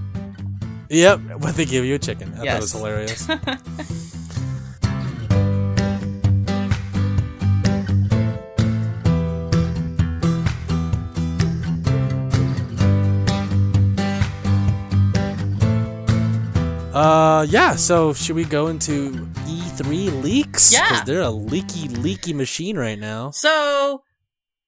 Yep, 0.89 1.21
but 1.39 1.55
they 1.55 1.65
give 1.65 1.85
you 1.85 1.95
a 1.95 1.99
chicken. 1.99 2.33
I 2.39 2.43
Yes. 2.43 2.53
thought 2.53 2.61
was 2.61 2.71
hilarious. 2.73 3.29
uh, 16.93 17.45
yeah. 17.49 17.75
So 17.75 18.13
should 18.13 18.35
we 18.35 18.43
go 18.45 18.67
into 18.67 19.28
E3 19.79 20.21
leaks? 20.21 20.73
Yeah. 20.73 20.89
because 20.89 21.05
they're 21.05 21.21
a 21.21 21.29
leaky, 21.29 21.87
leaky 21.87 22.33
machine 22.33 22.77
right 22.77 22.99
now. 22.99 23.31
So 23.31 24.03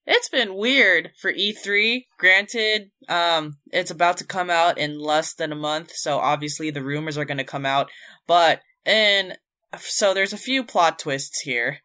it's 0.05 0.29
been 0.29 0.55
weird 0.55 1.11
for 1.19 1.31
E3. 1.31 2.05
Granted, 2.17 2.91
um, 3.09 3.57
it's 3.71 3.91
about 3.91 4.17
to 4.17 4.25
come 4.25 4.49
out 4.49 4.77
in 4.77 4.99
less 4.99 5.33
than 5.33 5.51
a 5.51 5.55
month, 5.55 5.91
so 5.93 6.19
obviously 6.19 6.69
the 6.69 6.83
rumors 6.83 7.17
are 7.17 7.25
going 7.25 7.37
to 7.37 7.43
come 7.43 7.65
out. 7.65 7.89
But 8.27 8.61
and 8.85 9.37
so 9.77 10.13
there's 10.13 10.33
a 10.33 10.37
few 10.37 10.63
plot 10.63 10.99
twists 10.99 11.41
here. 11.41 11.79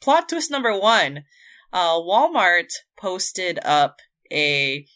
Plot 0.00 0.28
twist 0.28 0.50
number 0.50 0.78
one: 0.78 1.24
uh, 1.72 1.96
Walmart 1.96 2.68
posted 2.98 3.58
up 3.64 3.96
a 4.32 4.86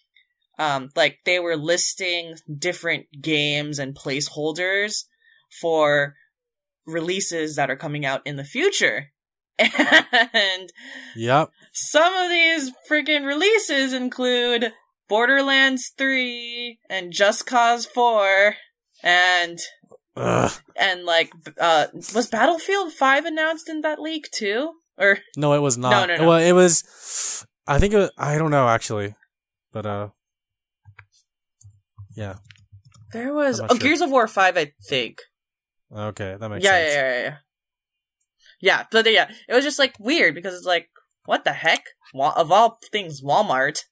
um, 0.59 0.90
like 0.94 1.20
they 1.24 1.38
were 1.38 1.57
listing 1.57 2.37
different 2.59 3.07
games 3.20 3.79
and 3.79 3.94
placeholders 3.94 5.05
for 5.61 6.14
releases 6.92 7.57
that 7.57 7.70
are 7.70 7.76
coming 7.76 8.05
out 8.05 8.22
in 8.26 8.37
the 8.37 8.44
future. 8.44 9.11
And 9.59 10.72
Yep. 11.16 11.50
some 11.72 12.14
of 12.14 12.31
these 12.31 12.72
freaking 12.90 13.26
releases 13.26 13.92
include 13.92 14.72
Borderlands 15.09 15.92
3 15.98 16.79
and 16.88 17.12
Just 17.12 17.46
Cause 17.46 17.85
4 17.87 18.55
and 19.03 19.59
Ugh. 20.16 20.53
and 20.76 21.05
like 21.05 21.33
uh 21.61 21.87
was 22.14 22.29
Battlefield 22.29 22.92
5 22.92 23.24
announced 23.26 23.68
in 23.68 23.81
that 23.83 24.00
leak 24.00 24.31
too? 24.33 24.72
Or 24.98 25.18
No, 25.37 25.53
it 25.53 25.61
was 25.61 25.76
not. 25.79 25.90
no, 26.09 26.14
no. 26.16 26.22
no. 26.22 26.29
Well, 26.29 26.38
it 26.38 26.53
was. 26.53 27.44
I 27.66 27.79
think 27.79 27.94
it. 27.94 27.98
Was, 27.98 28.11
I 28.18 28.37
don't 28.38 28.50
know 28.50 28.68
actually, 28.68 29.14
but 29.72 29.87
uh, 29.87 30.09
yeah. 32.16 32.37
there 33.12 33.33
was 33.33 33.61
oh 33.61 33.66
sure. 33.68 33.79
Gears 33.79 34.00
of 34.00 34.11
War 34.11 34.26
5 34.29 34.57
I 34.57 34.72
think. 34.88 35.18
Okay, 35.94 36.37
that 36.38 36.48
makes 36.48 36.64
Yeah, 36.64 36.70
sense. 36.70 36.94
yeah, 36.94 37.00
yeah, 37.03 37.14
yeah, 37.18 37.22
yeah. 37.24 37.37
Yeah, 38.62 38.85
but 38.90 39.11
yeah, 39.11 39.31
it 39.48 39.55
was 39.55 39.64
just 39.64 39.79
like 39.79 39.94
weird 39.98 40.35
because 40.35 40.55
it's 40.55 40.66
like 40.66 40.88
what 41.26 41.44
the 41.44 41.53
heck? 41.53 41.85
Wa- 42.14 42.35
of 42.37 42.50
all 42.50 42.79
things, 42.92 43.22
Walmart. 43.22 43.81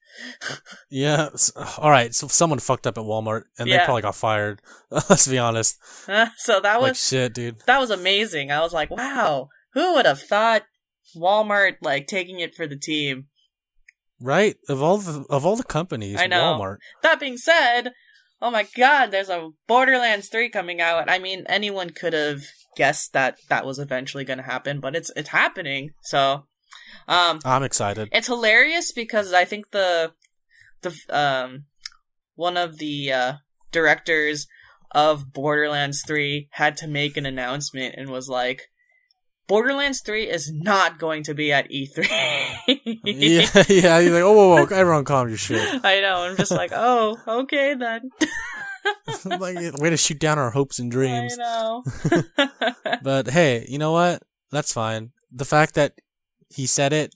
Yeah. 0.91 1.29
All 1.77 1.91
right. 1.91 2.15
So 2.15 2.27
someone 2.29 2.59
fucked 2.59 2.87
up 2.87 2.97
at 2.97 3.05
Walmart, 3.05 3.43
and 3.59 3.71
they 3.71 3.79
probably 3.79 4.03
got 4.03 4.15
fired. 4.17 4.61
Let's 4.91 5.29
be 5.29 5.39
honest. 5.39 5.79
so 6.39 6.61
that 6.61 6.81
Like 6.81 6.91
was 6.93 7.09
shit, 7.09 7.35
dude. 7.35 7.61
that 7.67 7.79
was 7.79 7.91
amazing. 7.91 8.51
I 8.51 8.61
was 8.61 8.73
like, 8.73 8.91
wow, 8.91 9.49
who 9.75 9.95
would 9.95 10.07
have 10.07 10.21
thought 10.21 10.63
Walmart 11.15 11.75
like 11.83 12.07
taking 12.07 12.41
it 12.41 12.55
for 12.55 12.67
the 12.67 12.77
team? 12.79 13.27
Right? 14.21 14.57
Of 14.69 14.83
all 14.83 14.99
the 14.99 15.25
of 15.31 15.45
all 15.47 15.57
the 15.57 15.63
companies, 15.63 16.19
I 16.19 16.27
know. 16.27 16.59
Walmart. 16.59 16.79
That 17.03 17.21
being 17.21 17.37
said, 17.37 17.93
oh 18.41 18.51
my 18.51 18.67
god, 18.77 19.11
there's 19.11 19.29
a 19.29 19.51
Borderlands 19.67 20.29
3 20.29 20.49
coming 20.51 20.81
out. 20.81 21.11
I 21.11 21.19
mean, 21.19 21.45
anyone 21.49 21.91
could 21.91 22.13
have 22.13 22.43
guessed 22.77 23.13
that 23.13 23.39
that 23.49 23.67
was 23.67 23.79
eventually 23.79 24.25
going 24.25 24.39
to 24.39 24.45
happen, 24.45 24.81
but 24.81 24.95
it's 24.95 25.11
it's 25.17 25.31
happening. 25.31 25.91
So, 26.03 26.45
um 27.09 27.41
I'm 27.45 27.63
excited. 27.63 28.09
it's 28.13 28.29
hilarious 28.29 28.93
because 28.93 29.33
I 29.33 29.45
think 29.45 29.71
the 29.71 30.13
the 30.83 30.95
um 31.11 31.65
one 32.35 32.57
of 32.57 32.79
the 32.79 33.13
uh 33.13 33.33
directors 33.73 34.47
of 34.93 35.33
Borderlands 35.33 36.03
3 36.07 36.49
had 36.53 36.77
to 36.79 36.87
make 36.89 37.17
an 37.17 37.27
announcement 37.27 37.95
and 37.99 38.09
was 38.09 38.29
like 38.29 38.63
Borderlands 39.49 40.03
3 40.03 40.29
is 40.29 40.53
not 40.53 40.99
going 40.99 41.23
to 41.25 41.35
be 41.35 41.53
at 41.53 41.71
E3. 41.71 42.07
yeah, 43.05 43.65
yeah. 43.69 43.99
You're 43.99 44.15
like, 44.15 44.23
oh, 44.23 44.33
whoa, 44.33 44.49
whoa, 44.49 44.77
everyone, 44.77 45.05
calm 45.05 45.29
your 45.29 45.39
shit. 45.39 45.81
I 45.83 46.01
know. 46.01 46.23
I'm 46.23 46.37
just 46.37 46.53
like, 46.53 46.71
oh, 46.75 47.19
okay 47.27 47.75
then. 47.75 48.11
like, 49.25 49.57
way 49.79 49.91
to 49.91 49.97
shoot 49.97 50.21
down 50.21 50.39
our 50.39 50.51
hopes 50.51 50.79
and 50.79 50.91
dreams. 50.91 51.37
I 51.41 51.43
know. 51.43 51.85
But 53.03 53.29
hey, 53.29 53.67
you 53.69 53.79
know 53.79 53.93
what? 53.93 54.23
That's 54.53 54.73
fine. 54.73 55.13
The 55.33 55.45
fact 55.45 55.75
that 55.75 55.95
he 56.51 56.67
said 56.67 56.93
it 56.93 57.15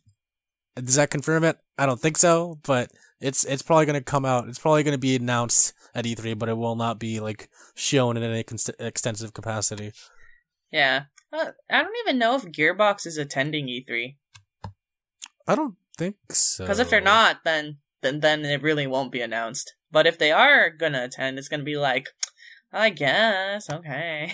does 0.77 0.97
that 0.97 1.11
confirm 1.11 1.45
it? 1.45 1.59
I 1.79 1.87
don't 1.87 2.01
think 2.01 2.17
so, 2.17 2.59
but 2.63 2.91
it's 3.21 3.45
it's 3.45 3.63
probably 3.63 3.87
going 3.87 3.99
to 3.99 4.05
come 4.05 4.25
out. 4.25 4.49
It's 4.49 4.59
probably 4.59 4.83
going 4.83 4.95
to 4.95 4.99
be 4.99 5.17
announced 5.17 5.75
at 5.95 6.05
E3, 6.05 6.39
but 6.39 6.49
it 6.49 6.57
will 6.57 6.77
not 6.77 6.99
be 6.99 7.21
like 7.21 7.49
shown 7.75 8.17
in 8.17 8.23
any 8.23 8.45
extensive 8.79 9.35
capacity. 9.35 9.93
yeah. 10.71 11.05
Uh, 11.33 11.53
I 11.71 11.83
don't 11.83 11.97
even 12.05 12.19
know 12.19 12.35
if 12.35 12.45
Gearbox 12.45 13.07
is 13.07 13.17
attending 13.17 13.67
E3 13.67 14.17
I 15.47 15.55
don't 15.55 15.77
think 15.97 16.17
so. 16.31 16.65
because 16.65 16.79
if 16.79 16.91
they're 16.91 17.01
not, 17.01 17.45
then 17.45 17.79
then 18.03 18.21
then 18.21 18.45
it 18.45 18.63
really 18.63 18.87
won't 18.87 19.13
be 19.13 19.21
announced. 19.21 19.75
But 19.91 20.07
if 20.07 20.19
they 20.19 20.31
are 20.31 20.71
gonna 20.71 21.05
attend, 21.05 21.39
it's 21.39 21.49
gonna 21.49 21.63
be 21.63 21.77
like, 21.77 22.09
I 22.73 22.91
guess 22.91 23.69
okay. 23.69 24.33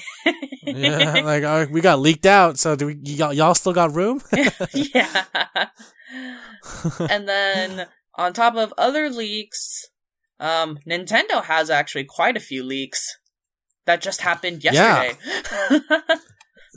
yeah, 0.63 1.21
like 1.25 1.45
uh, 1.45 1.67
we 1.71 1.81
got 1.81 2.01
leaked 2.01 2.27
out. 2.27 2.59
So 2.59 2.77
do 2.77 2.87
we? 2.87 2.95
Y'all, 3.03 3.33
y'all 3.33 3.55
still 3.55 3.73
got 3.73 3.95
room? 3.95 4.21
yeah. 4.75 5.25
and 7.09 7.29
then 7.29 7.87
on 8.15 8.33
top 8.33 8.57
of 8.57 8.75
other 8.77 9.09
leaks, 9.09 9.87
um, 10.39 10.79
Nintendo 10.87 11.45
has 11.45 11.71
actually 11.71 12.05
quite 12.05 12.37
a 12.37 12.41
few 12.41 12.63
leaks 12.63 13.19
that 13.87 14.03
just 14.03 14.21
happened 14.21 14.63
yesterday. 14.63 15.17
yeah, 15.51 16.19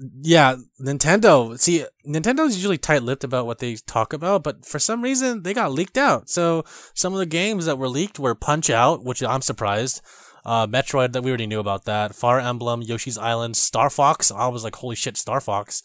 Nintendo. 0.01 1.59
See, 1.59 1.85
Nintendo's 2.07 2.55
usually 2.55 2.77
tight-lipped 2.77 3.23
about 3.23 3.45
what 3.45 3.59
they 3.59 3.75
talk 3.75 4.13
about, 4.13 4.43
but 4.43 4.65
for 4.65 4.79
some 4.79 5.01
reason 5.01 5.43
they 5.43 5.53
got 5.53 5.71
leaked 5.71 5.97
out. 5.97 6.29
So 6.29 6.63
some 6.93 7.13
of 7.13 7.19
the 7.19 7.25
games 7.25 7.65
that 7.65 7.77
were 7.77 7.87
leaked 7.87 8.19
were 8.19 8.33
Punch 8.33 8.69
Out, 8.69 9.03
which 9.03 9.21
I'm 9.21 9.41
surprised. 9.41 10.01
Uh, 10.43 10.65
Metroid 10.65 11.13
that 11.13 11.21
we 11.21 11.29
already 11.29 11.45
knew 11.45 11.59
about 11.59 11.85
that. 11.85 12.15
Fire 12.15 12.39
Emblem, 12.39 12.81
Yoshi's 12.81 13.17
Island, 13.17 13.55
Star 13.55 13.91
Fox. 13.91 14.31
I 14.31 14.47
was 14.47 14.63
like, 14.63 14.75
holy 14.77 14.95
shit, 14.95 15.17
Star 15.17 15.39
Fox. 15.39 15.83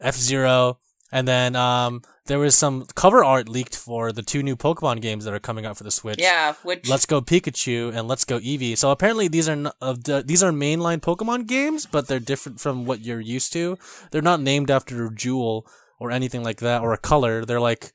F 0.00 0.16
Zero, 0.16 0.78
and 1.14 1.26
then 1.26 1.54
um, 1.56 2.02
there 2.26 2.38
was 2.38 2.54
some 2.54 2.84
cover 2.94 3.22
art 3.24 3.48
leaked 3.48 3.76
for 3.76 4.12
the 4.12 4.22
two 4.22 4.42
new 4.42 4.56
Pokemon 4.56 5.00
games 5.00 5.24
that 5.24 5.32
are 5.32 5.38
coming 5.48 5.64
out 5.66 5.76
for 5.78 5.84
the 5.84 5.90
Switch. 5.90 6.18
yeah, 6.20 6.54
which 6.62 6.88
Let's 6.88 7.06
Go 7.06 7.20
Pikachu 7.22 7.94
and 7.94 8.08
Let's 8.08 8.24
Go 8.24 8.38
Eevee. 8.38 8.76
So 8.76 8.90
apparently 8.90 9.28
these 9.28 9.48
are 9.48 9.52
n- 9.52 9.70
of 9.80 10.04
the, 10.04 10.22
these 10.26 10.42
are 10.42 10.50
mainline 10.52 11.00
Pokemon 11.00 11.46
games, 11.46 11.86
but 11.86 12.08
they're 12.08 12.20
different 12.32 12.60
from 12.60 12.84
what 12.84 13.00
you're 13.00 13.20
used 13.36 13.52
to. 13.54 13.78
They're 14.10 14.22
not 14.30 14.40
named 14.40 14.70
after 14.70 15.06
a 15.06 15.14
jewel 15.14 15.66
or 16.00 16.10
anything 16.10 16.42
like 16.42 16.58
that 16.60 16.82
or 16.82 16.92
a 16.92 16.98
color. 16.98 17.44
They're 17.44 17.60
like 17.70 17.92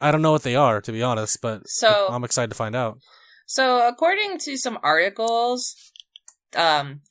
I 0.00 0.10
don't 0.10 0.20
know 0.22 0.32
what 0.32 0.42
they 0.42 0.56
are 0.56 0.80
to 0.82 0.92
be 0.92 1.02
honest, 1.02 1.38
but 1.40 1.62
So- 1.66 2.08
I'm 2.10 2.24
excited 2.24 2.50
to 2.50 2.56
find 2.56 2.74
out. 2.76 2.98
So, 3.48 3.86
according 3.86 4.38
to 4.40 4.56
some 4.56 4.76
articles, 4.82 5.72
um, 6.56 7.02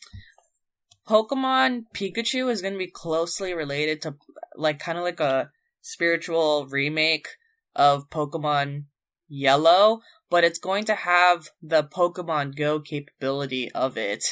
Pokemon 1.08 1.86
Pikachu 1.94 2.50
is 2.50 2.62
going 2.62 2.74
to 2.74 2.80
be 2.80 2.88
closely 2.88 3.54
related 3.54 4.02
to, 4.02 4.16
like, 4.56 4.80
kind 4.80 4.98
of 4.98 5.04
like 5.04 5.20
a 5.20 5.52
spiritual 5.82 6.66
remake 6.68 7.28
of 7.76 8.10
Pokemon 8.10 8.86
Yellow, 9.28 10.02
but 10.30 10.44
it's 10.44 10.60
going 10.60 10.86
to 10.86 10.96
have 10.96 11.50
the 11.62 11.84
Pokemon 11.84 12.56
Go 12.56 12.80
capability 12.80 13.72
of 13.72 13.98
it. 13.98 14.24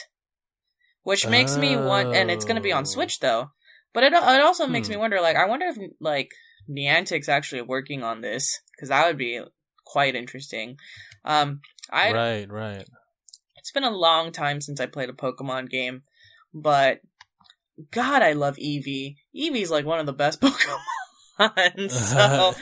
Which 1.03 1.27
makes 1.27 1.57
me 1.57 1.75
want, 1.75 2.15
and 2.15 2.31
it's 2.31 2.45
going 2.45 2.55
to 2.55 2.61
be 2.61 2.71
on 2.71 2.83
Oh. 2.83 2.85
Switch 2.85 3.19
though. 3.19 3.51
But 3.93 4.03
it, 4.05 4.13
it 4.13 4.41
also 4.41 4.65
makes 4.65 4.87
Hmm. 4.87 4.93
me 4.93 4.97
wonder, 4.97 5.21
like, 5.21 5.35
I 5.35 5.45
wonder 5.45 5.67
if, 5.67 5.77
like, 5.99 6.29
Niantic's 6.69 7.29
actually 7.29 7.61
working 7.61 8.03
on 8.03 8.21
this, 8.21 8.61
because 8.71 8.89
that 8.89 9.05
would 9.05 9.17
be 9.17 9.41
quite 9.85 10.15
interesting. 10.15 10.77
Um, 11.25 11.61
I 11.91 12.11
right, 12.13 12.49
right. 12.49 12.87
it's 13.57 13.71
been 13.71 13.83
a 13.83 13.91
long 13.91 14.31
time 14.31 14.61
since 14.61 14.79
I 14.79 14.85
played 14.85 15.09
a 15.09 15.13
Pokemon 15.13 15.69
game, 15.69 16.03
but 16.53 17.01
God, 17.91 18.21
I 18.21 18.33
love 18.33 18.57
Eevee. 18.57 19.15
Eevee's 19.35 19.71
like 19.71 19.85
one 19.85 19.99
of 19.99 20.05
the 20.05 20.13
best 20.13 20.41
Pokemon. 21.39 21.89
so 21.91 22.53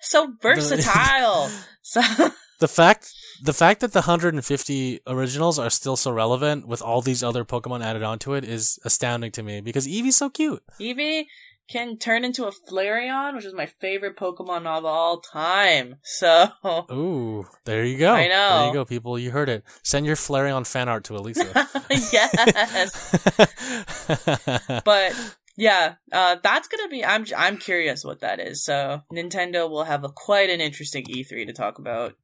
so 0.00 0.32
versatile. 0.40 1.50
so 1.82 2.00
The 2.60 2.68
fact 2.68 3.12
the 3.42 3.52
fact 3.52 3.80
that 3.80 3.92
the 3.92 4.00
150 4.00 5.00
originals 5.06 5.58
are 5.58 5.70
still 5.70 5.96
so 5.96 6.12
relevant 6.12 6.68
with 6.68 6.82
all 6.82 7.00
these 7.00 7.22
other 7.22 7.44
Pokemon 7.44 7.82
added 7.82 8.02
onto 8.02 8.34
it 8.34 8.44
is 8.44 8.78
astounding 8.84 9.32
to 9.32 9.42
me 9.42 9.60
because 9.60 9.86
Eevee's 9.86 10.16
so 10.16 10.30
cute. 10.30 10.62
Eevee 10.80 11.26
can 11.72 11.96
turn 11.96 12.24
into 12.24 12.44
a 12.44 12.52
Flareon, 12.52 13.34
which 13.34 13.46
is 13.46 13.54
my 13.54 13.66
favorite 13.66 14.16
Pokemon 14.16 14.66
of 14.66 14.84
all 14.84 15.20
time. 15.20 15.96
So 16.04 16.48
Ooh, 16.92 17.46
there 17.64 17.84
you 17.84 17.96
go. 17.98 18.12
I 18.12 18.28
know. 18.28 18.58
There 18.58 18.66
you 18.68 18.72
go, 18.74 18.84
people. 18.84 19.18
You 19.18 19.30
heard 19.30 19.48
it. 19.48 19.64
Send 19.82 20.04
your 20.06 20.14
Flareon 20.14 20.66
fan 20.66 20.88
art 20.88 21.04
to 21.04 21.16
Elisa. 21.16 21.44
yes. 21.90 22.92
but 24.84 25.36
yeah, 25.56 25.94
uh, 26.12 26.36
that's 26.42 26.68
gonna 26.68 26.88
be. 26.88 27.04
I'm 27.04 27.24
I'm 27.36 27.56
curious 27.56 28.04
what 28.04 28.20
that 28.20 28.40
is. 28.40 28.62
So 28.64 29.02
Nintendo 29.12 29.68
will 29.68 29.84
have 29.84 30.04
a 30.04 30.10
quite 30.10 30.50
an 30.50 30.60
interesting 30.60 31.04
E3 31.06 31.46
to 31.46 31.52
talk 31.52 31.78
about. 31.78 32.14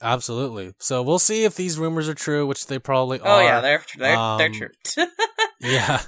Absolutely. 0.00 0.74
So 0.78 1.02
we'll 1.02 1.18
see 1.18 1.44
if 1.44 1.56
these 1.56 1.78
rumors 1.78 2.08
are 2.08 2.14
true, 2.14 2.46
which 2.46 2.66
they 2.66 2.78
probably 2.78 3.20
are. 3.20 3.40
Oh 3.40 3.40
yeah, 3.40 3.60
they're 3.60 3.82
they're 3.96 4.36
they're 4.38 4.46
um, 4.46 4.52
true. 4.52 4.68
yeah. 5.60 6.02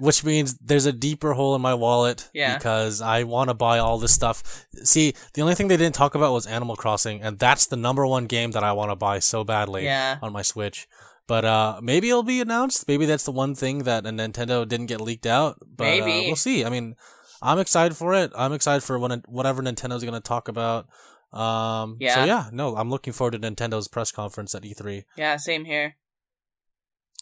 Which 0.00 0.24
means 0.24 0.56
there's 0.58 0.86
a 0.86 0.92
deeper 0.92 1.34
hole 1.34 1.54
in 1.54 1.60
my 1.62 1.74
wallet 1.74 2.28
Yeah. 2.32 2.56
because 2.56 3.00
I 3.00 3.22
want 3.24 3.48
to 3.50 3.54
buy 3.54 3.78
all 3.78 3.98
this 3.98 4.14
stuff. 4.14 4.66
See, 4.82 5.14
the 5.34 5.42
only 5.42 5.54
thing 5.54 5.68
they 5.68 5.76
didn't 5.76 5.94
talk 5.94 6.14
about 6.14 6.32
was 6.32 6.46
Animal 6.46 6.74
Crossing, 6.76 7.22
and 7.22 7.38
that's 7.38 7.66
the 7.66 7.76
number 7.76 8.06
one 8.06 8.26
game 8.26 8.50
that 8.52 8.64
I 8.64 8.72
want 8.72 8.90
to 8.90 8.96
buy 8.96 9.18
so 9.20 9.44
badly 9.44 9.84
yeah, 9.84 10.18
on 10.22 10.32
my 10.32 10.42
Switch. 10.42 10.88
But 11.26 11.44
uh, 11.44 11.78
maybe 11.82 12.08
it'll 12.10 12.24
be 12.24 12.40
announced. 12.40 12.88
Maybe 12.88 13.06
that's 13.06 13.24
the 13.24 13.30
one 13.30 13.54
thing 13.54 13.84
that 13.84 14.04
a 14.04 14.10
Nintendo 14.10 14.66
didn't 14.66 14.86
get 14.86 15.00
leaked 15.00 15.26
out. 15.26 15.58
But 15.64 15.84
uh, 15.84 15.90
Maybe. 16.04 16.26
we'll 16.26 16.34
see. 16.34 16.64
I 16.64 16.70
mean, 16.70 16.96
I'm 17.40 17.60
excited 17.60 17.96
for 17.96 18.14
it. 18.14 18.32
I'm 18.34 18.52
excited 18.52 18.82
for 18.82 18.98
when 18.98 19.22
whatever 19.28 19.62
Nintendo's 19.62 20.02
going 20.02 20.14
to 20.14 20.20
talk 20.20 20.48
about. 20.48 20.88
Um, 21.32 21.98
Yeah. 22.00 22.14
So 22.16 22.24
yeah, 22.24 22.46
no, 22.52 22.74
I'm 22.76 22.90
looking 22.90 23.12
forward 23.12 23.32
to 23.32 23.38
Nintendo's 23.38 23.86
press 23.86 24.10
conference 24.10 24.56
at 24.56 24.62
E3. 24.64 25.04
yeah, 25.16 25.36
same 25.36 25.64
here. 25.66 25.94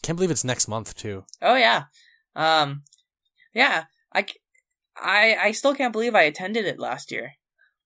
Can't 0.01 0.15
believe 0.17 0.31
it's 0.31 0.43
next 0.43 0.67
month 0.67 0.95
too. 0.95 1.25
Oh 1.41 1.55
yeah, 1.55 1.83
um, 2.35 2.83
yeah. 3.53 3.85
I, 4.13 4.25
I, 4.97 5.35
I 5.39 5.51
still 5.51 5.75
can't 5.75 5.93
believe 5.93 6.15
I 6.15 6.23
attended 6.23 6.65
it 6.65 6.79
last 6.79 7.11
year, 7.11 7.33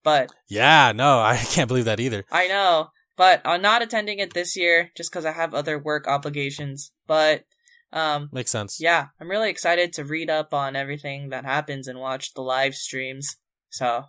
but 0.02 0.30
Yeah, 0.48 0.92
no, 0.94 1.20
I 1.20 1.36
can't 1.36 1.68
believe 1.68 1.84
that 1.86 2.00
either. 2.00 2.24
I 2.30 2.48
know. 2.48 2.88
But 3.16 3.42
I'm 3.44 3.62
not 3.62 3.82
attending 3.82 4.18
it 4.18 4.34
this 4.34 4.56
year 4.56 4.90
just 4.96 5.12
because 5.12 5.24
I 5.24 5.30
have 5.32 5.54
other 5.54 5.78
work 5.78 6.08
obligations. 6.08 6.90
But 7.06 7.44
um, 7.92 8.28
Makes 8.32 8.50
sense. 8.50 8.78
yeah, 8.80 9.08
I'm 9.20 9.30
really 9.30 9.50
excited 9.50 9.92
to 9.92 10.04
read 10.04 10.28
up 10.28 10.52
on 10.52 10.74
everything 10.74 11.28
that 11.28 11.44
happens 11.44 11.86
and 11.86 12.00
watch 12.00 12.34
the 12.34 12.42
live 12.42 12.74
streams. 12.74 13.36
So 13.70 14.06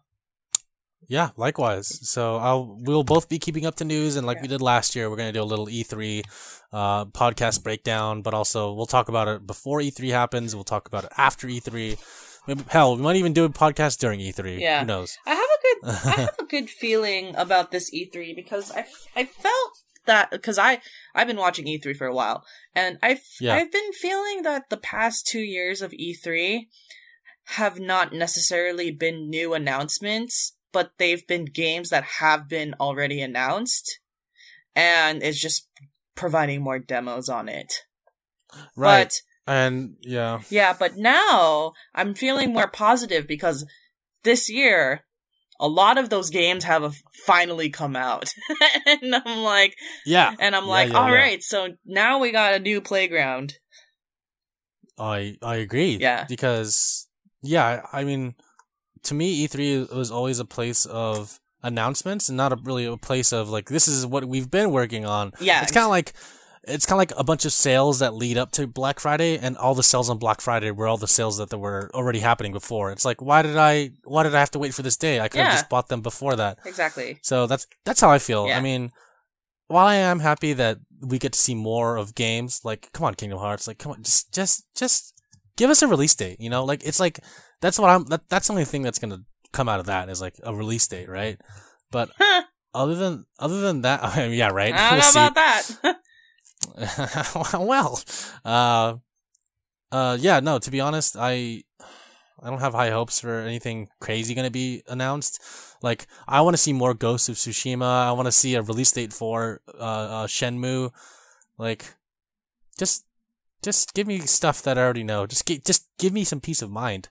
Yeah, 1.08 1.30
likewise. 1.38 2.10
So 2.10 2.38
I'll 2.38 2.78
we'll 2.82 3.04
both 3.04 3.30
be 3.30 3.40
keeping 3.40 3.66
up 3.66 3.76
to 3.76 3.86
news, 3.86 4.16
and 4.16 4.26
like 4.26 4.38
Yeah. 4.38 4.42
we 4.44 4.48
did 4.48 4.62
last 4.62 4.96
year, 4.96 5.10
we're 5.10 5.18
gonna 5.18 5.32
do 5.32 5.42
a 5.42 5.44
little 5.44 5.68
E3 5.68 6.24
uh, 6.74 7.06
podcast 7.06 7.64
breakdown. 7.64 8.22
But 8.22 8.34
also, 8.34 8.74
we'll 8.74 8.86
talk 8.86 9.08
about 9.10 9.28
it 9.28 9.46
before 9.48 9.80
E3 9.82 10.12
happens. 10.12 10.56
We'll 10.56 10.64
talk 10.64 10.88
about 10.88 11.04
it 11.06 11.12
after 11.18 11.48
E3. 11.48 11.98
Maybe, 12.48 12.64
hell, 12.68 12.96
we 12.96 13.02
might 13.02 13.16
even 13.16 13.34
do 13.34 13.44
a 13.46 13.50
podcast 13.50 13.98
during 14.00 14.20
E3. 14.20 14.60
Yeah. 14.60 14.82
Who 14.82 14.86
knows? 14.86 15.18
I 15.26 15.32
have 15.32 15.40
a 15.40 15.62
good 15.62 15.90
I 16.18 16.22
have 16.22 16.36
a 16.40 16.46
good 16.46 16.70
feeling 16.70 17.36
about 17.36 17.72
this 17.72 17.92
E3 17.94 18.36
because 18.36 18.72
I 18.72 18.86
I 19.16 19.26
felt 19.26 19.72
that 20.06 20.30
because 20.32 20.58
I 20.60 20.80
I've 21.16 21.28
been 21.28 21.38
watching 21.38 21.66
E3 21.66 21.96
for 21.96 22.06
a 22.08 22.14
while 22.14 22.44
and 22.76 22.98
I 23.02 23.20
Yeah. 23.40 23.56
I've 23.56 23.72
been 23.72 23.92
feeling 23.94 24.44
that 24.44 24.70
the 24.70 24.78
past 24.78 25.26
2 25.28 25.40
years 25.40 25.82
of 25.82 25.92
E3 25.92 26.68
have 27.50 27.80
not 27.80 28.12
necessarily 28.14 28.92
been 28.92 29.30
new 29.30 29.54
announcements, 29.54 30.55
but 30.76 30.92
they've 31.00 31.26
been 31.26 31.46
games 31.46 31.90
that 31.90 32.04
have 32.20 32.50
been 32.50 32.76
already 32.82 33.22
announced, 33.22 34.02
and 34.76 35.24
it's 35.24 35.40
just 35.40 35.70
providing 36.16 36.62
more 36.62 36.80
demos 36.80 37.30
on 37.30 37.48
it. 37.48 37.72
Right. 38.76 39.06
But 39.46 39.54
and 39.54 39.96
yeah. 40.02 40.42
yeah, 40.50 40.74
but 40.78 40.98
now 40.98 41.72
I'm 41.94 42.14
feeling 42.14 42.52
more 42.52 42.68
positive 42.68 43.26
because 43.26 43.66
this 44.24 44.50
year 44.50 45.06
a 45.62 45.70
lot 45.70 45.98
of 45.98 46.10
those 46.10 46.30
games 46.30 46.66
have 46.66 46.94
finally 47.26 47.70
come 47.70 47.96
out. 47.96 48.34
and 48.86 49.16
I'm 49.16 49.44
like 49.44 49.78
Yeah. 50.06 50.36
and 50.40 50.54
I'm 50.58 50.66
Yeah, 50.66 50.70
like, 50.70 50.90
yeah, 50.90 50.98
all 51.00 51.10
yeah. 51.10 51.16
right, 51.16 51.42
so 51.42 51.70
now 51.86 52.20
we 52.20 52.34
got 52.34 52.54
a 52.54 52.60
new 52.60 52.82
playground. 52.82 53.54
I 55.00 55.38
I 55.42 55.56
agree. 55.56 55.98
Yeah. 56.02 56.26
Because 56.28 57.08
yeah, 57.42 57.86
I 57.94 58.04
mean, 58.04 58.36
to 59.06 59.14
me, 59.14 59.48
E3 59.48 59.94
was 59.94 60.12
always 60.12 60.40
a 60.40 60.46
place 60.46 60.86
of 60.86 61.40
announcements 61.64 62.30
and 62.30 62.38
not 62.38 62.54
a, 62.54 62.58
really 62.64 62.86
a 62.86 62.96
place 62.98 63.34
of 63.34 63.50
like 63.50 63.70
this 63.70 63.88
is 63.88 64.06
what 64.06 64.26
we've 64.26 64.52
been 64.52 64.72
working 64.72 65.06
on. 65.06 65.32
Yeah. 65.40 65.62
It's 65.64 65.72
kind 65.72 65.84
of 65.86 65.90
like 65.90 66.14
it's 66.68 66.86
kind 66.86 66.96
of 66.96 67.00
like 67.00 67.14
a 67.20 67.24
bunch 67.24 67.46
of 67.46 67.54
sales 67.54 68.00
that 68.00 68.16
lead 68.16 68.38
up 68.40 68.52
to 68.54 68.66
Black 68.66 69.00
Friday, 69.00 69.38
and 69.38 69.56
all 69.56 69.76
the 69.76 69.84
sales 69.84 70.10
on 70.10 70.18
Black 70.18 70.42
Friday 70.42 70.72
were 70.72 70.88
all 70.88 70.98
the 70.98 71.08
sales 71.08 71.38
that 71.38 71.56
were 71.56 71.92
already 71.94 72.20
happening 72.20 72.52
before. 72.52 72.92
It's 72.92 73.06
like 73.06 73.22
why 73.22 73.42
did 73.44 73.56
I 73.58 73.92
why 74.04 74.24
did 74.24 74.34
I 74.34 74.40
have 74.40 74.52
to 74.52 74.60
wait 74.60 74.74
for 74.74 74.82
this 74.82 74.98
day? 74.98 75.20
I 75.20 75.28
could 75.28 75.42
have 75.42 75.50
Yeah. 75.50 75.56
just 75.56 75.70
bought 75.70 75.90
them 75.90 76.02
before 76.02 76.36
that. 76.36 76.58
Exactly. 76.66 77.20
So 77.22 77.46
that's 77.48 77.68
that's 77.84 78.02
how 78.02 78.10
I 78.10 78.18
feel. 78.20 78.48
Yeah. 78.48 78.58
I 78.58 78.62
mean, 78.62 78.92
while 79.68 79.86
I 79.86 79.96
am 79.96 80.20
happy 80.20 80.54
that 80.54 80.80
we 81.02 81.20
get 81.20 81.34
to 81.34 81.40
see 81.40 81.54
more 81.56 81.98
of 81.98 82.16
games, 82.16 82.62
like 82.64 82.92
come 82.94 83.06
on, 83.06 83.14
Kingdom 83.16 83.40
Hearts, 83.40 83.68
like 83.68 83.78
come 83.78 83.92
on, 83.92 84.02
just 84.04 84.34
just 84.34 84.66
just 84.76 85.14
give 85.58 85.70
us 85.70 85.82
a 85.84 85.88
release 85.88 86.16
date. 86.16 86.40
You 86.40 86.50
know, 86.50 86.64
like 86.66 86.84
it's 86.84 87.00
like 87.00 87.20
that's 87.62 87.80
what 87.80 87.90
I'm. 87.90 88.06
That, 88.06 88.28
that's 88.30 88.48
the 88.48 88.54
only 88.54 88.66
thing 88.66 88.82
that's 88.82 89.00
gonna 89.00 89.24
come 89.52 89.70
out 89.70 89.80
of 89.80 89.86
that 89.88 90.10
is 90.10 90.22
like 90.22 90.36
a 90.44 90.54
release 90.54 90.88
date, 90.88 91.10
right? 91.10 91.40
But 91.92 92.10
other 92.74 92.96
than 92.96 93.26
other 93.40 93.62
than 93.62 93.82
that, 93.82 94.04
I 94.04 94.28
mean, 94.28 94.38
yeah, 94.38 94.50
right. 94.50 94.74
I 94.74 94.90
don't 94.90 95.00
know 95.00 95.06
see. 95.06 95.20
about 95.20 95.36
that. 95.36 95.98
well, 97.60 98.02
uh, 98.44 98.96
uh, 99.92 100.18
yeah, 100.20 100.40
no. 100.40 100.60
To 100.60 100.72
be 100.72 100.82
honest, 100.82 101.16
I 101.18 101.64
I 102.42 102.50
don't 102.50 102.60
have 102.60 102.74
high 102.74 102.92
hopes 102.92 103.20
for 103.20 103.40
anything 103.40 103.90
crazy 104.00 104.36
going 104.36 104.46
to 104.46 104.52
be 104.52 104.84
announced. 104.88 105.42
Like, 105.82 106.08
I 106.28 106.42
want 106.42 106.54
to 106.56 106.62
see 106.62 106.74
more 106.74 106.94
Ghosts 106.94 107.30
of 107.30 107.36
Tsushima. 107.36 108.08
I 108.08 108.12
want 108.12 108.28
to 108.28 108.32
see 108.32 108.56
a 108.56 108.62
release 108.62 108.92
date 108.92 109.14
for 109.14 109.62
uh, 109.74 109.82
uh 109.82 110.28
Shenmue. 110.28 110.92
Like, 111.58 111.94
just 112.78 113.06
just 113.64 113.94
give 113.94 114.06
me 114.08 114.20
stuff 114.20 114.62
that 114.64 114.78
I 114.78 114.82
already 114.82 115.04
know. 115.04 115.26
Just 115.26 115.48
gi- 115.48 115.62
just 115.66 115.88
give 115.98 116.14
me 116.14 116.24
some 116.24 116.42
peace 116.42 116.62
of 116.62 116.70
mind. 116.70 117.10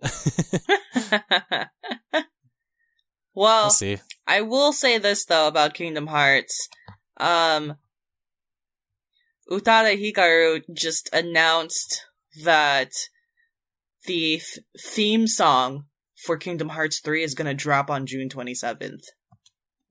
well, 3.34 3.64
we'll 3.64 3.70
see. 3.70 3.98
I 4.26 4.42
will 4.42 4.72
say 4.72 4.98
this 4.98 5.24
though 5.24 5.48
about 5.48 5.74
Kingdom 5.74 6.06
Hearts. 6.08 6.68
Um 7.16 7.76
Utada 9.50 9.96
Hikaru 9.98 10.62
just 10.74 11.08
announced 11.12 12.04
that 12.44 12.92
the 14.04 14.40
th- 14.40 14.58
theme 14.78 15.26
song 15.26 15.84
for 16.16 16.36
Kingdom 16.36 16.70
Hearts 16.70 17.00
3 17.00 17.22
is 17.22 17.34
going 17.34 17.46
to 17.46 17.54
drop 17.54 17.90
on 17.90 18.06
June 18.06 18.28
27th. 18.28 19.04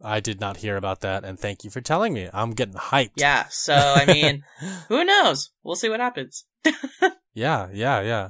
I 0.01 0.19
did 0.19 0.39
not 0.39 0.57
hear 0.57 0.75
about 0.75 1.01
that, 1.01 1.23
and 1.23 1.39
thank 1.39 1.63
you 1.63 1.71
for 1.71 1.81
telling 1.81 2.13
me. 2.13 2.29
I'm 2.31 2.51
getting 2.51 2.75
hyped. 2.75 3.13
Yeah, 3.15 3.45
so 3.49 3.73
I 3.73 4.05
mean, 4.05 4.43
who 4.89 5.03
knows? 5.03 5.49
We'll 5.63 5.75
see 5.75 5.89
what 5.89 5.99
happens. 5.99 6.45
yeah, 7.33 7.69
yeah, 7.73 8.01
yeah. 8.01 8.29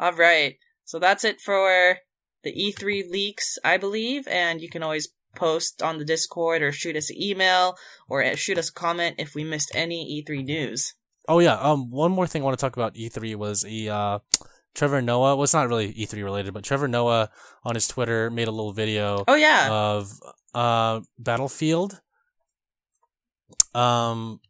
All 0.00 0.12
right. 0.12 0.56
So 0.84 0.98
that's 0.98 1.24
it 1.24 1.40
for 1.40 1.98
the 2.42 2.52
E3 2.52 3.10
leaks, 3.10 3.58
I 3.64 3.76
believe, 3.78 4.26
and 4.28 4.60
you 4.60 4.68
can 4.68 4.82
always 4.82 5.08
post 5.34 5.82
on 5.82 5.98
the 5.98 6.04
Discord 6.04 6.62
or 6.62 6.70
shoot 6.72 6.94
us 6.96 7.10
an 7.10 7.20
email 7.20 7.76
or 8.08 8.36
shoot 8.36 8.58
us 8.58 8.68
a 8.70 8.72
comment 8.72 9.16
if 9.18 9.34
we 9.34 9.42
missed 9.44 9.72
any 9.74 10.22
E3 10.22 10.44
news. 10.44 10.94
Oh 11.26 11.38
yeah. 11.38 11.54
Um, 11.58 11.90
one 11.90 12.12
more 12.12 12.26
thing 12.26 12.42
I 12.42 12.44
want 12.44 12.58
to 12.58 12.60
talk 12.60 12.76
about 12.76 12.94
E3 12.94 13.34
was 13.36 13.64
a 13.64 13.88
uh, 13.88 14.18
Trevor 14.74 15.00
Noah. 15.00 15.34
Well, 15.36 15.44
it's 15.44 15.54
not 15.54 15.68
really 15.68 15.92
E3 15.94 16.22
related, 16.22 16.52
but 16.52 16.64
Trevor 16.64 16.86
Noah 16.86 17.30
on 17.64 17.74
his 17.74 17.88
Twitter 17.88 18.30
made 18.30 18.46
a 18.48 18.52
little 18.52 18.72
video 18.72 19.24
Oh 19.26 19.34
yeah. 19.34 19.68
of 19.72 20.12
uh 20.54 21.00
Battlefield. 21.18 22.00
Um, 23.74 24.40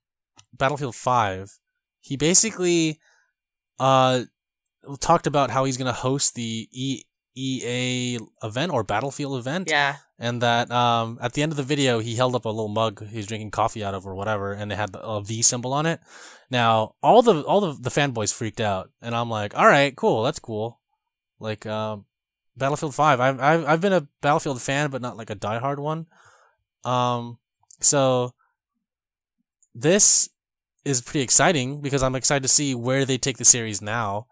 Battlefield 0.53 0.95
Five. 0.95 1.51
He 2.01 2.17
basically 2.17 2.99
uh 3.79 4.23
talked 5.01 5.27
about 5.27 5.51
how 5.51 5.65
he's 5.65 5.77
gonna 5.77 5.93
host 5.93 6.35
the 6.35 6.69
E 6.73 7.03
EA 7.37 8.19
event 8.45 8.73
or 8.73 8.85
Battlefield 8.85 9.37
event 9.39 9.69
yeah. 9.69 9.97
and 10.21 10.41
that 10.41 10.71
um, 10.71 11.19
at 11.21 11.33
the 11.33 11.43
end 11.43 11.51
of 11.51 11.57
the 11.57 11.65
video 11.65 11.99
he 11.99 12.15
held 12.15 12.37
up 12.37 12.45
a 12.45 12.49
little 12.49 12.69
mug 12.69 13.05
he 13.09 13.17
was 13.17 13.27
drinking 13.27 13.51
coffee 13.51 13.83
out 13.83 13.93
of 13.93 14.07
or 14.07 14.15
whatever 14.15 14.53
and 14.53 14.71
it 14.71 14.77
had 14.77 14.93
the, 14.93 15.01
a 15.01 15.21
V 15.21 15.43
symbol 15.43 15.73
on 15.73 15.85
it. 15.85 16.01
Now 16.49 16.95
all 17.03 17.23
the 17.23 17.43
all 17.43 17.61
the, 17.61 17.73
the 17.73 17.91
fanboys 17.91 18.33
freaked 18.33 18.61
out 18.61 18.91
and 19.03 19.17
I'm 19.17 19.31
like, 19.31 19.57
all 19.57 19.67
right, 19.67 19.95
cool, 19.97 20.23
that's 20.23 20.39
cool. 20.39 20.81
Like 21.41 21.67
um, 21.67 22.05
Battlefield 22.57 22.95
Five, 22.95 23.19
I've, 23.19 23.41
I've 23.41 23.65
I've 23.67 23.81
been 23.81 23.93
a 23.93 24.07
Battlefield 24.21 24.63
fan, 24.63 24.91
but 24.91 25.03
not 25.03 25.17
like 25.17 25.31
a 25.31 25.37
diehard 25.37 25.79
one. 25.79 26.07
Um, 26.85 27.39
so 27.81 28.33
this 29.75 30.29
is 30.85 31.01
pretty 31.01 31.23
exciting 31.23 31.81
because 31.81 32.03
I'm 32.03 32.15
excited 32.15 32.43
to 32.43 32.49
see 32.49 32.75
where 32.75 33.05
they 33.05 33.19
take 33.19 33.39
the 33.39 33.45
series 33.45 33.83
now. 33.83 34.27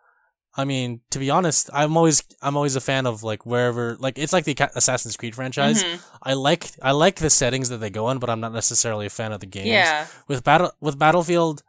I 0.54 0.64
mean, 0.66 1.00
to 1.10 1.18
be 1.18 1.30
honest, 1.30 1.70
I'm 1.72 1.96
always 1.96 2.22
I'm 2.42 2.56
always 2.56 2.76
a 2.76 2.80
fan 2.80 3.06
of 3.06 3.22
like 3.22 3.46
wherever 3.46 3.96
like 3.98 4.18
it's 4.18 4.32
like 4.32 4.44
the 4.44 4.70
Assassin's 4.74 5.16
Creed 5.16 5.34
franchise. 5.34 5.82
Mhm. 5.82 6.00
I 6.22 6.34
like 6.34 6.70
I 6.82 6.90
like 6.92 7.16
the 7.16 7.30
settings 7.30 7.70
that 7.70 7.78
they 7.78 7.90
go 7.90 8.10
in, 8.10 8.18
but 8.18 8.28
I'm 8.28 8.40
not 8.40 8.52
necessarily 8.52 9.06
a 9.06 9.10
fan 9.10 9.32
of 9.32 9.40
the 9.40 9.46
games. 9.46 9.68
Yeah. 9.68 10.06
With 10.28 10.44
battle 10.44 10.72
with 10.80 10.98
Battlefield, 10.98 11.62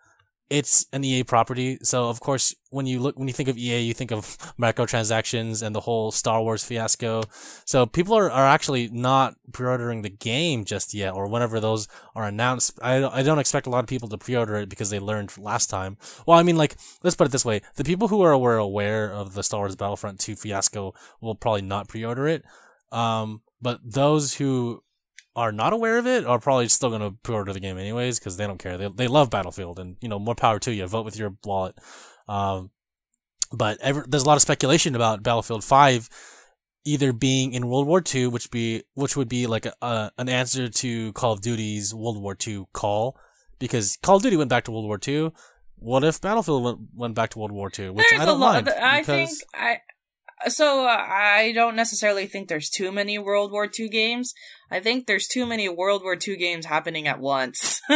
it's 0.53 0.85
an 0.93 1.03
EA 1.03 1.23
property, 1.23 1.79
so 1.81 2.09
of 2.09 2.19
course 2.19 2.53
when 2.69 2.85
you 2.85 2.99
look 2.99 3.17
when 3.17 3.27
you 3.27 3.33
think 3.33 3.49
of 3.49 3.57
EA, 3.57 3.79
you 3.79 3.95
think 3.95 4.11
of 4.11 4.37
microtransactions 4.61 5.63
and 5.63 5.73
the 5.73 5.79
whole 5.79 6.11
Star 6.11 6.43
Wars 6.43 6.63
fiasco. 6.63 7.23
So 7.65 7.87
people 7.87 8.15
are, 8.15 8.29
are 8.29 8.45
actually 8.45 8.87
not 8.89 9.33
pre-ordering 9.51 10.03
the 10.03 10.11
game 10.11 10.63
just 10.63 10.93
yet, 10.93 11.15
or 11.15 11.27
whenever 11.27 11.59
those 11.59 11.87
are 12.13 12.25
announced. 12.25 12.77
I 12.83 13.03
I 13.03 13.23
don't 13.23 13.39
expect 13.39 13.65
a 13.65 13.71
lot 13.71 13.83
of 13.83 13.87
people 13.87 14.07
to 14.09 14.17
pre-order 14.19 14.57
it 14.57 14.69
because 14.69 14.91
they 14.91 14.99
learned 14.99 15.35
last 15.39 15.71
time. 15.71 15.97
Well, 16.27 16.37
I 16.37 16.43
mean, 16.43 16.55
like 16.55 16.75
let's 17.01 17.15
put 17.15 17.25
it 17.25 17.31
this 17.31 17.45
way: 17.45 17.63
the 17.75 17.83
people 17.83 18.09
who 18.09 18.21
are 18.21 18.37
were 18.37 18.57
aware 18.57 19.11
of 19.11 19.33
the 19.33 19.41
Star 19.41 19.61
Wars 19.61 19.75
Battlefront 19.75 20.19
2 20.19 20.35
fiasco 20.35 20.93
will 21.19 21.33
probably 21.33 21.63
not 21.63 21.87
pre-order 21.87 22.27
it. 22.27 22.45
Um, 22.91 23.41
but 23.59 23.79
those 23.83 24.35
who 24.35 24.83
are 25.35 25.51
not 25.51 25.73
aware 25.73 25.97
of 25.97 26.05
it 26.07 26.25
are 26.25 26.39
probably 26.39 26.67
still 26.67 26.89
going 26.89 27.01
to 27.01 27.11
pre-order 27.23 27.53
the 27.53 27.59
game 27.59 27.77
anyways 27.77 28.19
because 28.19 28.37
they 28.37 28.45
don't 28.47 28.59
care. 28.59 28.77
They 28.77 28.87
they 28.89 29.07
love 29.07 29.29
Battlefield, 29.29 29.79
and 29.79 29.97
you 30.01 30.07
know 30.09 30.19
more 30.19 30.35
power 30.35 30.59
to 30.59 30.73
you. 30.73 30.85
Vote 30.87 31.05
with 31.05 31.17
your 31.17 31.35
wallet. 31.43 31.75
Um, 32.27 32.71
but 33.51 33.77
ever, 33.81 34.05
there's 34.07 34.23
a 34.23 34.27
lot 34.27 34.35
of 34.35 34.41
speculation 34.41 34.95
about 34.95 35.23
Battlefield 35.23 35.63
Five 35.63 36.09
either 36.85 37.13
being 37.13 37.53
in 37.53 37.67
World 37.67 37.87
War 37.87 38.03
II, 38.13 38.27
which 38.27 38.51
be 38.51 38.83
which 38.93 39.15
would 39.15 39.29
be 39.29 39.47
like 39.47 39.65
a, 39.65 39.73
a 39.81 40.11
an 40.17 40.29
answer 40.29 40.67
to 40.69 41.13
Call 41.13 41.33
of 41.33 41.41
Duty's 41.41 41.93
World 41.93 42.21
War 42.21 42.35
II 42.45 42.65
call, 42.73 43.17
because 43.59 43.97
Call 44.03 44.17
of 44.17 44.23
Duty 44.23 44.37
went 44.37 44.49
back 44.49 44.65
to 44.65 44.71
World 44.71 44.85
War 44.85 44.99
II. 45.05 45.31
What 45.75 46.03
if 46.05 46.21
Battlefield 46.21 46.63
went, 46.63 46.79
went 46.95 47.15
back 47.15 47.31
to 47.31 47.39
World 47.39 47.51
War 47.51 47.69
II? 47.77 47.89
Which 47.89 48.05
There's 48.09 48.21
I 48.21 48.23
a 48.23 48.27
don't 48.27 48.39
lot. 48.39 48.65
mind. 48.65 48.69
I 48.69 48.99
because- 49.01 49.29
think 49.29 49.49
I. 49.53 49.77
So 50.47 50.85
uh, 50.85 51.05
I 51.09 51.51
don't 51.53 51.75
necessarily 51.75 52.25
think 52.25 52.47
there's 52.47 52.69
too 52.69 52.91
many 52.91 53.17
World 53.17 53.51
War 53.51 53.69
II 53.79 53.89
games. 53.89 54.33
I 54.71 54.79
think 54.79 55.05
there's 55.05 55.27
too 55.27 55.45
many 55.45 55.69
World 55.69 56.03
War 56.03 56.15
II 56.15 56.37
games 56.37 56.65
happening 56.65 57.07
at 57.07 57.19
once. 57.19 57.81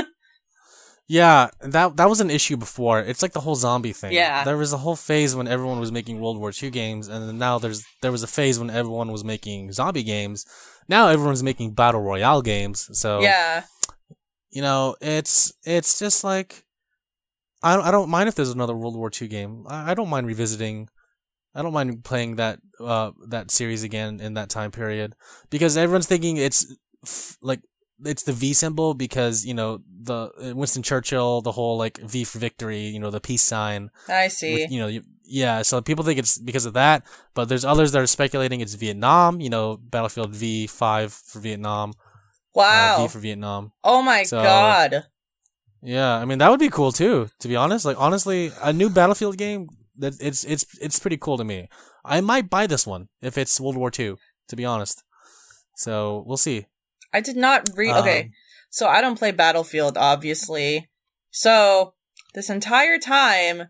Yeah, 1.09 1.51
that 1.61 1.95
that 1.95 2.09
was 2.09 2.19
an 2.19 2.29
issue 2.29 2.57
before. 2.57 2.99
It's 2.99 3.21
like 3.21 3.31
the 3.31 3.39
whole 3.39 3.55
zombie 3.55 3.93
thing. 3.93 4.11
Yeah. 4.11 4.43
There 4.43 4.57
was 4.57 4.73
a 4.73 4.77
whole 4.77 4.97
phase 4.97 5.35
when 5.35 5.47
everyone 5.47 5.79
was 5.79 5.91
making 5.91 6.19
World 6.19 6.37
War 6.37 6.51
II 6.51 6.69
games, 6.69 7.07
and 7.07 7.27
then 7.27 7.37
now 7.37 7.59
there's 7.59 7.85
there 8.01 8.11
was 8.11 8.23
a 8.23 8.27
phase 8.27 8.59
when 8.59 8.69
everyone 8.69 9.09
was 9.09 9.23
making 9.23 9.71
zombie 9.71 10.03
games. 10.03 10.45
Now 10.89 11.07
everyone's 11.07 11.43
making 11.43 11.75
battle 11.75 12.01
royale 12.01 12.41
games. 12.41 12.89
So 12.91 13.21
yeah. 13.21 13.63
you 14.51 14.61
know, 14.61 14.97
it's 14.99 15.53
it's 15.63 15.97
just 15.97 16.25
like 16.25 16.65
I 17.63 17.75
don't, 17.77 17.85
I 17.85 17.91
don't 17.91 18.09
mind 18.09 18.27
if 18.27 18.35
there's 18.35 18.51
another 18.51 18.75
World 18.75 18.97
War 18.97 19.09
II 19.09 19.29
game. 19.29 19.65
I, 19.69 19.91
I 19.91 19.93
don't 19.93 20.09
mind 20.09 20.27
revisiting. 20.27 20.89
I 21.57 21.61
don't 21.63 21.73
mind 21.73 22.03
playing 22.03 22.35
that 22.37 22.59
uh 22.79 23.11
that 23.27 23.49
series 23.51 23.81
again 23.83 24.19
in 24.21 24.35
that 24.35 24.49
time 24.49 24.71
period 24.71 25.15
because 25.49 25.75
everyone's 25.75 26.05
thinking 26.07 26.37
it's 26.37 26.61
f- 27.03 27.35
like 27.41 27.61
it's 28.05 28.21
the 28.23 28.33
V 28.33 28.53
symbol 28.53 28.93
because 28.93 29.43
you 29.43 29.55
know 29.55 29.79
the 30.09 30.29
uh, 30.39 30.53
Winston 30.55 30.83
Churchill 30.83 31.41
the 31.41 31.51
whole 31.53 31.75
like 31.79 31.97
V 31.97 32.23
for 32.23 32.37
victory 32.37 32.81
you 32.93 32.99
know 32.99 33.09
the 33.09 33.19
peace 33.19 33.41
sign 33.41 33.89
I 34.07 34.27
see. 34.27 34.53
with, 34.53 34.71
you 34.71 34.79
know 34.79 34.87
you, 34.87 35.01
yeah 35.25 35.63
so 35.63 35.81
people 35.81 36.05
think 36.05 36.19
it's 36.19 36.37
because 36.37 36.65
of 36.67 36.73
that 36.73 37.03
but 37.33 37.49
there's 37.49 37.65
others 37.65 37.91
that 37.93 38.01
are 38.03 38.07
speculating 38.07 38.61
it's 38.61 38.75
Vietnam 38.75 39.41
you 39.41 39.49
know 39.49 39.77
Battlefield 39.77 40.35
V 40.35 40.67
five 40.67 41.11
for 41.11 41.39
Vietnam 41.39 41.89
uh, 41.89 41.93
wow. 42.61 42.97
V 43.01 43.07
for 43.07 43.19
Vietnam 43.19 43.71
oh 43.83 44.03
my 44.03 44.21
So- 44.23 44.43
god. 44.43 45.05
yeah, 45.81 46.15
I 46.17 46.25
mean 46.25 46.37
that 46.37 46.49
would 46.51 46.59
be 46.59 46.69
cool 46.69 46.91
too. 46.91 47.29
To 47.39 47.47
be 47.47 47.55
honest, 47.55 47.85
like 47.85 47.99
honestly, 47.99 48.51
a 48.63 48.73
new 48.73 48.89
Battlefield 48.89 49.37
game 49.37 49.67
it's 49.99 50.43
it's 50.43 50.65
it's 50.81 50.99
pretty 50.99 51.17
cool 51.17 51.37
to 51.37 51.43
me. 51.43 51.67
I 52.05 52.21
might 52.21 52.49
buy 52.49 52.67
this 52.67 52.85
one 52.87 53.09
if 53.21 53.37
it's 53.37 53.59
World 53.59 53.77
War 53.77 53.91
II. 53.97 54.15
To 54.49 54.55
be 54.55 54.63
honest, 54.65 55.03
so 55.75 56.23
we'll 56.25 56.37
see. 56.37 56.65
I 57.13 57.19
did 57.21 57.35
not 57.37 57.69
read. 57.75 57.95
okay, 57.95 58.21
Um, 58.23 58.31
so 58.69 58.87
I 58.87 59.01
don't 59.01 59.17
play 59.19 59.31
Battlefield, 59.31 59.97
obviously. 59.97 60.89
So 61.31 61.93
this 62.33 62.49
entire 62.49 62.97
time, 62.97 63.63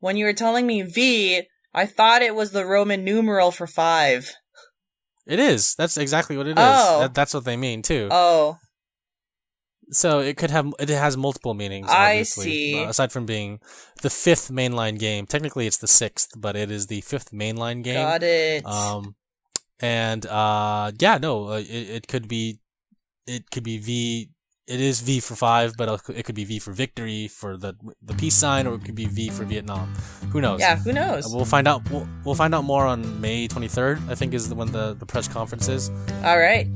when 0.00 0.16
you 0.16 0.26
were 0.26 0.32
telling 0.34 0.66
me 0.66 0.82
V, 0.82 1.42
I 1.72 1.86
thought 1.86 2.22
it 2.22 2.34
was 2.34 2.50
the 2.52 2.66
Roman 2.66 3.02
numeral 3.04 3.50
for 3.50 3.66
five. 3.66 4.30
It 5.26 5.38
is. 5.40 5.74
That's 5.76 5.96
exactly 5.96 6.36
what 6.36 6.46
it 6.46 6.58
is. 6.58 6.64
Oh. 6.66 7.00
That- 7.00 7.14
That's 7.14 7.32
what 7.32 7.44
they 7.44 7.56
mean 7.56 7.80
too. 7.82 8.08
Oh, 8.10 8.58
So 9.90 10.20
it 10.20 10.36
could 10.36 10.50
have 10.50 10.72
it 10.78 10.88
has 10.88 11.16
multiple 11.16 11.54
meanings. 11.54 11.88
I 11.90 12.10
obviously, 12.10 12.44
see. 12.44 12.84
uh, 12.84 12.88
aside 12.88 13.12
from 13.12 13.26
being 13.26 13.60
the 14.02 14.10
fifth 14.10 14.50
mainline 14.50 14.98
game, 14.98 15.26
technically 15.26 15.66
it's 15.66 15.78
the 15.78 15.88
sixth, 15.88 16.32
but 16.36 16.56
it 16.56 16.70
is 16.70 16.86
the 16.86 17.00
fifth 17.02 17.32
mainline 17.32 17.82
game. 17.82 17.94
got 17.94 18.22
it. 18.22 18.64
Um, 18.66 19.14
and 19.80 20.24
uh, 20.26 20.92
yeah, 20.98 21.18
no, 21.18 21.48
uh, 21.48 21.58
it, 21.58 21.66
it 21.68 22.08
could 22.08 22.28
be, 22.28 22.60
it 23.26 23.50
could 23.50 23.64
be 23.64 23.78
V. 23.78 24.30
It 24.66 24.80
is 24.80 25.02
V 25.02 25.20
for 25.20 25.34
five, 25.34 25.74
but 25.76 26.00
it 26.08 26.24
could 26.24 26.34
be 26.34 26.44
V 26.44 26.58
for 26.58 26.72
victory 26.72 27.28
for 27.28 27.58
the 27.58 27.74
the 28.00 28.14
peace 28.14 28.34
sign, 28.34 28.66
or 28.66 28.76
it 28.76 28.84
could 28.84 28.94
be 28.94 29.04
V 29.04 29.28
for 29.28 29.44
Vietnam. 29.44 29.92
Who 30.30 30.40
knows? 30.40 30.60
yeah, 30.60 30.76
who 30.76 30.92
knows? 30.92 31.26
We'll 31.28 31.44
find 31.44 31.68
out. 31.68 31.88
We'll, 31.90 32.08
we'll 32.24 32.34
find 32.34 32.54
out 32.54 32.64
more 32.64 32.86
on 32.86 33.20
May 33.20 33.46
23rd. 33.46 34.08
I 34.08 34.14
think 34.14 34.32
is 34.32 34.52
when 34.54 34.72
the, 34.72 34.94
the 34.94 35.04
press 35.04 35.28
conference 35.28 35.68
is. 35.68 35.90
All 36.24 36.38
right. 36.38 36.66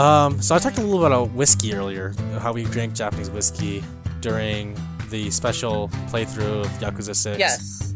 Um, 0.00 0.40
so 0.40 0.54
I 0.54 0.58
talked 0.58 0.78
a 0.78 0.80
little 0.80 1.00
bit 1.00 1.08
about 1.08 1.30
whiskey 1.32 1.74
earlier, 1.74 2.14
how 2.38 2.54
we 2.54 2.64
drank 2.64 2.94
Japanese 2.94 3.28
whiskey 3.28 3.84
during 4.20 4.74
the 5.10 5.30
special 5.30 5.88
playthrough 6.08 6.62
of 6.62 6.68
Yakuza 6.78 7.14
6. 7.14 7.38
Yes. 7.38 7.92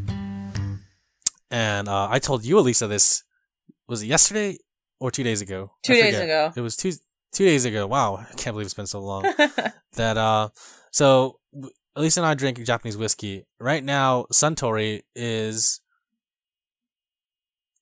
And 1.51 1.89
uh, 1.89 2.09
I 2.11 2.19
told 2.19 2.45
you, 2.45 2.59
Elisa, 2.59 2.89
this 2.89 3.25
was 3.89 4.03
it 4.03 4.09
yesterday 4.09 4.59
or 5.01 5.11
two 5.11 5.23
days 5.23 5.41
ago? 5.41 5.73
Two 5.83 5.95
days 5.95 6.19
ago. 6.19 6.53
It 6.55 6.61
was 6.61 6.77
two 6.77 6.93
two 7.33 7.47
days 7.47 7.65
ago. 7.65 7.87
Wow, 7.87 8.17
I 8.17 8.35
can't 8.35 8.53
believe 8.53 8.67
it's 8.67 8.75
been 8.75 8.87
so 8.87 9.01
long. 9.01 9.23
that 9.95 10.19
uh, 10.19 10.51
so 10.91 11.39
Elisa 11.97 12.21
and 12.21 12.27
I 12.27 12.35
drink 12.35 12.63
Japanese 12.65 12.99
whiskey 12.99 13.47
right 13.59 13.83
now. 13.83 14.27
Suntory 14.31 15.05
is 15.17 15.81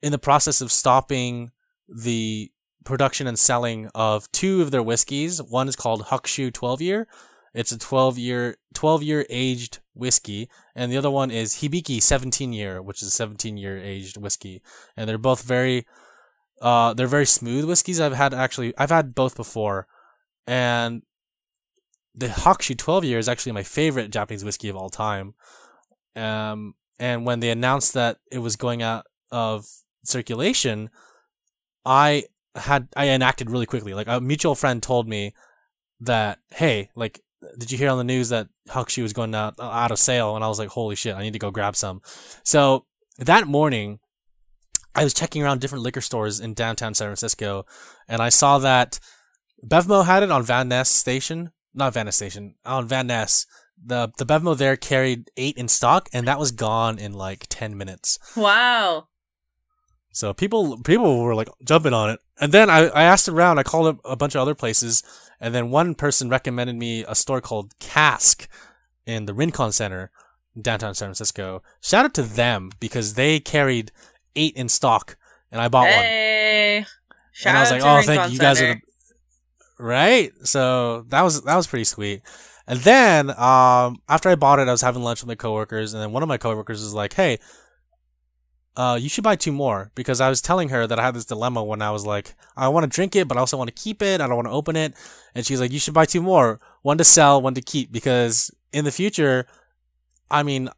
in 0.00 0.12
the 0.12 0.18
process 0.18 0.60
of 0.60 0.70
stopping 0.70 1.50
the 1.88 2.52
production 2.84 3.26
and 3.26 3.38
selling 3.38 3.90
of 3.94 4.30
two 4.32 4.62
of 4.62 4.70
their 4.70 4.82
whiskeys. 4.82 5.42
One 5.42 5.68
is 5.68 5.76
called 5.76 6.04
Hakushu 6.06 6.52
12 6.52 6.80
year. 6.82 7.06
It's 7.54 7.72
a 7.72 7.78
12 7.78 8.18
year 8.18 8.56
12 8.74 9.02
year 9.02 9.26
aged 9.28 9.80
whiskey 9.94 10.48
and 10.74 10.90
the 10.90 10.96
other 10.96 11.10
one 11.10 11.30
is 11.30 11.56
Hibiki 11.56 12.02
17 12.02 12.52
year, 12.52 12.80
which 12.80 13.02
is 13.02 13.08
a 13.08 13.12
17 13.12 13.56
year 13.56 13.78
aged 13.78 14.16
whiskey. 14.16 14.62
And 14.96 15.08
they're 15.08 15.18
both 15.18 15.42
very 15.42 15.86
uh 16.60 16.94
they're 16.94 17.06
very 17.06 17.26
smooth 17.26 17.66
whiskeys. 17.66 18.00
I've 18.00 18.14
had 18.14 18.32
actually 18.32 18.72
I've 18.78 18.90
had 18.90 19.14
both 19.14 19.36
before. 19.36 19.86
And 20.46 21.02
the 22.14 22.28
Hakushu 22.28 22.76
12 22.76 23.04
year 23.04 23.18
is 23.18 23.28
actually 23.28 23.52
my 23.52 23.62
favorite 23.62 24.10
Japanese 24.10 24.44
whiskey 24.44 24.68
of 24.68 24.76
all 24.76 24.90
time. 24.90 25.34
Um 26.16 26.74
and 26.98 27.26
when 27.26 27.40
they 27.40 27.50
announced 27.50 27.94
that 27.94 28.18
it 28.30 28.38
was 28.38 28.56
going 28.56 28.82
out 28.82 29.06
of 29.30 29.66
circulation, 30.04 30.88
I 31.84 32.24
had 32.54 32.88
I 32.96 33.08
enacted 33.08 33.50
really 33.50 33.66
quickly. 33.66 33.94
Like 33.94 34.08
a 34.08 34.20
mutual 34.20 34.54
friend 34.54 34.82
told 34.82 35.08
me 35.08 35.34
that, 36.00 36.38
hey, 36.50 36.90
like, 36.94 37.20
did 37.58 37.72
you 37.72 37.78
hear 37.78 37.90
on 37.90 37.98
the 37.98 38.04
news 38.04 38.28
that 38.28 38.48
Hakushu 38.68 39.02
was 39.02 39.12
going 39.12 39.34
out 39.34 39.54
out 39.60 39.90
of 39.90 39.98
sale? 39.98 40.36
And 40.36 40.44
I 40.44 40.48
was 40.48 40.58
like, 40.58 40.68
holy 40.68 40.96
shit, 40.96 41.14
I 41.14 41.22
need 41.22 41.32
to 41.32 41.38
go 41.38 41.50
grab 41.50 41.76
some. 41.76 42.02
So 42.44 42.86
that 43.18 43.46
morning, 43.46 44.00
I 44.94 45.04
was 45.04 45.14
checking 45.14 45.42
around 45.42 45.60
different 45.60 45.84
liquor 45.84 46.00
stores 46.00 46.40
in 46.40 46.54
downtown 46.54 46.94
San 46.94 47.08
Francisco, 47.08 47.64
and 48.08 48.20
I 48.20 48.28
saw 48.28 48.58
that 48.58 49.00
BevMo 49.66 50.04
had 50.04 50.22
it 50.22 50.30
on 50.30 50.42
Van 50.42 50.68
Ness 50.68 50.90
Station, 50.90 51.52
not 51.74 51.94
Van 51.94 52.06
Ness 52.06 52.16
Station, 52.16 52.56
on 52.64 52.86
Van 52.86 53.06
Ness. 53.06 53.46
The 53.84 54.12
the 54.18 54.26
BevMo 54.26 54.56
there 54.56 54.76
carried 54.76 55.30
eight 55.36 55.56
in 55.56 55.68
stock, 55.68 56.08
and 56.12 56.28
that 56.28 56.38
was 56.38 56.52
gone 56.52 56.98
in 56.98 57.12
like 57.12 57.46
ten 57.48 57.76
minutes. 57.76 58.18
wow. 58.36 59.08
So 60.12 60.34
people 60.34 60.78
people 60.82 61.22
were 61.22 61.34
like 61.34 61.48
jumping 61.64 61.94
on 61.94 62.10
it. 62.10 62.20
And 62.38 62.52
then 62.52 62.68
I, 62.70 62.88
I 62.88 63.02
asked 63.04 63.28
around, 63.28 63.58
I 63.58 63.62
called 63.62 63.86
up 63.86 64.00
a 64.04 64.16
bunch 64.16 64.34
of 64.34 64.42
other 64.42 64.54
places, 64.54 65.02
and 65.40 65.54
then 65.54 65.70
one 65.70 65.94
person 65.94 66.28
recommended 66.28 66.76
me 66.76 67.04
a 67.08 67.14
store 67.14 67.40
called 67.40 67.78
Cask 67.78 68.46
in 69.06 69.26
the 69.26 69.34
Rincon 69.34 69.72
Center 69.72 70.10
in 70.54 70.62
downtown 70.62 70.94
San 70.94 71.06
Francisco. 71.06 71.62
Shout 71.80 72.04
out 72.04 72.14
to 72.14 72.22
them 72.22 72.70
because 72.78 73.14
they 73.14 73.40
carried 73.40 73.90
eight 74.36 74.54
in 74.54 74.68
stock 74.68 75.16
and 75.50 75.60
I 75.60 75.68
bought 75.68 75.84
one. 75.84 75.92
Hey. 75.92 76.84
Shout 77.32 77.50
and 77.50 77.58
I 77.58 77.60
was 77.62 77.70
like, 77.70 77.82
"Oh, 77.82 77.96
Rincon 77.96 78.14
thank 78.14 78.28
you, 78.28 78.34
you 78.34 78.38
guys 78.38 78.60
are 78.60 78.74
the 78.74 78.80
right." 79.78 80.32
So 80.44 81.06
that 81.08 81.22
was 81.22 81.42
that 81.42 81.56
was 81.56 81.66
pretty 81.66 81.84
sweet. 81.84 82.22
And 82.66 82.78
then 82.80 83.30
um, 83.30 84.02
after 84.08 84.28
I 84.28 84.34
bought 84.34 84.58
it, 84.58 84.68
I 84.68 84.72
was 84.72 84.82
having 84.82 85.02
lunch 85.02 85.22
with 85.22 85.28
my 85.28 85.34
coworkers, 85.34 85.94
and 85.94 86.02
then 86.02 86.12
one 86.12 86.22
of 86.22 86.28
my 86.28 86.36
coworkers 86.36 86.82
was 86.82 86.92
like, 86.92 87.14
"Hey, 87.14 87.38
uh, 88.76 88.98
you 89.00 89.08
should 89.08 89.24
buy 89.24 89.36
two 89.36 89.52
more," 89.52 89.90
because 89.94 90.20
I 90.20 90.28
was 90.28 90.40
telling 90.40 90.70
her 90.70 90.86
that 90.86 90.98
I 90.98 91.02
had 91.04 91.14
this 91.14 91.24
dilemma 91.26 91.62
when 91.62 91.82
I 91.82 91.90
was 91.90 92.06
like, 92.06 92.34
"I 92.56 92.68
want 92.68 92.84
to 92.84 92.88
drink 92.94 93.14
it, 93.16 93.28
but 93.28 93.36
I 93.36 93.40
also 93.40 93.56
want 93.56 93.68
to 93.74 93.82
keep 93.82 94.02
it. 94.02 94.20
I 94.20 94.26
don't 94.26 94.36
want 94.36 94.48
to 94.48 94.52
open 94.52 94.76
it." 94.76 94.94
And 95.34 95.44
she's 95.46 95.60
like, 95.60 95.72
"You 95.72 95.78
should 95.78 95.94
buy 95.94 96.06
two 96.06 96.22
more, 96.22 96.60
one 96.82 96.98
to 96.98 97.04
sell, 97.04 97.40
one 97.42 97.54
to 97.54 97.60
keep, 97.62 97.92
because 97.92 98.50
in 98.72 98.84
the 98.84 98.90
future, 98.92 99.46
I 100.30 100.42
mean, 100.42 100.68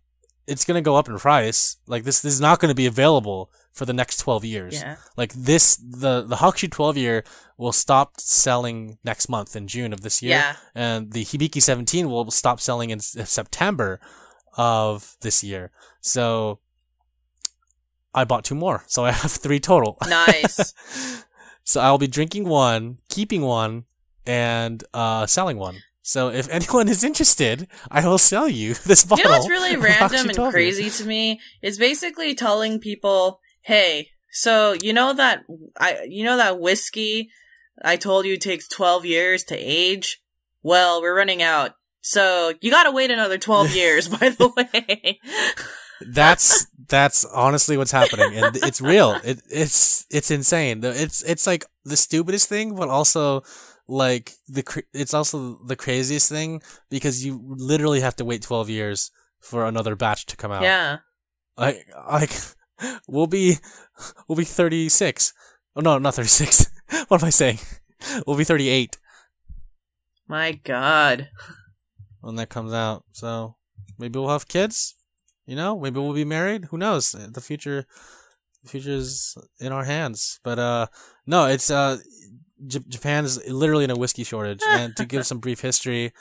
it's 0.47 0.65
gonna 0.65 0.83
go 0.83 0.97
up 0.97 1.09
in 1.09 1.19
price. 1.19 1.77
Like 1.87 2.05
this, 2.05 2.21
this 2.21 2.35
is 2.35 2.41
not 2.41 2.59
gonna 2.61 2.75
be 2.75 2.87
available 2.87 3.51
for 3.73 3.85
the 3.87 3.93
next 3.93 4.17
twelve 4.19 4.45
years." 4.45 4.75
Yeah. 4.75 4.97
Like 5.17 5.33
this, 5.33 5.77
the 5.77 6.23
the 6.23 6.37
Hakushu 6.37 6.71
12 6.71 6.97
year 6.97 7.25
will 7.57 7.73
stop 7.73 8.21
selling 8.21 8.99
next 9.05 9.29
month 9.29 9.55
in 9.55 9.69
June 9.69 9.93
of 9.93 10.01
this 10.01 10.21
year, 10.21 10.33
Yeah. 10.39 10.57
and 10.75 11.13
the 11.13 11.25
Hibiki 11.25 11.63
17 11.63 12.11
will 12.11 12.29
stop 12.33 12.61
selling 12.61 12.91
in 12.91 12.99
September 12.99 14.01
of 14.57 15.17
this 15.21 15.45
year. 15.45 15.71
So 16.01 16.59
I 18.15 18.25
bought 18.25 18.45
two 18.45 18.55
more, 18.55 18.85
so 18.87 19.05
I 19.05 19.11
have 19.13 19.33
three 19.33 19.61
total. 19.61 19.99
Nice. 20.09 20.73
so 21.65 21.81
I'll 21.81 21.99
be 21.99 22.07
drinking 22.07 22.49
one, 22.49 22.99
keeping 23.09 23.43
one, 23.43 23.85
and 24.27 24.83
uh, 24.95 25.27
selling 25.27 25.57
one. 25.59 25.79
So 26.03 26.29
if 26.29 26.49
anyone 26.51 26.89
is 26.89 27.03
interested, 27.03 27.67
I 27.91 28.07
will 28.07 28.19
sell 28.19 28.49
you 28.49 28.75
this 28.87 29.05
You 29.05 29.09
bottle. 29.09 29.25
know 29.25 29.31
what's 29.39 29.49
really 29.49 29.77
random 29.77 30.29
and 30.29 30.53
crazy 30.53 30.91
to 30.91 31.05
me? 31.07 31.41
is 31.63 31.79
basically 31.79 32.35
telling 32.35 32.79
people, 32.79 33.41
"Hey, 33.63 34.11
so 34.31 34.75
you 34.83 34.93
know 34.93 35.13
that 35.15 35.45
I 35.79 36.05
you 36.09 36.25
know 36.25 36.37
that 36.37 36.61
whiskey 36.61 37.31
I 37.83 37.97
told 37.97 38.27
you 38.27 38.37
takes 38.37 38.69
12 38.69 39.05
years 39.07 39.45
to 39.45 39.57
age? 39.57 40.23
Well, 40.63 41.01
we're 41.03 41.17
running 41.17 41.43
out. 41.43 41.73
So, 42.07 42.53
you 42.61 42.71
got 42.71 42.85
to 42.85 42.91
wait 42.93 43.11
another 43.11 43.39
12 43.39 43.71
years, 43.75 44.09
by 44.09 44.29
the 44.29 44.49
way." 44.57 45.21
That's 46.01 46.67
that's 46.89 47.25
honestly 47.25 47.77
what's 47.77 47.93
happening. 47.93 48.37
And 48.37 48.57
it's 48.57 48.81
real. 48.81 49.19
It, 49.25 49.41
it's 49.51 50.07
it's 50.11 50.31
insane. 50.31 50.81
It's 50.85 51.23
it's 51.23 51.47
like 51.47 51.65
the 51.85 51.97
stupidest 51.97 52.49
thing 52.49 52.75
but 52.75 52.89
also 52.89 53.43
like 53.87 54.33
the 54.49 54.63
cr- 54.63 54.89
it's 54.93 55.13
also 55.15 55.59
the 55.67 55.77
craziest 55.77 56.29
thing 56.31 56.63
because 56.91 57.25
you 57.25 57.41
literally 57.45 58.01
have 58.01 58.17
to 58.17 58.25
wait 58.25 58.43
12 58.43 58.71
years 58.71 59.11
for 59.41 59.67
another 59.67 59.95
batch 59.95 60.27
to 60.27 60.37
come 60.37 60.53
out. 60.53 60.63
Yeah. 60.63 60.99
like 61.57 61.87
like 62.11 62.31
we'll 63.07 63.27
be 63.27 63.57
we'll 64.27 64.37
be 64.37 64.45
36 64.45 65.33
oh 65.77 65.81
no 65.81 65.99
not 65.99 66.15
36 66.15 66.71
what 67.09 67.23
am 67.23 67.27
i 67.27 67.31
saying? 67.31 67.59
We'll 68.27 68.37
be 68.37 68.45
38 68.45 68.99
My 70.29 70.53
god. 70.53 71.29
when 72.21 72.37
that 72.37 72.49
comes 72.49 72.73
out. 72.73 73.05
So 73.13 73.57
maybe 73.99 74.19
we'll 74.19 74.31
have 74.31 74.49
kids 74.49 74.95
you 75.47 75.57
know 75.57 75.79
maybe 75.79 76.01
we'll 76.01 76.15
be 76.15 76.25
married. 76.25 76.67
Who 76.67 76.79
knows? 76.79 77.13
The 77.13 77.41
future 77.41 77.87
the 78.63 78.71
future's 78.71 79.37
in 79.61 79.73
our 79.73 79.85
hands. 79.85 80.41
But 80.43 80.59
uh 80.59 80.87
no 81.27 81.47
it's 81.47 81.71
uh 81.71 81.99
J- 82.67 82.85
japan 82.89 83.25
is 83.25 83.47
literally 83.51 83.85
in 83.85 83.91
a 83.91 83.97
whiskey 83.97 84.25
shortage. 84.25 84.61
And 84.69 84.97
to 84.97 85.05
give 85.05 85.27
some 85.27 85.39
brief 85.39 85.61
history 85.61 86.13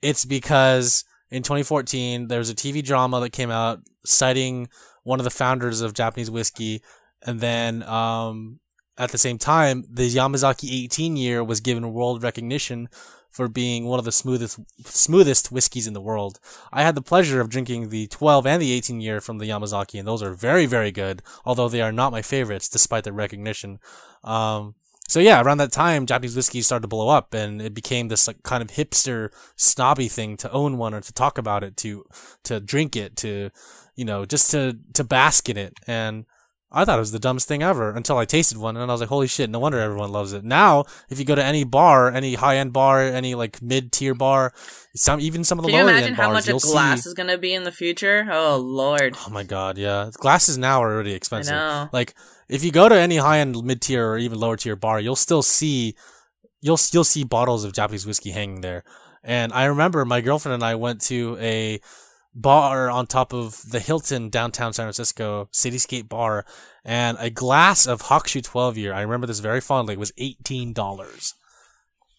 it's 0.00 0.24
because 0.24 1.04
in 1.30 1.42
2014 1.42 2.28
there 2.28 2.38
was 2.38 2.50
a 2.50 2.54
tv 2.54 2.82
drama 2.82 3.20
that 3.20 3.30
came 3.30 3.50
out 3.50 3.80
citing 4.04 4.68
one 5.04 5.20
of 5.20 5.24
the 5.24 5.30
founders 5.30 5.80
of 5.80 5.94
japanese 5.94 6.30
whiskey. 6.30 6.82
And 7.22 7.40
then 7.40 7.82
um 7.84 8.58
at 8.98 9.10
the 9.10 9.18
same 9.18 9.38
time 9.38 9.84
the 9.90 10.08
yamazaki 10.08 10.84
18 10.84 11.16
year 11.16 11.42
was 11.44 11.60
given 11.60 11.92
world 11.92 12.22
recognition 12.22 12.88
for 13.32 13.48
being 13.48 13.86
one 13.86 13.98
of 13.98 14.04
the 14.04 14.12
smoothest 14.12 14.60
smoothest 14.84 15.50
whiskeys 15.50 15.86
in 15.86 15.94
the 15.94 16.00
world. 16.00 16.38
I 16.72 16.82
had 16.82 16.94
the 16.94 17.02
pleasure 17.02 17.40
of 17.40 17.48
drinking 17.48 17.88
the 17.88 18.06
12 18.08 18.46
and 18.46 18.62
the 18.62 18.72
18 18.72 19.00
year 19.00 19.20
from 19.20 19.38
the 19.38 19.46
Yamazaki, 19.46 19.98
and 19.98 20.06
those 20.06 20.22
are 20.22 20.34
very 20.34 20.66
very 20.66 20.92
good. 20.92 21.22
Although 21.44 21.68
they 21.68 21.80
are 21.80 21.92
not 21.92 22.12
my 22.12 22.22
favorites, 22.22 22.68
despite 22.68 23.04
their 23.04 23.12
recognition. 23.12 23.80
Um, 24.22 24.74
so 25.08 25.20
yeah, 25.20 25.42
around 25.42 25.58
that 25.58 25.72
time, 25.72 26.06
Japanese 26.06 26.36
whiskey 26.36 26.62
started 26.62 26.82
to 26.82 26.88
blow 26.88 27.08
up, 27.08 27.34
and 27.34 27.60
it 27.60 27.74
became 27.74 28.08
this 28.08 28.26
like 28.26 28.42
kind 28.42 28.62
of 28.62 28.70
hipster, 28.70 29.30
snobby 29.56 30.08
thing 30.08 30.36
to 30.38 30.50
own 30.52 30.78
one 30.78 30.94
or 30.94 31.00
to 31.00 31.12
talk 31.12 31.38
about 31.38 31.64
it, 31.64 31.76
to 31.78 32.04
to 32.44 32.60
drink 32.60 32.96
it, 32.96 33.16
to 33.16 33.50
you 33.96 34.04
know, 34.04 34.24
just 34.24 34.50
to 34.52 34.78
to 34.94 35.04
bask 35.04 35.48
in 35.48 35.56
it. 35.56 35.78
And 35.86 36.26
I 36.72 36.84
thought 36.84 36.98
it 36.98 37.00
was 37.00 37.12
the 37.12 37.18
dumbest 37.18 37.46
thing 37.48 37.62
ever 37.62 37.90
until 37.90 38.16
I 38.16 38.24
tasted 38.24 38.56
one, 38.56 38.76
and 38.76 38.90
I 38.90 38.94
was 38.94 39.00
like, 39.00 39.10
holy 39.10 39.26
shit! 39.26 39.50
No 39.50 39.58
wonder 39.58 39.78
everyone 39.78 40.10
loves 40.10 40.32
it. 40.32 40.42
Now, 40.42 40.84
if 41.10 41.18
you 41.18 41.24
go 41.24 41.34
to 41.34 41.44
any 41.44 41.64
bar, 41.64 42.10
any 42.10 42.34
high 42.34 42.56
end 42.56 42.72
bar, 42.72 43.02
any 43.02 43.34
like 43.34 43.60
mid 43.60 43.92
tier 43.92 44.14
bar, 44.14 44.52
some 44.96 45.20
even 45.20 45.44
some 45.44 45.58
of 45.58 45.64
the 45.64 45.70
Can 45.70 45.78
you 45.78 45.84
lower 45.84 45.92
imagine 45.92 46.08
end 46.08 46.16
how 46.16 46.32
bars, 46.32 46.48
much 46.48 46.64
a 46.64 46.66
glass 46.66 47.02
see. 47.02 47.08
is 47.10 47.14
gonna 47.14 47.38
be 47.38 47.52
in 47.52 47.64
the 47.64 47.72
future? 47.72 48.26
Oh 48.30 48.56
lord. 48.56 49.16
Oh 49.26 49.30
my 49.30 49.42
god, 49.42 49.76
yeah, 49.76 50.10
glasses 50.14 50.56
now 50.56 50.82
are 50.82 50.92
already 50.92 51.12
expensive. 51.12 51.54
Like 51.92 52.14
if 52.48 52.64
you 52.64 52.72
go 52.72 52.88
to 52.88 52.94
any 52.94 53.18
high 53.18 53.38
end, 53.38 53.62
mid 53.62 53.82
tier, 53.82 54.06
or 54.10 54.18
even 54.18 54.38
lower 54.40 54.56
tier 54.56 54.76
bar, 54.76 54.98
you'll 54.98 55.16
still 55.16 55.42
see 55.42 55.94
you'll 56.62 56.78
you'll 56.92 57.04
see 57.04 57.24
bottles 57.24 57.64
of 57.64 57.72
Japanese 57.74 58.06
whiskey 58.06 58.30
hanging 58.30 58.62
there. 58.62 58.84
And 59.22 59.52
I 59.52 59.66
remember 59.66 60.04
my 60.04 60.20
girlfriend 60.20 60.54
and 60.54 60.64
I 60.64 60.74
went 60.74 61.00
to 61.02 61.36
a 61.38 61.80
bar 62.34 62.90
on 62.90 63.06
top 63.06 63.32
of 63.32 63.62
the 63.70 63.80
Hilton 63.80 64.28
downtown 64.30 64.72
San 64.72 64.84
Francisco 64.84 65.48
Cityscape 65.52 66.08
bar, 66.08 66.44
and 66.84 67.16
a 67.20 67.30
glass 67.30 67.86
of 67.86 68.02
Hakushu 68.02 68.42
12 68.42 68.78
year. 68.78 68.94
I 68.94 69.02
remember 69.02 69.26
this 69.26 69.40
very 69.40 69.60
fondly. 69.60 69.94
It 69.94 70.00
Was 70.00 70.12
eighteen 70.18 70.72
dollars. 70.72 71.34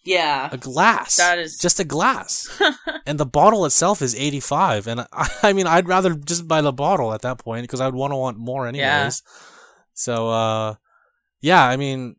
Yeah. 0.04 0.50
A 0.52 0.58
glass. 0.58 1.16
That 1.16 1.38
is- 1.38 1.58
just 1.58 1.80
a 1.80 1.84
glass, 1.84 2.60
and 3.06 3.18
the 3.18 3.24
bottle 3.26 3.64
itself 3.64 4.02
is 4.02 4.14
eighty 4.14 4.40
five. 4.40 4.86
And 4.86 5.00
I, 5.12 5.28
I 5.42 5.52
mean, 5.52 5.66
I'd 5.66 5.88
rather 5.88 6.14
just 6.14 6.46
buy 6.46 6.60
the 6.60 6.72
bottle 6.72 7.12
at 7.14 7.22
that 7.22 7.38
point 7.38 7.64
because 7.64 7.80
I 7.80 7.86
would 7.86 7.94
want 7.94 8.12
to 8.12 8.16
want 8.16 8.38
more 8.38 8.66
anyways. 8.66 8.82
Yeah. 8.82 9.10
So, 9.94 10.28
uh, 10.28 10.74
yeah, 11.40 11.64
I 11.64 11.76
mean, 11.76 12.16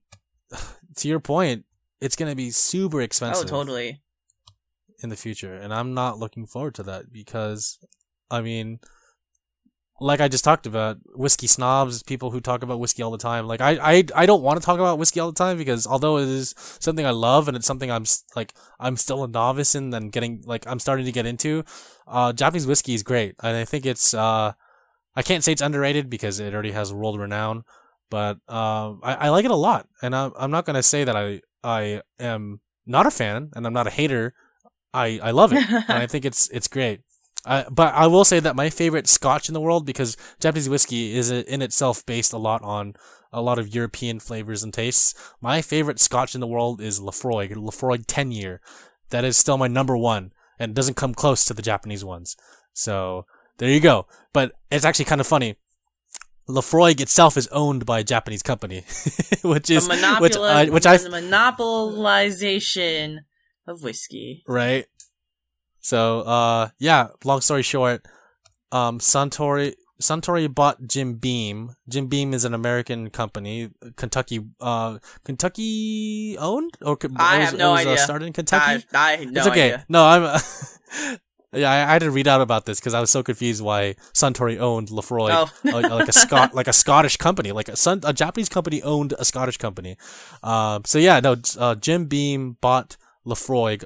to 0.98 1.08
your 1.08 1.20
point, 1.20 1.66
it's 2.02 2.16
gonna 2.16 2.36
be 2.36 2.50
super 2.52 3.02
expensive. 3.02 3.46
Oh 3.46 3.50
totally. 3.50 4.02
In 5.02 5.10
the 5.10 5.16
future, 5.16 5.54
and 5.54 5.74
I'm 5.74 5.94
not 5.94 6.20
looking 6.20 6.46
forward 6.46 6.76
to 6.76 6.84
that 6.84 7.12
because, 7.12 7.80
I 8.30 8.42
mean, 8.42 8.80
like 10.00 10.20
I 10.20 10.28
just 10.28 10.44
talked 10.44 10.66
about, 10.66 10.98
whiskey 11.16 11.48
snobs, 11.48 12.04
people 12.04 12.32
who 12.32 12.42
talk 12.42 12.64
about 12.64 12.80
whiskey 12.80 13.02
all 13.02 13.12
the 13.12 13.18
time. 13.18 13.48
Like 13.48 13.62
I, 13.62 13.78
I, 13.82 14.04
I 14.14 14.26
don't 14.26 14.42
want 14.42 14.60
to 14.60 14.66
talk 14.66 14.80
about 14.80 15.00
whiskey 15.00 15.20
all 15.20 15.32
the 15.32 15.38
time 15.38 15.58
because 15.58 15.88
although 15.88 16.18
it 16.18 16.28
is 16.28 16.54
something 16.58 17.06
I 17.06 17.12
love 17.12 17.48
and 17.48 17.56
it's 17.56 17.66
something 17.66 17.90
I'm 17.90 18.06
like 18.36 18.54
I'm 18.80 18.98
still 18.98 19.24
a 19.24 19.28
novice 19.28 19.74
in 19.74 19.94
and 19.94 20.12
getting 20.12 20.44
like 20.46 20.68
I'm 20.68 20.80
starting 20.80 21.06
to 21.06 21.12
get 21.12 21.26
into, 21.26 21.64
uh, 22.08 22.34
Japanese 22.34 22.68
whiskey 22.68 22.94
is 22.94 23.04
great, 23.04 23.36
and 23.42 23.56
I 23.56 23.66
think 23.66 23.86
it's 23.86 24.14
uh, 24.14 24.54
I 25.16 25.22
can't 25.22 25.44
say 25.44 25.54
it's 25.54 25.62
underrated 25.62 26.10
because 26.10 26.40
it 26.40 26.54
already 26.54 26.72
has 26.72 26.94
world 26.94 27.20
renown, 27.20 27.64
but 28.10 28.38
uh, 28.50 28.94
I, 29.02 29.14
I 29.16 29.30
like 29.30 29.46
it 29.46 29.52
a 29.52 29.56
lot, 29.56 29.88
and 30.02 30.14
I'm 30.14 30.34
I'm 30.38 30.52
not 30.52 30.66
gonna 30.66 30.84
say 30.84 31.06
that 31.06 31.16
I 31.16 31.42
I 31.64 32.02
am 32.20 32.60
not 32.86 33.08
a 33.08 33.12
fan 33.12 33.52
and 33.56 33.66
I'm 33.66 33.74
not 33.74 33.88
a 33.88 33.92
hater. 33.92 34.34
I 34.96 35.20
I 35.22 35.32
love 35.32 35.54
it, 35.54 35.70
and 35.70 35.86
I 35.90 36.08
think 36.12 36.26
it's 36.26 36.50
it's 36.50 36.68
great. 36.68 37.02
Uh, 37.46 37.64
but 37.70 37.94
I 37.94 38.08
will 38.08 38.26
say 38.26 38.40
that 38.40 38.56
my 38.56 38.72
favorite 38.72 39.08
Scotch 39.08 39.50
in 39.50 39.54
the 39.54 39.62
world, 39.62 39.86
because 39.86 40.18
Japanese 40.40 40.68
whiskey 40.68 41.16
is 41.16 41.32
uh, 41.32 41.44
in 41.48 41.62
itself 41.62 42.04
based 42.06 42.34
a 42.34 42.40
lot 42.40 42.64
on 42.64 42.96
a 43.32 43.42
lot 43.42 43.60
of 43.60 43.76
European 43.76 44.20
flavors 44.20 44.64
and 44.64 44.74
tastes. 44.74 45.14
My 45.42 45.62
favorite 45.62 46.00
Scotch 46.00 46.34
in 46.34 46.42
the 46.42 46.48
world 46.48 46.82
is 46.82 47.00
Laphroaig, 47.00 47.54
Laphroaig 47.54 48.06
10 48.08 48.32
year. 48.32 48.62
That 49.10 49.26
is 49.26 49.38
still 49.38 49.58
my 49.58 49.68
number 49.68 49.96
one, 49.96 50.32
and 50.58 50.74
doesn't 50.74 50.96
come 50.96 51.14
close 51.14 51.46
to 51.46 51.54
the 51.54 51.62
Japanese 51.62 52.04
ones. 52.04 52.36
So 52.74 53.28
there 53.58 53.70
you 53.70 53.80
go. 53.80 54.08
But 54.34 54.54
it's 54.72 54.86
actually 54.86 55.06
kind 55.06 55.22
of 55.22 55.28
funny. 55.28 55.58
Laphroaig 56.48 57.00
itself 57.02 57.38
is 57.38 57.48
owned 57.48 57.86
by 57.86 58.00
a 58.00 58.04
Japanese 58.04 58.42
company, 58.42 58.86
which 59.44 59.70
is 59.70 59.88
a 59.88 60.18
which 60.18 60.38
I 60.38 60.66
which 60.66 60.86
I 60.86 60.98
monopolization 60.98 63.20
of 63.68 63.84
whiskey. 63.84 64.44
right? 64.48 64.86
So, 65.80 66.22
uh, 66.22 66.70
yeah. 66.80 67.10
Long 67.24 67.42
story 67.42 67.62
short, 67.62 68.06
um, 68.72 69.00
Suntory 69.00 69.76
Suntory 70.02 70.54
bought 70.54 70.86
Jim 70.88 71.14
Beam. 71.16 71.76
Jim 71.88 72.08
Beam 72.08 72.34
is 72.34 72.44
an 72.44 72.54
American 72.54 73.10
company, 73.10 73.70
Kentucky, 73.96 74.42
uh, 74.60 74.98
Kentucky 75.24 76.36
owned 76.40 76.72
or 76.82 76.98
I 77.16 77.40
was- 77.40 77.50
have 77.52 77.58
no 77.60 77.72
was, 77.72 77.86
uh, 77.86 77.90
idea. 77.92 77.98
started 78.00 78.26
in 78.26 78.34
Kentucky. 78.34 78.84
I, 78.94 79.14
I 79.14 79.26
no 79.26 79.40
it's 79.40 79.48
okay. 79.48 79.74
idea. 79.74 79.86
No, 79.88 80.04
I'm. 80.04 80.24
yeah, 81.54 81.72
I, 81.72 81.76
I 81.84 81.94
had 81.94 82.00
to 82.02 82.12
read 82.12 82.28
out 82.28 82.42
about 82.42 82.66
this 82.66 82.80
because 82.80 82.94
I 82.94 83.00
was 83.00 83.10
so 83.10 83.24
confused 83.24 83.62
why 83.64 83.96
Suntory 84.14 84.58
owned 84.60 84.90
Laphroaig, 84.90 85.32
Oh. 85.32 85.50
like, 85.72 85.90
like 85.90 86.10
a 86.10 86.14
Scot, 86.14 86.54
like 86.54 86.68
a 86.68 86.74
Scottish 86.74 87.16
company, 87.18 87.52
like 87.54 87.70
a 87.70 87.78
Sun, 87.78 88.02
a 88.04 88.12
Japanese 88.12 88.50
company 88.50 88.82
owned 88.84 89.14
a 89.18 89.24
Scottish 89.24 89.58
company. 89.58 89.98
Um, 90.44 90.84
so 90.86 90.98
yeah, 90.98 91.20
no, 91.22 91.36
uh, 91.58 91.76
Jim 91.76 92.06
Beam 92.06 92.58
bought 92.60 92.98
Laphroaig 93.26 93.86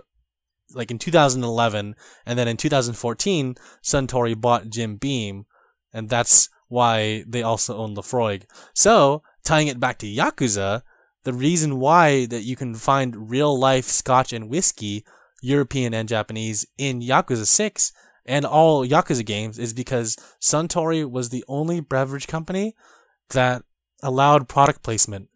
like 0.73 0.91
in 0.91 0.99
2011, 0.99 1.95
and 2.25 2.39
then 2.39 2.47
in 2.47 2.57
2014, 2.57 3.55
Suntory 3.83 4.39
bought 4.39 4.69
Jim 4.69 4.97
Beam, 4.97 5.45
and 5.91 6.09
that's 6.09 6.49
why 6.67 7.23
they 7.27 7.41
also 7.41 7.77
own 7.77 7.95
Laphroaig. 7.95 8.43
So 8.73 9.23
tying 9.43 9.67
it 9.67 9.79
back 9.79 9.97
to 9.99 10.07
Yakuza, 10.07 10.83
the 11.23 11.33
reason 11.33 11.79
why 11.79 12.25
that 12.27 12.43
you 12.43 12.55
can 12.55 12.75
find 12.75 13.29
real 13.29 13.57
life 13.57 13.85
Scotch 13.85 14.31
and 14.31 14.49
whiskey, 14.49 15.03
European 15.41 15.93
and 15.93 16.07
Japanese, 16.07 16.65
in 16.77 17.01
Yakuza 17.01 17.45
6 17.45 17.91
and 18.25 18.45
all 18.45 18.85
Yakuza 18.85 19.25
games 19.25 19.57
is 19.57 19.73
because 19.73 20.15
Suntory 20.39 21.09
was 21.09 21.29
the 21.29 21.43
only 21.47 21.79
beverage 21.79 22.27
company 22.27 22.75
that 23.31 23.63
allowed 24.03 24.47
product 24.47 24.83
placement 24.83 25.29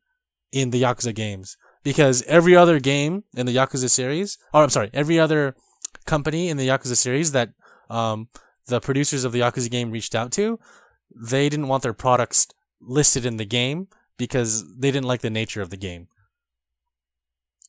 in 0.51 0.69
the 0.69 0.83
Yakuza 0.83 1.13
games. 1.13 1.57
Because 1.83 2.23
every 2.23 2.55
other 2.55 2.79
game 2.79 3.23
in 3.35 3.45
the 3.45 3.55
Yakuza 3.55 3.89
series, 3.89 4.37
or 4.53 4.63
I'm 4.63 4.69
sorry, 4.69 4.89
every 4.93 5.19
other 5.19 5.55
company 6.05 6.49
in 6.49 6.57
the 6.57 6.67
Yakuza 6.67 6.95
series 6.95 7.33
that 7.33 7.49
um, 7.89 8.29
the 8.67 8.79
producers 8.79 9.23
of 9.25 9.31
the 9.33 9.41
Yakuza 9.41 9.69
game 9.69 9.91
reached 9.91 10.15
out 10.15 10.31
to, 10.33 10.59
they 11.13 11.49
didn't 11.49 11.67
want 11.67 11.83
their 11.83 11.93
products 11.93 12.47
listed 12.81 13.25
in 13.25 13.37
the 13.37 13.45
game 13.45 13.87
because 14.17 14.63
they 14.77 14.91
didn't 14.91 15.07
like 15.07 15.21
the 15.21 15.29
nature 15.29 15.61
of 15.61 15.69
the 15.69 15.77
game. 15.77 16.07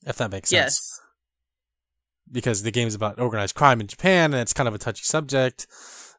If 0.07 0.17
that 0.17 0.31
makes 0.31 0.51
sense 0.51 0.61
Yes. 0.61 1.01
because 2.31 2.63
the 2.63 2.71
game's 2.71 2.95
about 2.95 3.19
organized 3.19 3.55
crime 3.55 3.81
in 3.81 3.87
Japan 3.87 4.33
and 4.33 4.41
it's 4.43 4.53
kind 4.53 4.69
of 4.69 4.75
a 4.75 4.79
touchy 4.79 5.05
subject. 5.05 5.67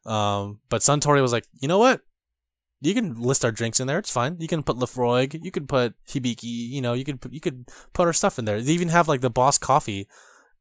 Um, 0.05 0.59
but 0.69 0.81
Suntory 0.81 1.21
was 1.21 1.31
like, 1.31 1.45
you 1.59 1.67
know 1.67 1.77
what? 1.79 2.01
You 2.81 2.93
can 2.93 3.19
list 3.19 3.43
our 3.45 3.51
drinks 3.51 3.79
in 3.79 3.87
there. 3.87 3.99
It's 3.99 4.11
fine. 4.11 4.37
You 4.39 4.47
can 4.47 4.61
put 4.61 4.77
Laphroaig. 4.77 5.43
You 5.43 5.51
could 5.51 5.67
put 5.67 5.95
Hibiki. 6.07 6.43
You 6.43 6.81
know, 6.81 6.93
you 6.93 7.03
could 7.03 7.21
put, 7.21 7.33
you 7.33 7.39
could 7.39 7.65
put 7.93 8.05
our 8.05 8.13
stuff 8.13 8.37
in 8.37 8.45
there. 8.45 8.61
They 8.61 8.73
even 8.73 8.89
have 8.89 9.07
like 9.07 9.21
the 9.21 9.29
Boss 9.29 9.57
coffee 9.57 10.07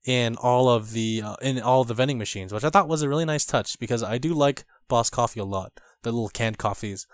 in 0.07 0.37
all 0.37 0.69
of 0.69 0.93
the 0.93 1.23
uh, 1.25 1.37
in 1.43 1.61
all 1.61 1.85
the 1.85 1.95
vending 1.95 2.19
machines, 2.19 2.53
which 2.53 2.65
I 2.65 2.71
thought 2.71 2.89
was 2.89 3.03
a 3.03 3.09
really 3.09 3.25
nice 3.25 3.45
touch 3.45 3.79
because 3.79 4.03
I 4.03 4.19
do 4.19 4.33
like 4.35 4.65
Boss 4.89 5.11
coffee 5.11 5.41
a 5.41 5.45
lot. 5.45 5.73
The 6.03 6.12
little 6.12 6.29
canned 6.29 6.59
coffees. 6.59 7.07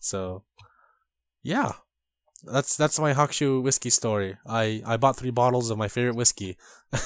So, 0.00 0.44
yeah, 1.42 1.72
that's 2.44 2.76
that's 2.76 2.98
my 2.98 3.12
Hakushu 3.12 3.62
whiskey 3.62 3.90
story. 3.90 4.38
I 4.46 4.82
I 4.86 4.96
bought 4.96 5.16
three 5.16 5.30
bottles 5.30 5.70
of 5.70 5.78
my 5.78 5.88
favorite 5.88 6.16
whiskey. 6.16 6.56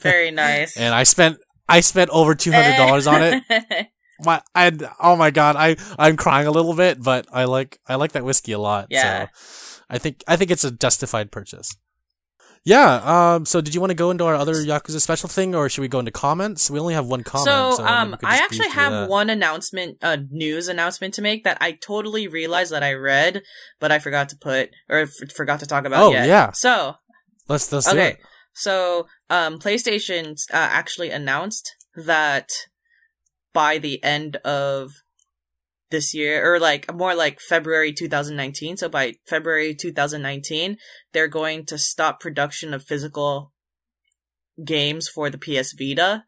Very 0.00 0.30
nice. 0.30 0.76
and 0.76 0.94
I 0.94 1.04
spent 1.04 1.38
I 1.68 1.80
spent 1.80 2.10
over 2.10 2.34
two 2.34 2.52
hundred 2.52 2.76
dollars 2.76 3.06
on 3.06 3.22
it. 3.22 3.42
My 4.24 4.42
I 4.54 4.70
oh 5.00 5.16
my 5.16 5.30
god, 5.30 5.56
I 5.56 5.76
I'm 5.98 6.16
crying 6.16 6.46
a 6.46 6.50
little 6.50 6.74
bit, 6.74 7.02
but 7.02 7.26
I 7.32 7.44
like 7.44 7.78
I 7.86 7.94
like 7.96 8.12
that 8.12 8.24
whiskey 8.24 8.52
a 8.52 8.58
lot. 8.58 8.86
Yeah. 8.90 9.28
So 9.32 9.82
I 9.88 9.98
think 9.98 10.22
I 10.28 10.36
think 10.36 10.50
it's 10.50 10.64
a 10.64 10.70
justified 10.70 11.30
purchase. 11.30 11.76
Yeah. 12.64 13.00
Um. 13.34 13.46
So, 13.46 13.60
did 13.62 13.74
you 13.74 13.80
want 13.80 13.90
to 13.90 13.94
go 13.94 14.10
into 14.10 14.24
our 14.24 14.34
other 14.34 14.52
Yakuza 14.54 15.00
special 15.00 15.28
thing, 15.30 15.54
or 15.54 15.68
should 15.70 15.80
we 15.80 15.88
go 15.88 15.98
into 15.98 16.10
comments? 16.10 16.70
We 16.70 16.78
only 16.78 16.92
have 16.92 17.06
one 17.06 17.24
comment. 17.24 17.46
so, 17.46 17.76
So, 17.76 17.86
um, 17.86 18.16
I 18.22 18.36
actually 18.36 18.68
have 18.68 18.92
that. 18.92 19.08
one 19.08 19.30
announcement, 19.30 19.96
a 20.02 20.18
news 20.30 20.68
announcement 20.68 21.14
to 21.14 21.22
make 21.22 21.44
that 21.44 21.56
I 21.62 21.72
totally 21.72 22.28
realized 22.28 22.70
that 22.72 22.82
I 22.82 22.92
read, 22.92 23.42
but 23.78 23.90
I 23.90 23.98
forgot 23.98 24.28
to 24.30 24.36
put 24.36 24.70
or 24.90 24.98
f- 24.98 25.32
forgot 25.34 25.60
to 25.60 25.66
talk 25.66 25.86
about. 25.86 26.02
Oh, 26.02 26.12
yet. 26.12 26.26
yeah. 26.28 26.50
So, 26.52 26.96
Let's 27.48 27.72
let's 27.72 27.86
do 27.86 27.92
okay, 27.98 28.10
it. 28.10 28.18
so 28.52 29.06
um, 29.30 29.58
PlayStation 29.58 30.32
uh, 30.52 30.56
actually 30.56 31.08
announced 31.10 31.74
that 31.96 32.48
by 33.52 33.78
the 33.78 34.02
end 34.02 34.36
of 34.36 34.90
this 35.90 36.14
year, 36.14 36.54
or 36.54 36.60
like 36.60 36.92
more 36.94 37.14
like 37.14 37.40
February 37.40 37.92
2019. 37.92 38.76
So 38.76 38.88
by 38.88 39.14
February 39.26 39.74
2019, 39.74 40.76
they're 41.12 41.28
going 41.28 41.66
to 41.66 41.78
stop 41.78 42.20
production 42.20 42.72
of 42.72 42.84
physical 42.84 43.52
games 44.64 45.08
for 45.08 45.30
the 45.30 45.38
PS 45.38 45.74
Vita, 45.76 46.24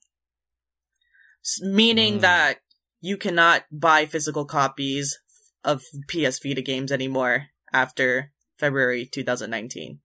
meaning 1.61 2.18
Mm. 2.18 2.20
that 2.23 2.59
you 3.01 3.16
cannot 3.16 3.64
buy 3.70 4.07
physical 4.07 4.45
copies 4.45 5.18
of 5.64 5.83
PS 6.09 6.41
Vita 6.43 6.62
games 6.62 6.91
anymore 6.93 7.49
after 7.73 8.33
February 8.59 9.07
2019. 9.07 10.01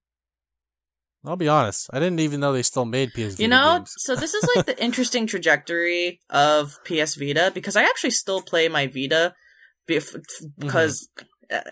I'll 1.27 1.35
be 1.35 1.47
honest. 1.49 1.89
I 1.93 1.99
didn't 1.99 2.19
even 2.21 2.39
know 2.39 2.53
they 2.53 2.63
still 2.63 2.85
made 2.85 3.09
PS 3.13 3.33
Vita. 3.35 3.41
You 3.43 3.47
know, 3.49 3.83
so 3.85 4.15
this 4.15 4.33
is 4.33 4.49
like 4.55 4.65
the 4.65 4.81
interesting 4.87 5.27
trajectory 5.27 6.19
of 6.29 6.79
PS 6.85 7.15
Vita 7.15 7.51
because 7.53 7.75
I 7.75 7.83
actually 7.83 8.11
still 8.11 8.41
play 8.41 8.67
my 8.69 8.87
Vita 8.87 9.33
bef- 9.89 10.15
Mm-hmm. 10.15 10.65
because 10.67 11.09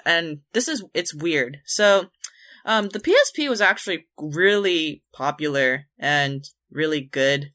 and 0.05 0.39
this 0.53 0.67
is 0.67 0.83
it's 0.93 1.13
weird. 1.13 1.59
So 1.65 2.05
Um, 2.67 2.89
the 2.89 2.99
PSP 2.99 3.47
was 3.47 3.61
actually 3.61 4.07
really 4.17 5.03
popular 5.13 5.85
and 5.99 6.43
really 6.71 7.01
good 7.01 7.51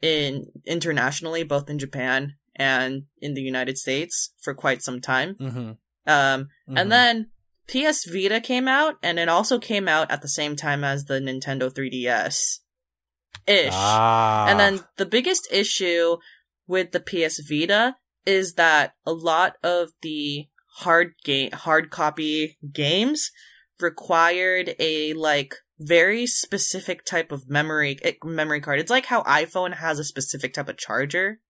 in 0.00 0.46
internationally, 0.64 1.42
both 1.42 1.68
in 1.68 1.78
Japan 1.78 2.34
and 2.54 3.04
in 3.20 3.34
the 3.34 3.42
United 3.42 3.76
States 3.78 4.32
for 4.40 4.54
quite 4.54 4.82
some 4.82 5.00
time. 5.00 5.34
Mm-hmm. 5.34 5.70
Um, 6.06 6.48
Mhm. 6.68 6.78
and 6.80 6.92
then 6.92 7.30
PS 7.66 8.08
Vita 8.08 8.40
came 8.40 8.68
out, 8.68 8.96
and 9.02 9.18
it 9.18 9.28
also 9.28 9.58
came 9.58 9.88
out 9.88 10.10
at 10.10 10.22
the 10.22 10.28
same 10.28 10.56
time 10.56 10.84
as 10.84 11.04
the 11.04 11.20
Nintendo 11.20 11.70
3DS. 11.70 12.60
Ish. 13.46 13.72
ah, 13.72 14.46
And 14.48 14.58
then 14.58 14.80
the 14.96 15.06
biggest 15.06 15.48
issue 15.52 16.16
with 16.66 16.92
the 16.92 17.00
PS 17.00 17.40
Vita 17.48 17.96
is 18.24 18.54
that 18.54 18.94
a 19.04 19.12
lot 19.12 19.54
of 19.62 19.90
the 20.02 20.48
hard 20.78 21.14
game 21.24 21.50
hard 21.52 21.90
copy 21.90 22.58
games 22.72 23.30
required 23.80 24.74
a 24.78 25.14
like 25.14 25.54
very 25.78 26.26
specific 26.26 27.04
type 27.04 27.32
of 27.32 27.48
memory 27.48 27.98
eh, 28.02 28.12
memory 28.24 28.60
card. 28.60 28.80
It's 28.80 28.90
like 28.90 29.06
how 29.06 29.22
iPhone 29.22 29.74
has 29.74 29.98
a 29.98 30.04
specific 30.04 30.54
type 30.54 30.68
of 30.68 30.76
charger. 30.76 31.40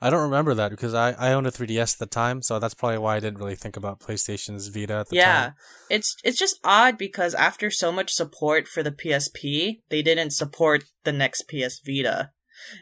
I 0.00 0.10
don't 0.10 0.22
remember 0.22 0.52
that 0.54 0.70
because 0.70 0.92
I, 0.92 1.12
I 1.12 1.32
owned 1.32 1.46
a 1.46 1.50
3DS 1.50 1.94
at 1.94 1.98
the 1.98 2.06
time, 2.06 2.42
so 2.42 2.58
that's 2.58 2.74
probably 2.74 2.98
why 2.98 3.16
I 3.16 3.20
didn't 3.20 3.38
really 3.38 3.54
think 3.54 3.78
about 3.78 4.00
PlayStation's 4.00 4.68
Vita 4.68 4.94
at 4.94 5.08
the 5.08 5.16
yeah. 5.16 5.24
time. 5.24 5.54
Yeah. 5.90 5.96
It's 5.96 6.16
it's 6.22 6.38
just 6.38 6.60
odd 6.62 6.98
because 6.98 7.34
after 7.34 7.70
so 7.70 7.90
much 7.90 8.12
support 8.12 8.68
for 8.68 8.82
the 8.82 8.90
PSP, 8.92 9.78
they 9.88 10.02
didn't 10.02 10.32
support 10.32 10.84
the 11.04 11.12
next 11.12 11.44
PS 11.48 11.80
Vita. 11.84 12.30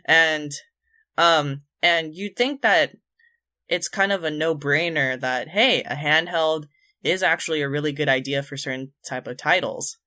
And 0.04 0.50
um 1.16 1.62
and 1.82 2.14
you'd 2.14 2.36
think 2.36 2.62
that 2.62 2.96
it's 3.68 3.88
kind 3.88 4.10
of 4.12 4.24
a 4.24 4.30
no-brainer 4.30 5.18
that 5.20 5.48
hey, 5.48 5.82
a 5.84 5.94
handheld 5.94 6.66
is 7.04 7.22
actually 7.22 7.62
a 7.62 7.68
really 7.68 7.92
good 7.92 8.08
idea 8.08 8.42
for 8.42 8.56
certain 8.56 8.92
type 9.06 9.28
of 9.28 9.36
titles. 9.36 9.98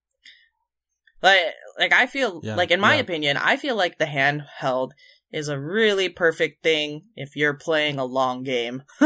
Like 1.22 1.40
like 1.80 1.94
I 1.94 2.06
feel 2.06 2.42
Yeah, 2.44 2.56
like 2.56 2.72
in 2.72 2.82
my 2.82 2.96
yeah. 2.96 3.02
opinion, 3.02 3.38
I 3.38 3.56
feel 3.56 3.78
like 3.78 3.98
the 3.98 4.06
handheld 4.06 4.92
is 5.32 5.50
a 5.50 5.60
really 5.60 6.10
perfect 6.10 6.64
thing 6.64 7.04
if 7.16 7.36
you're 7.36 7.54
playing 7.54 8.00
a 8.00 8.06
long 8.06 8.44
game. 8.44 8.84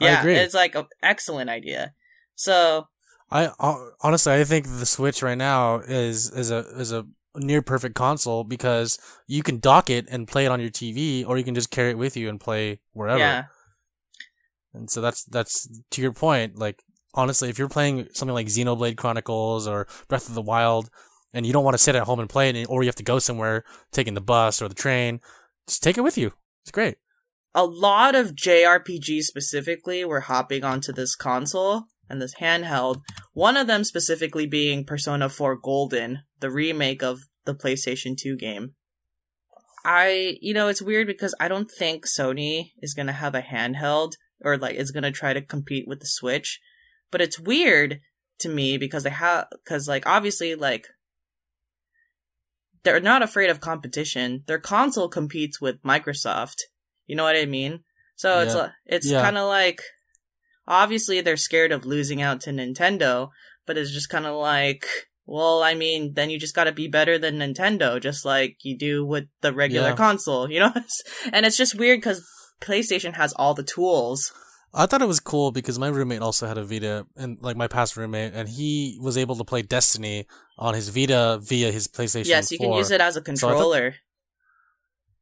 yeah, 0.00 0.24
it's 0.24 0.54
like 0.54 0.74
an 0.74 0.86
excellent 1.02 1.50
idea. 1.50 1.94
So 2.34 2.88
I 3.30 3.46
uh, 3.58 3.76
honestly, 4.00 4.32
I 4.34 4.44
think 4.44 4.66
the 4.66 4.86
Switch 4.86 5.22
right 5.22 5.38
now 5.38 5.76
is 5.78 6.30
is 6.30 6.50
a 6.50 6.58
is 6.78 6.92
a 6.92 7.06
near 7.34 7.62
perfect 7.62 7.94
console 7.94 8.44
because 8.44 8.98
you 9.26 9.42
can 9.42 9.58
dock 9.58 9.90
it 9.90 10.06
and 10.08 10.28
play 10.28 10.46
it 10.46 10.50
on 10.50 10.60
your 10.60 10.70
TV, 10.70 11.26
or 11.26 11.36
you 11.36 11.44
can 11.44 11.54
just 11.54 11.70
carry 11.70 11.90
it 11.90 11.98
with 11.98 12.16
you 12.16 12.28
and 12.28 12.40
play 12.40 12.80
wherever. 12.92 13.18
yeah, 13.18 13.44
And 14.72 14.90
so 14.90 15.00
that's 15.00 15.24
that's 15.24 15.68
to 15.90 16.02
your 16.02 16.12
point. 16.12 16.58
Like 16.58 16.82
honestly, 17.14 17.48
if 17.48 17.58
you're 17.58 17.68
playing 17.68 18.08
something 18.12 18.34
like 18.34 18.46
Xenoblade 18.46 18.96
Chronicles 18.96 19.66
or 19.66 19.88
Breath 20.08 20.28
of 20.28 20.34
the 20.34 20.42
Wild, 20.42 20.90
and 21.36 21.46
you 21.46 21.52
don't 21.52 21.64
want 21.64 21.74
to 21.74 21.82
sit 21.82 21.94
at 21.94 22.02
home 22.02 22.18
and 22.18 22.28
play 22.28 22.50
it, 22.50 22.66
or 22.68 22.82
you 22.82 22.88
have 22.88 22.96
to 22.96 23.02
go 23.04 23.18
somewhere, 23.20 23.62
taking 23.92 24.14
the 24.14 24.20
bus 24.20 24.60
or 24.60 24.68
the 24.68 24.74
train, 24.74 25.20
just 25.68 25.82
take 25.82 25.96
it 25.98 26.02
with 26.02 26.18
you. 26.18 26.32
It's 26.62 26.72
great. 26.72 26.96
a 27.56 27.64
lot 27.64 28.14
of 28.14 28.34
JRPGs 28.34 29.22
specifically 29.22 30.04
were 30.04 30.20
hopping 30.20 30.62
onto 30.62 30.92
this 30.92 31.16
console 31.16 31.84
and 32.08 32.20
this 32.20 32.34
handheld. 32.34 33.00
One 33.32 33.56
of 33.56 33.66
them 33.66 33.82
specifically 33.82 34.46
being 34.46 34.84
Persona 34.84 35.30
4 35.30 35.56
Golden, 35.56 36.20
the 36.40 36.50
remake 36.50 37.02
of 37.02 37.20
the 37.46 37.54
PlayStation 37.54 38.14
2 38.14 38.36
game. 38.36 38.74
I, 39.86 40.36
you 40.42 40.52
know, 40.52 40.68
it's 40.68 40.82
weird 40.82 41.06
because 41.06 41.34
I 41.40 41.48
don't 41.48 41.70
think 41.70 42.04
Sony 42.06 42.72
is 42.82 42.92
going 42.92 43.06
to 43.06 43.12
have 43.12 43.34
a 43.34 43.40
handheld 43.40 44.12
or 44.44 44.58
like 44.58 44.74
is 44.74 44.90
going 44.90 45.04
to 45.04 45.10
try 45.10 45.32
to 45.32 45.40
compete 45.40 45.88
with 45.88 46.00
the 46.00 46.06
Switch. 46.06 46.60
But 47.10 47.22
it's 47.22 47.38
weird 47.40 48.00
to 48.40 48.50
me 48.50 48.76
because 48.76 49.04
they 49.04 49.10
have, 49.10 49.46
because 49.64 49.88
like 49.88 50.06
obviously 50.06 50.54
like 50.54 50.88
they're 52.86 53.00
not 53.00 53.22
afraid 53.22 53.50
of 53.50 53.60
competition. 53.60 54.44
Their 54.46 54.60
console 54.60 55.08
competes 55.08 55.60
with 55.60 55.82
Microsoft. 55.82 56.54
You 57.06 57.16
know 57.16 57.24
what 57.24 57.34
I 57.36 57.44
mean? 57.46 57.80
So 58.14 58.40
it's 58.40 58.54
Yeah. 58.54 58.60
uh, 58.60 58.68
it's 58.86 59.10
Yeah. 59.10 59.22
kind 59.22 59.36
of 59.36 59.48
like 59.48 59.80
obviously 60.68 61.20
they're 61.20 61.36
scared 61.36 61.72
of 61.72 61.84
losing 61.84 62.22
out 62.22 62.40
to 62.42 62.50
Nintendo, 62.50 63.30
but 63.66 63.76
it's 63.76 63.90
just 63.92 64.08
kind 64.08 64.24
of 64.26 64.34
like 64.36 64.86
well, 65.28 65.60
I 65.64 65.74
mean, 65.74 66.14
then 66.14 66.30
you 66.30 66.38
just 66.38 66.54
got 66.54 66.64
to 66.64 66.72
be 66.72 66.86
better 66.86 67.18
than 67.18 67.38
Nintendo, 67.40 68.00
just 68.00 68.24
like 68.24 68.58
you 68.62 68.78
do 68.78 69.04
with 69.04 69.24
the 69.40 69.52
regular 69.52 69.88
Yeah. 69.88 69.96
console, 69.96 70.48
you 70.48 70.60
know? 70.60 70.72
and 71.32 71.44
it's 71.44 71.56
just 71.56 71.74
weird 71.74 71.98
because 71.98 72.24
PlayStation 72.60 73.14
has 73.14 73.32
all 73.32 73.52
the 73.52 73.64
tools. 73.64 74.30
I 74.76 74.86
thought 74.86 75.00
it 75.02 75.08
was 75.08 75.20
cool 75.20 75.50
because 75.52 75.78
my 75.78 75.88
roommate 75.88 76.20
also 76.20 76.46
had 76.46 76.58
a 76.58 76.64
Vita, 76.64 77.06
and 77.16 77.38
like 77.40 77.56
my 77.56 77.66
past 77.66 77.96
roommate, 77.96 78.34
and 78.34 78.48
he 78.48 78.98
was 79.00 79.16
able 79.16 79.34
to 79.36 79.44
play 79.44 79.62
Destiny 79.62 80.26
on 80.58 80.74
his 80.74 80.90
Vita 80.90 81.38
via 81.42 81.72
his 81.72 81.88
PlayStation. 81.88 82.26
yes, 82.26 82.52
you 82.52 82.58
can 82.58 82.72
use 82.72 82.90
it 82.90 83.00
as 83.00 83.16
a 83.16 83.20
thought- 83.20 83.24
controller. 83.24 83.94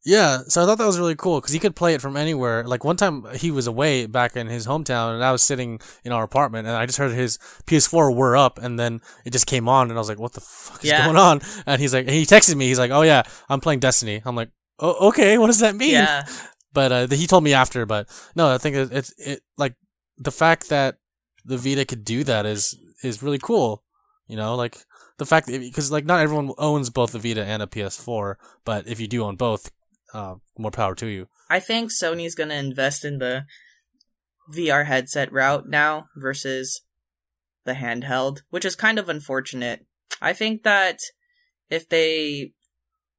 Yeah, 0.07 0.41
so 0.49 0.63
I 0.63 0.67
thought 0.67 0.77
that 0.77 0.87
was 0.87 0.99
really 0.99 1.15
cool 1.15 1.41
because 1.41 1.55
he 1.55 1.59
could 1.59 1.75
play 1.75 1.95
it 1.95 2.03
from 2.03 2.15
anywhere. 2.15 2.63
Like 2.65 2.85
one 2.85 2.97
time 2.99 3.25
he 3.37 3.51
was 3.51 3.67
away 3.67 4.05
back 4.05 4.37
in 4.37 4.49
his 4.49 4.67
hometown, 4.67 5.15
and 5.15 5.25
I 5.25 5.33
was 5.33 5.43
sitting 5.43 5.81
in 6.05 6.13
our 6.13 6.23
apartment, 6.23 6.67
and 6.69 6.77
I 6.77 6.85
just 6.85 6.99
heard 6.99 7.13
his 7.13 7.39
PS4 7.67 8.15
whir 8.15 8.37
up, 8.37 8.59
and 8.59 8.79
then 8.79 9.01
it 9.25 9.31
just 9.33 9.47
came 9.47 9.67
on, 9.67 9.89
and 9.89 9.97
I 9.99 10.01
was 10.01 10.11
like, 10.11 10.19
"What 10.19 10.35
the 10.35 10.43
fuck 10.43 10.85
is 10.85 10.91
Yeah. 10.91 11.05
going 11.07 11.17
on?" 11.17 11.41
And 11.65 11.81
he's 11.81 11.95
like, 11.95 12.05
and 12.05 12.15
he 12.15 12.27
texted 12.27 12.55
me, 12.57 12.67
he's 12.67 12.79
like, 12.79 12.91
"Oh 12.91 13.01
yeah, 13.01 13.23
I'm 13.49 13.61
playing 13.61 13.81
Destiny." 13.81 14.21
I'm 14.27 14.37
like, 14.37 14.51
"Oh 14.79 15.09
okay, 15.09 15.39
what 15.39 15.47
does 15.47 15.61
that 15.61 15.75
mean?" 15.75 15.93
yeah. 15.93 16.27
But 16.75 16.93
uh, 16.93 17.07
he 17.09 17.27
told 17.27 17.45
me 17.45 17.55
after. 17.55 17.87
But 17.87 18.09
no, 18.35 18.49
I 18.49 18.59
think 18.59 18.77
it, 18.77 18.93
it's 18.93 19.15
it 19.19 19.41
like 19.57 19.75
the 20.19 20.33
fact 20.33 20.69
that 20.69 20.97
the 21.45 21.57
Vita 21.57 21.85
could 21.85 22.05
do 22.05 22.25
that 22.25 22.45
is 22.45 22.77
is 23.03 23.23
really 23.23 23.39
cool. 23.39 23.83
You 24.27 24.37
know, 24.37 24.55
like 24.55 24.77
the 25.19 25.27
fact 25.27 25.47
because 25.47 25.91
like 25.91 26.05
not 26.05 26.21
everyone 26.21 26.53
owns 26.59 26.91
both 26.91 27.13
the 27.13 27.19
Vita 27.19 27.45
and 27.45 27.63
a 27.63 27.67
PS4, 27.67 28.35
but 28.65 28.87
if 28.87 29.01
you 29.01 29.07
do 29.07 29.25
own 29.25 29.37
both, 29.37 29.71
uh, 30.13 30.37
more 30.59 30.71
power 30.71 30.95
to 30.97 31.07
you. 31.07 31.29
I 31.49 31.61
think 31.61 31.91
Sony's 31.91 32.35
to 32.35 32.51
invest 32.51 33.05
in 33.05 33.19
the 33.19 33.45
VR 34.53 34.87
headset 34.87 35.33
route 35.33 35.69
now 35.69 36.09
versus 36.17 36.83
the 37.65 37.75
handheld, 37.75 38.39
which 38.51 38.65
is 38.65 38.77
kind 38.77 38.99
of 38.99 39.09
unfortunate. 39.09 39.87
I 40.21 40.33
think 40.33 40.63
that 40.63 40.99
if 41.71 41.89
they 41.89 42.53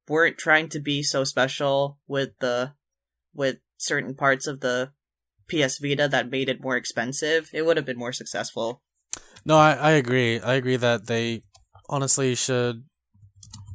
weren't 0.08 0.38
trying 0.38 0.68
to 0.70 0.80
be 0.80 1.02
so 1.02 1.24
special 1.24 1.98
with 2.06 2.30
the 2.40 2.72
with 3.36 3.58
certain 3.76 4.14
parts 4.14 4.46
of 4.46 4.60
the 4.60 4.90
PS 5.48 5.78
Vita 5.78 6.08
that 6.08 6.30
made 6.30 6.48
it 6.48 6.62
more 6.62 6.76
expensive, 6.76 7.50
it 7.52 7.64
would 7.64 7.76
have 7.76 7.86
been 7.86 7.98
more 7.98 8.12
successful. 8.12 8.82
No, 9.44 9.56
I, 9.56 9.74
I 9.74 9.90
agree. 9.92 10.40
I 10.40 10.54
agree 10.54 10.76
that 10.76 11.06
they 11.06 11.42
honestly 11.88 12.34
should 12.34 12.82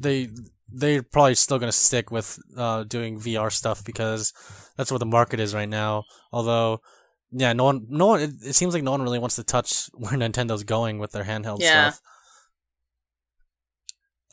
they 0.01 0.29
they're 0.73 1.03
probably 1.03 1.35
still 1.35 1.59
gonna 1.59 1.71
stick 1.71 2.11
with 2.11 2.39
uh, 2.57 2.83
doing 2.83 3.19
VR 3.19 3.51
stuff 3.51 3.83
because 3.83 4.33
that's 4.77 4.91
where 4.91 4.99
the 4.99 5.05
market 5.05 5.39
is 5.39 5.53
right 5.53 5.69
now. 5.69 6.03
Although, 6.31 6.81
yeah, 7.31 7.53
no 7.53 7.65
one, 7.65 7.85
no 7.89 8.07
one. 8.07 8.21
It, 8.21 8.31
it 8.43 8.53
seems 8.53 8.73
like 8.73 8.83
no 8.83 8.91
one 8.91 9.01
really 9.01 9.19
wants 9.19 9.35
to 9.35 9.43
touch 9.43 9.89
where 9.93 10.13
Nintendo's 10.13 10.63
going 10.63 10.99
with 10.99 11.11
their 11.11 11.23
handheld 11.25 11.61
Yeah. 11.61 11.89
stuff. 11.89 12.01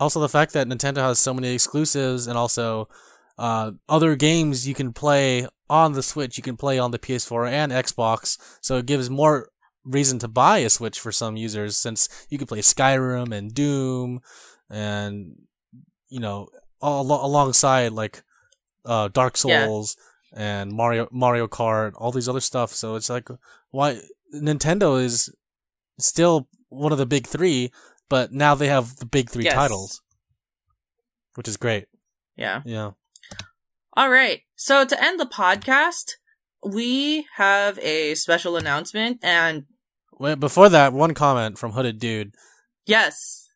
Also, 0.01 0.21
the 0.21 0.29
fact 0.29 0.53
that 0.53 0.69
Nintendo 0.69 0.99
has 0.99 1.19
so 1.19 1.35
many 1.35 1.53
exclusives 1.53 2.29
and 2.29 2.39
also 2.39 2.89
uh, 3.39 3.73
other 3.89 4.17
games 4.17 4.67
you 4.69 4.75
can 4.75 4.93
play 4.93 5.47
on 5.71 5.93
the 5.93 6.03
Switch, 6.03 6.37
you 6.37 6.43
can 6.43 6.57
play 6.57 6.79
on 6.79 6.91
the 6.91 6.99
PS4 6.99 7.51
and 7.51 7.73
Xbox, 7.73 8.39
so 8.61 8.79
it 8.79 8.87
gives 8.87 9.09
more 9.11 9.51
reason 9.85 10.19
to 10.19 10.29
buy 10.29 10.59
a 10.59 10.69
Switch 10.71 10.99
for 10.99 11.13
some 11.13 11.37
users 11.37 11.77
since 11.77 12.09
you 12.29 12.37
can 12.39 12.47
play 12.47 12.61
Skyrim 12.61 13.33
and 13.33 13.55
Doom 13.55 14.21
and 14.71 15.37
you 16.09 16.21
know 16.21 16.49
all, 16.81 17.03
alongside 17.25 17.93
like 17.93 18.23
uh, 18.85 19.09
Dark 19.09 19.37
Yeah. 19.45 19.65
Souls 19.67 19.97
and 20.35 20.73
Mario 20.73 21.09
Mario 21.11 21.47
Kart, 21.49 21.93
all 21.97 22.13
these 22.13 22.29
other 22.29 22.41
stuff. 22.41 22.73
So 22.75 22.97
it's 22.97 23.09
like 23.11 23.29
why 23.71 24.01
Nintendo 24.35 25.03
is 25.03 25.31
still 25.99 26.49
one 26.69 26.93
of 26.93 26.99
the 26.99 27.07
big 27.07 27.27
three, 27.27 27.71
but 28.09 28.33
now 28.33 28.55
they 28.55 28.69
have 28.69 28.97
the 28.97 29.07
big 29.07 29.31
three 29.31 29.45
Yes. 29.45 29.55
titles, 29.55 30.03
which 31.35 31.49
is 31.49 31.57
great. 31.57 31.87
Yeah. 32.37 32.63
Yeah. 32.65 32.93
All 33.99 34.09
right. 34.11 34.43
So 34.55 34.85
to 34.85 35.05
end 35.05 35.19
the 35.19 35.27
podcast, 35.27 36.13
we 36.65 37.27
have 37.35 37.79
a 37.81 38.15
special 38.15 38.57
announcement 38.57 39.19
and 39.25 39.65
Wait, 40.21 40.39
before 40.39 40.69
that, 40.69 40.93
one 40.93 41.15
comment 41.15 41.59
from 41.59 41.73
Hooded 41.73 41.99
Dude. 41.99 42.33
yes, 42.87 43.49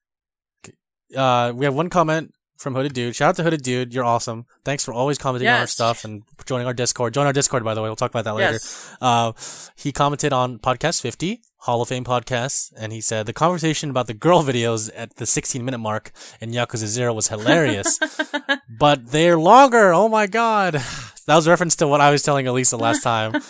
Uh, 1.16 1.52
we 1.54 1.64
have 1.64 1.74
one 1.74 1.90
comment 1.90 2.32
from 2.56 2.74
Hooded 2.74 2.92
Dude. 2.92 3.14
Shout 3.14 3.28
out 3.30 3.36
to 3.36 3.42
Hooded 3.44 3.62
Dude. 3.62 3.94
You're 3.94 4.04
awesome. 4.04 4.46
Thanks 4.64 4.84
for 4.84 4.92
always 4.92 5.16
commenting 5.18 5.48
on 5.48 5.60
our 5.60 5.66
stuff 5.68 6.04
and 6.04 6.22
joining 6.44 6.66
our 6.66 6.72
Discord. 6.74 7.14
Join 7.14 7.26
our 7.26 7.32
Discord, 7.32 7.62
by 7.62 7.74
the 7.74 7.82
way. 7.82 7.88
We'll 7.88 7.96
talk 7.96 8.10
about 8.10 8.24
that 8.24 8.34
later. 8.34 8.52
yes. 8.52 8.96
Uh, 9.00 9.32
he 9.76 9.92
commented 9.92 10.32
on 10.32 10.58
podcast 10.58 11.00
50, 11.02 11.40
Hall 11.62 11.80
of 11.80 11.88
Fame 11.88 12.04
podcast, 12.04 12.72
and 12.76 12.92
he 12.92 13.00
said 13.00 13.24
the 13.24 13.32
conversation 13.32 13.88
about 13.88 14.08
the 14.08 14.14
girl 14.14 14.42
videos 14.42 14.90
at 14.96 15.14
the 15.14 15.26
16 15.26 15.64
minute 15.64 15.78
mark 15.78 16.10
in 16.40 16.50
Yakuza 16.50 16.86
Zero 16.86 17.12
was 17.12 17.28
hilarious, 17.28 18.00
but 18.68 19.12
they're 19.12 19.38
longer. 19.38 19.92
Oh 19.92 20.08
my 20.08 20.26
god, 20.26 20.74
that 20.74 21.36
was 21.36 21.46
a 21.46 21.50
reference 21.50 21.76
to 21.76 21.86
what 21.86 22.00
I 22.00 22.10
was 22.10 22.24
telling 22.24 22.48
Elisa 22.48 22.76
last 22.76 23.02
time. 23.04 23.40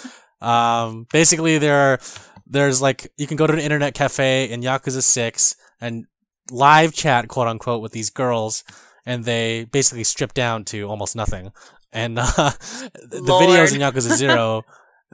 um, 0.42 1.06
basically, 1.10 1.56
there 1.56 1.94
are 1.94 2.00
there's 2.46 2.82
like 2.82 3.10
you 3.16 3.26
can 3.26 3.38
go 3.38 3.46
to 3.46 3.54
an 3.54 3.58
internet 3.58 3.94
cafe 3.94 4.50
in 4.50 4.60
Yakuza 4.60 5.02
Six 5.02 5.56
and 5.80 6.04
live 6.50 6.92
chat, 6.92 7.28
quote 7.28 7.48
unquote, 7.48 7.80
with 7.80 7.92
these 7.92 8.10
girls, 8.10 8.62
and 9.06 9.24
they 9.24 9.64
basically 9.64 10.04
strip 10.04 10.34
down 10.34 10.66
to 10.66 10.82
almost 10.82 11.16
nothing. 11.16 11.50
And 11.94 12.18
uh, 12.18 12.26
the 12.36 13.22
Lord. 13.22 13.46
videos 13.46 13.74
in 13.74 13.80
Yakuza 13.80 14.14
Zero. 14.16 14.64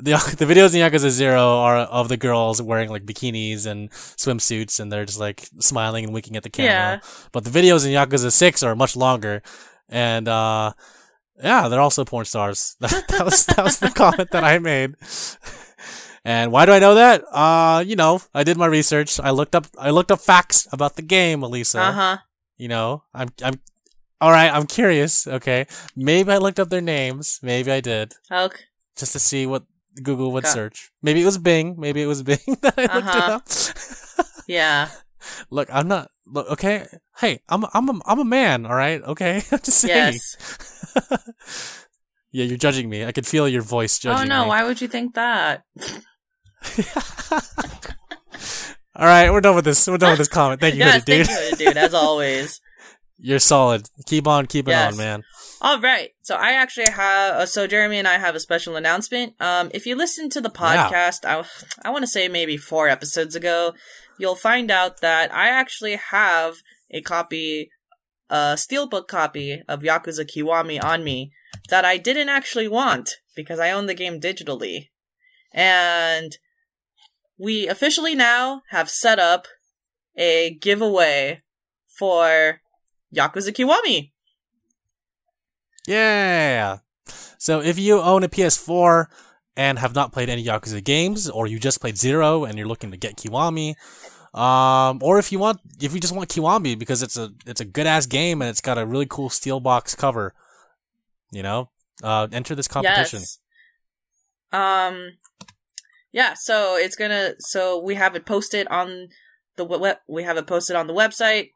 The, 0.01 0.13
the 0.39 0.47
videos 0.47 0.75
in 0.75 0.81
Yakuza 0.81 1.11
Zero 1.11 1.59
are 1.59 1.79
of 1.79 2.09
the 2.09 2.17
girls 2.17 2.63
wearing 2.63 2.91
like 2.91 3.05
bikinis 3.05 3.67
and 3.67 3.91
swimsuits 3.91 4.81
and 4.81 4.93
they're 4.93 5.05
just 5.05 5.21
like 5.21 5.49
smiling 5.61 6.05
and 6.05 6.15
winking 6.15 6.37
at 6.37 6.43
the 6.43 6.51
camera. 6.51 6.73
Yeah. 6.73 6.99
But 7.33 7.45
the 7.45 7.51
videos 7.51 7.87
in 7.87 7.93
Yakuza 7.93 8.33
6 8.33 8.63
are 8.63 8.75
much 8.77 8.97
longer. 8.97 9.43
And, 9.89 10.29
uh, 10.29 10.73
yeah, 11.43 11.69
they're 11.69 11.81
also 11.81 12.05
porn 12.05 12.25
stars. 12.25 12.77
That, 12.81 13.09
that 13.09 13.25
was, 13.25 13.47
that 13.47 13.65
was 13.65 13.79
the 13.79 13.91
comment 13.91 14.31
that 14.33 14.45
I 14.45 14.59
made. 14.59 14.95
And 16.25 16.53
why 16.53 16.67
do 16.67 16.73
I 16.73 16.79
know 16.79 16.95
that? 16.97 17.25
Uh, 17.33 17.83
you 17.87 17.97
know, 17.97 18.21
I 18.35 18.45
did 18.45 18.59
my 18.59 18.67
research. 18.67 19.19
I 19.19 19.31
looked 19.31 19.55
up, 19.55 19.67
I 19.79 19.89
looked 19.89 20.11
up 20.11 20.21
facts 20.21 20.69
about 20.73 20.97
the 20.97 21.03
game, 21.03 21.43
Elisa. 21.43 21.81
Uh 21.81 21.93
huh. 21.93 22.17
You 22.59 22.69
know, 22.69 23.05
I'm, 23.15 23.31
I'm, 23.43 23.61
alright, 24.23 24.53
I'm 24.53 24.67
curious, 24.67 25.27
okay? 25.27 25.67
Maybe 25.97 26.31
I 26.31 26.37
looked 26.37 26.61
up 26.61 26.69
their 26.69 26.83
names. 26.83 27.41
Maybe 27.43 27.71
I 27.71 27.81
did. 27.81 28.13
Okay. 28.31 28.65
Just 28.95 29.13
to 29.13 29.19
see 29.19 29.47
what 29.47 29.63
Google 30.03 30.33
would 30.33 30.47
search. 30.47 30.91
Maybe 31.03 31.23
it 31.23 31.25
was 31.25 31.39
Bing. 31.39 31.77
Maybe 31.79 32.03
it 32.03 32.07
was 32.07 32.23
Bing 32.23 32.39
that 32.63 32.75
I 32.79 32.83
looked 32.83 33.07
Uh-huh. 33.09 33.41
it 33.47 34.21
up. 34.21 34.27
Yeah. 34.49 34.89
Look, 35.51 35.69
I'm 35.71 35.89
not. 35.89 36.11
Look, 36.27 36.49
okay. 36.53 36.87
Hey, 37.19 37.41
I'm 37.51 37.65
I'm 37.75 37.89
a, 37.91 38.01
I'm 38.07 38.19
a 38.19 38.25
man. 38.25 38.65
All 38.65 38.75
right. 38.75 39.03
Okay. 39.03 39.43
Just 39.51 39.81
saying. 39.81 40.15
Yes. 40.15 40.37
yeah, 42.33 42.45
you're 42.45 42.57
judging 42.57 42.89
me. 42.89 43.05
I 43.05 43.13
could 43.13 43.27
feel 43.27 43.47
your 43.47 43.61
voice 43.63 43.99
judging. 43.99 44.25
Oh 44.25 44.25
no! 44.37 44.45
me. 44.45 44.49
Why 44.49 44.65
would 44.65 44.81
you 44.81 44.89
think 44.89 45.15
that? 45.15 45.65
All 48.97 49.07
right, 49.07 49.31
we're 49.31 49.41
done 49.41 49.55
with 49.55 49.65
this. 49.65 49.87
We're 49.87 49.99
done 49.99 50.11
with 50.13 50.19
this 50.19 50.29
comment. 50.29 50.61
Thank 50.61 50.75
you, 50.75 50.81
yes, 50.81 51.05
dude. 51.05 51.27
thank 51.27 51.51
you, 51.61 51.67
dude. 51.67 51.77
As 51.77 51.95
always. 51.95 52.61
You're 53.21 53.41
solid. 53.41 53.89
Keep 54.07 54.29
on 54.29 54.47
keeping 54.47 54.71
Yes. 54.73 54.93
on, 54.93 54.99
man. 54.99 55.23
All 55.61 55.81
right. 55.81 56.11
So 56.23 56.37
I 56.37 56.53
actually 56.53 56.91
have. 56.91 57.35
Uh, 57.35 57.47
so 57.47 57.67
Jeremy 57.67 57.99
and 57.99 58.07
I 58.07 58.19
have 58.19 58.35
a 58.37 58.41
special 58.41 58.77
announcement. 58.77 59.35
Um, 59.41 59.71
if 59.75 59.87
you 59.87 59.97
listen 59.97 60.31
to 60.31 60.41
the 60.41 60.53
Yeah. 60.55 60.89
podcast, 60.89 61.25
I 61.25 61.45
I 61.85 61.91
want 61.91 62.03
to 62.05 62.07
say 62.11 62.29
maybe 62.29 62.57
four 62.57 62.89
episodes 62.89 63.35
ago, 63.35 63.75
you'll 64.19 64.37
find 64.37 64.71
out 64.71 65.01
that 65.01 65.35
I 65.35 65.49
actually 65.49 65.97
have 65.97 66.59
a 66.91 67.01
copy, 67.01 67.71
a 68.31 68.55
steelbook 68.57 69.09
copy 69.09 69.63
of 69.69 69.83
Yakuza 69.83 70.25
Kiwami 70.25 70.83
on 70.83 71.03
me 71.03 71.33
that 71.71 71.85
I 71.85 71.97
didn't 71.97 72.29
actually 72.29 72.69
want 72.69 73.11
because 73.35 73.59
I 73.59 73.73
own 73.73 73.87
the 73.87 73.95
game 73.95 74.21
digitally, 74.21 74.89
and 75.53 76.39
we 77.37 77.67
officially 77.69 78.15
now 78.15 78.63
have 78.71 78.89
set 78.91 79.19
up 79.19 79.47
a 80.17 80.55
giveaway 80.61 81.43
for 81.99 82.61
Yakuza 83.15 83.53
Kiwami. 83.53 84.13
Yeah. 85.87 86.79
So 87.39 87.61
if 87.61 87.79
you 87.79 88.01
own 88.01 88.25
a 88.25 88.29
PS4 88.29 89.07
and 89.57 89.79
have 89.79 89.95
not 89.95 90.13
played 90.13 90.29
any 90.29 90.45
Yakuza 90.45 90.83
games, 90.85 91.31
or 91.31 91.47
you 91.47 91.59
just 91.59 91.81
played 91.81 91.97
Zero 91.97 92.45
and 92.45 92.59
you're 92.59 92.69
looking 92.69 92.91
to 92.91 92.97
get 92.97 93.17
Kiwami, 93.17 93.75
um, 94.35 95.01
or 95.03 95.19
if 95.19 95.33
you 95.33 95.39
want, 95.39 95.61
if 95.81 95.95
you 95.95 96.01
just 96.01 96.15
want 96.15 96.29
Kiwami 96.29 96.79
because 96.79 97.03
it's 97.03 97.17
a 97.17 97.31
it's 97.47 97.61
a 97.61 97.65
good 97.65 97.87
ass 97.87 98.07
game 98.07 98.43
and 98.43 98.51
it's 98.51 98.61
got 98.61 98.77
a 98.79 98.85
really 98.85 99.07
cool 99.07 99.31
steel 99.31 99.61
box 99.61 99.95
cover, 99.95 100.35
you 101.33 101.43
know, 101.43 101.71
uh, 102.03 102.29
enter 102.31 102.55
this 102.55 102.69
competition. 102.69 103.21
Yes. 103.21 103.39
Um. 104.53 105.13
Yeah. 106.13 106.35
So 106.35 106.77
it's 106.77 106.97
gonna. 106.97 107.35
So 107.39 107.83
we 107.83 107.95
have 107.95 108.15
it 108.15 108.27
posted 108.27 108.69
on 108.69 109.09
the 109.57 109.65
web. 109.65 109.97
We 110.07 110.25
have 110.25 110.37
it 110.37 110.47
posted 110.47 110.77
on 110.77 110.87
the 110.87 110.95
website, 110.95 111.51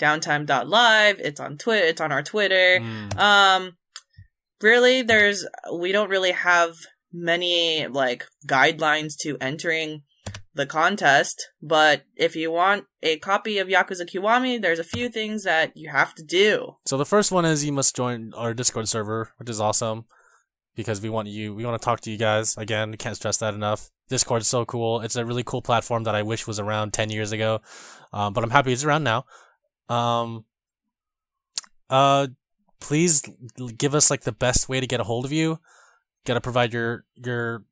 downtime.live. 0.00 1.20
It's 1.20 1.40
on 1.40 1.58
Twitter. 1.58 1.86
It's 1.86 2.00
on 2.00 2.12
our 2.12 2.22
Twitter. 2.22 2.80
Mm. 2.80 3.18
Um. 3.18 3.76
Really, 4.60 5.02
there's. 5.02 5.46
We 5.72 5.92
don't 5.92 6.10
really 6.10 6.32
have 6.32 6.74
many 7.12 7.86
like 7.86 8.26
guidelines 8.46 9.16
to 9.20 9.36
entering 9.40 10.02
the 10.54 10.66
contest, 10.66 11.48
but 11.62 12.02
if 12.16 12.34
you 12.34 12.50
want 12.50 12.84
a 13.02 13.18
copy 13.18 13.58
of 13.58 13.68
Yakuza 13.68 14.02
Kiwami, 14.02 14.60
there's 14.60 14.78
a 14.78 14.84
few 14.84 15.08
things 15.08 15.44
that 15.44 15.72
you 15.76 15.90
have 15.90 16.14
to 16.16 16.24
do. 16.24 16.76
So 16.86 16.96
the 16.96 17.06
first 17.06 17.30
one 17.30 17.44
is 17.44 17.64
you 17.64 17.72
must 17.72 17.94
join 17.94 18.32
our 18.34 18.52
Discord 18.52 18.88
server, 18.88 19.30
which 19.38 19.48
is 19.48 19.60
awesome 19.60 20.06
because 20.74 21.00
we 21.00 21.08
want 21.08 21.28
you 21.28 21.54
we 21.54 21.64
want 21.64 21.80
to 21.80 21.84
talk 21.84 22.00
to 22.00 22.10
you 22.10 22.18
guys. 22.18 22.56
Again, 22.56 22.96
can't 22.96 23.16
stress 23.16 23.36
that 23.38 23.54
enough. 23.54 23.90
Discord's 24.08 24.48
so 24.48 24.64
cool. 24.64 25.00
It's 25.00 25.16
a 25.16 25.24
really 25.24 25.44
cool 25.44 25.62
platform 25.62 26.04
that 26.04 26.16
I 26.16 26.22
wish 26.22 26.46
was 26.46 26.58
around 26.58 26.92
10 26.92 27.10
years 27.10 27.30
ago. 27.30 27.60
Um, 28.12 28.32
but 28.32 28.42
I'm 28.42 28.50
happy 28.50 28.72
it's 28.72 28.82
around 28.82 29.04
now. 29.04 29.24
Um 29.90 30.44
uh 31.90 32.28
please 32.80 33.22
give 33.76 33.94
us 33.94 34.10
like 34.10 34.22
the 34.22 34.32
best 34.32 34.68
way 34.68 34.80
to 34.80 34.86
get 34.86 35.00
a 35.00 35.04
hold 35.04 35.24
of 35.24 35.32
you. 35.32 35.58
Got 36.24 36.34
to 36.34 36.40
provide 36.40 36.72
your 36.72 37.04
your 37.14 37.64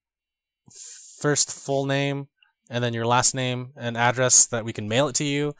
first 1.20 1.52
full 1.52 1.86
name 1.86 2.28
and 2.68 2.82
then 2.84 2.92
your 2.94 3.06
last 3.06 3.34
name 3.34 3.72
and 3.76 3.96
address 3.96 4.46
that 4.46 4.64
we 4.64 4.72
can 4.72 4.88
mail 4.88 5.08
it 5.08 5.14
to 5.16 5.24
you. 5.24 5.54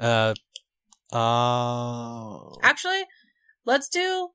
Uh 0.00 0.34
uh 1.12 2.38
Actually, 2.62 3.04
let's 3.64 3.88
do 3.88 4.30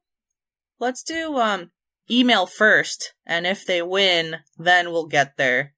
let's 0.79 1.03
do 1.03 1.37
um 1.37 1.71
email 2.09 2.45
first, 2.45 3.13
and 3.25 3.45
if 3.45 3.65
they 3.65 3.81
win, 3.81 4.37
then 4.57 4.91
we'll 4.91 5.07
get 5.07 5.37
their 5.37 5.73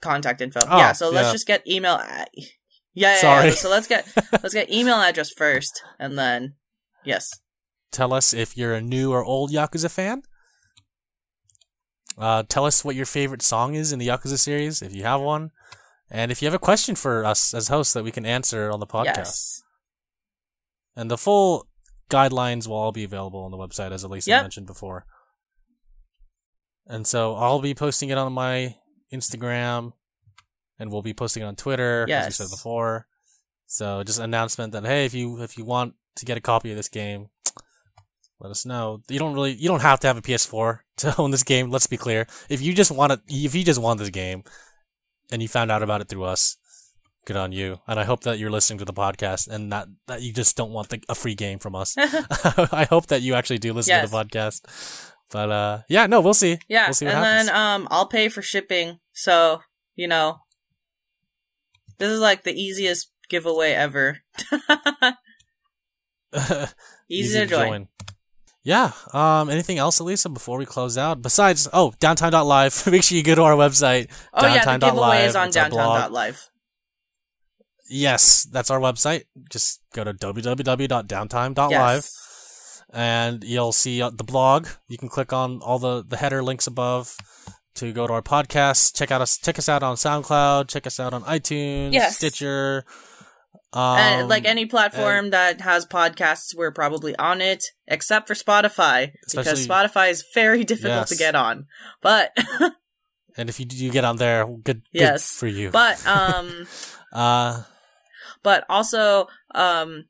contact 0.00 0.40
info. 0.40 0.66
Oh, 0.68 0.78
yeah, 0.78 0.92
so 0.92 1.10
let's 1.10 1.32
just 1.32 1.46
get 1.46 1.66
email. 1.66 2.00
Yeah, 2.94 3.14
yeah, 3.14 3.20
Sorry. 3.20 3.48
yeah. 3.48 3.54
So 3.54 3.68
let's 3.70 3.86
get 3.88 4.06
let's 4.32 4.54
get 4.54 4.70
email 4.70 4.94
address 4.96 5.30
first, 5.30 5.82
and 5.98 6.16
then 6.16 6.54
yes, 7.04 7.30
tell 7.90 8.12
us 8.12 8.32
if 8.32 8.56
you're 8.56 8.74
a 8.74 8.80
new 8.80 9.12
or 9.12 9.24
old 9.24 9.50
Yakuza 9.50 9.90
fan. 9.90 10.22
Uh, 12.16 12.44
tell 12.48 12.64
us 12.64 12.84
what 12.84 12.94
your 12.94 13.06
favorite 13.06 13.42
song 13.42 13.74
is 13.74 13.92
in 13.92 13.98
the 13.98 14.06
Yakuza 14.06 14.38
series, 14.38 14.80
if 14.82 14.94
you 14.94 15.02
have 15.02 15.20
one. 15.20 15.50
And 16.10 16.30
if 16.30 16.40
you 16.40 16.46
have 16.46 16.54
a 16.54 16.60
question 16.60 16.94
for 16.94 17.24
us 17.24 17.52
as 17.52 17.66
hosts 17.68 17.92
that 17.94 18.04
we 18.04 18.12
can 18.12 18.24
answer 18.24 18.70
on 18.70 18.78
the 18.78 18.86
podcast. 18.86 19.16
yes, 19.16 19.62
And 20.94 21.10
the 21.10 21.18
full 21.18 21.66
guidelines 22.08 22.68
will 22.68 22.76
all 22.76 22.92
be 22.92 23.02
available 23.02 23.40
on 23.40 23.50
the 23.50 23.56
website, 23.56 23.90
as 23.90 24.04
Elisa 24.04 24.30
Yep. 24.30 24.42
mentioned 24.42 24.66
before. 24.68 25.06
And 26.86 27.04
so 27.06 27.34
I'll 27.34 27.60
be 27.60 27.74
posting 27.74 28.10
it 28.10 28.18
on 28.18 28.32
my 28.32 28.76
Instagram, 29.12 29.92
and 30.78 30.90
we'll 30.90 31.02
be 31.02 31.14
posting 31.14 31.42
it 31.42 31.46
on 31.46 31.56
Twitter, 31.56 32.06
as 32.22 32.26
we 32.26 32.32
said 32.32 32.50
before. 32.50 33.06
So 33.66 34.02
just 34.02 34.18
an 34.18 34.24
announcement 34.24 34.72
that 34.72 34.84
hey, 34.84 35.04
if 35.04 35.14
you 35.14 35.42
if 35.42 35.56
you 35.58 35.64
want 35.64 35.94
to 36.16 36.24
get 36.24 36.36
a 36.36 36.40
copy 36.40 36.70
of 36.70 36.76
this 36.76 36.88
game, 36.88 37.28
let 38.40 38.50
us 38.50 38.66
know. 38.66 39.02
You 39.08 39.18
don't 39.18 39.34
really 39.34 39.52
you 39.52 39.68
don't 39.68 39.82
have 39.82 40.00
to 40.00 40.06
have 40.06 40.16
a 40.16 40.22
PS4 40.22 40.80
to 40.98 41.14
own 41.18 41.30
this 41.30 41.42
game. 41.42 41.70
Let's 41.70 41.86
be 41.86 41.96
clear. 41.96 42.26
If 42.48 42.62
you 42.62 42.74
just 42.74 42.90
want 42.90 43.12
it, 43.12 43.20
if 43.28 43.54
you 43.54 43.64
just 43.64 43.80
want 43.80 43.98
this 43.98 44.10
game, 44.10 44.44
and 45.30 45.42
you 45.42 45.48
found 45.48 45.70
out 45.70 45.82
about 45.82 46.00
it 46.00 46.08
through 46.08 46.24
us, 46.24 46.56
good 47.24 47.36
on 47.36 47.52
you. 47.52 47.80
And 47.86 47.98
I 47.98 48.04
hope 48.04 48.22
that 48.24 48.38
you're 48.38 48.50
listening 48.50 48.78
to 48.80 48.84
the 48.84 48.92
podcast 48.92 49.48
and 49.48 49.68
not 49.68 49.88
that 50.06 50.22
you 50.22 50.32
just 50.32 50.56
don't 50.56 50.70
want 50.70 50.90
the, 50.90 51.02
a 51.08 51.14
free 51.14 51.34
game 51.34 51.58
from 51.58 51.74
us. 51.74 51.94
I 51.98 52.86
hope 52.88 53.06
that 53.06 53.22
you 53.22 53.34
actually 53.34 53.58
do 53.58 53.72
listen 53.72 54.00
to 54.02 54.08
the 54.08 54.16
podcast. 54.16 55.12
But 55.30 55.50
uh, 55.50 55.78
yeah, 55.88 56.06
no, 56.06 56.20
we'll 56.20 56.34
see. 56.34 56.58
yeah, 56.68 56.86
we'll 56.86 56.94
see 56.94 57.06
and 57.06 57.16
happens. 57.16 57.48
then 57.48 57.56
um 57.56 57.88
I'll 57.90 58.06
pay 58.06 58.28
for 58.28 58.42
shipping. 58.42 59.00
So 59.12 59.62
you 59.96 60.06
know, 60.06 60.40
this 61.98 62.10
is 62.10 62.20
like 62.20 62.44
the 62.44 62.52
easiest 62.52 63.10
giveaway 63.28 63.72
ever. 63.72 64.18
Easy, 67.08 67.40
to 67.40 67.46
join. 67.46 67.88
Yeah. 68.62 68.92
Um. 69.12 69.50
Anything 69.50 69.78
else, 69.78 69.98
Elisa, 69.98 70.28
before 70.28 70.58
we 70.58 70.66
close 70.66 70.96
out? 70.96 71.22
Besides, 71.22 71.68
oh, 71.72 71.94
downtime.live. 72.00 72.86
Make 72.90 73.02
sure 73.02 73.16
you 73.16 73.22
go 73.22 73.34
to 73.34 73.42
our 73.42 73.54
website. 73.54 74.10
Oh 74.32 74.46
yeah, 74.46 74.64
the 74.64 74.78
giveaway 74.78 75.24
is 75.24 75.36
on 75.36 75.50
downtime.live. 75.50 76.50
Yes, 77.90 78.44
that's 78.44 78.70
our 78.70 78.80
website. 78.80 79.24
Just 79.50 79.82
go 79.92 80.04
to 80.04 80.14
www.downtime.live. 80.14 81.70
Yes. 81.70 82.82
and 82.90 83.44
you'll 83.44 83.72
see 83.72 84.00
uh, 84.00 84.08
the 84.08 84.24
blog. 84.24 84.68
You 84.88 84.96
can 84.96 85.10
click 85.10 85.34
on 85.34 85.60
all 85.60 85.78
the, 85.78 86.02
the 86.02 86.16
header 86.16 86.42
links 86.42 86.66
above 86.66 87.14
to 87.74 87.92
go 87.92 88.06
to 88.06 88.12
our 88.12 88.22
podcast. 88.22 88.96
Check 88.96 89.10
out 89.10 89.20
us. 89.20 89.38
Check 89.38 89.58
us 89.58 89.68
out 89.68 89.82
on 89.82 89.96
SoundCloud. 89.96 90.68
Check 90.68 90.86
us 90.86 90.98
out 91.00 91.12
on 91.12 91.22
iTunes, 91.24 91.92
Yes. 91.92 92.16
Stitcher. 92.16 92.84
Um, 93.72 93.98
and 93.98 94.28
like 94.28 94.44
any 94.44 94.66
platform 94.66 95.30
that 95.30 95.60
has 95.60 95.84
podcasts, 95.84 96.54
we're 96.56 96.70
probably 96.70 97.16
on 97.16 97.40
it, 97.40 97.64
except 97.88 98.28
for 98.28 98.34
Spotify, 98.34 99.10
because 99.34 99.66
Spotify 99.66 100.10
is 100.10 100.24
very 100.32 100.62
difficult 100.72 101.08
to 101.08 101.16
get 101.16 101.34
on. 101.34 101.66
But, 102.00 102.36
and 103.36 103.48
if 103.48 103.58
you 103.58 103.66
do 103.66 103.90
get 103.90 104.04
on 104.04 104.16
there, 104.18 104.46
good, 104.46 104.62
good 104.64 104.82
Yes. 104.92 105.28
for 105.32 105.48
you. 105.48 105.70
but, 105.70 106.04
um, 106.06 106.68
uh, 107.12 107.64
but 108.44 108.64
also, 108.68 109.26
um, 109.56 110.04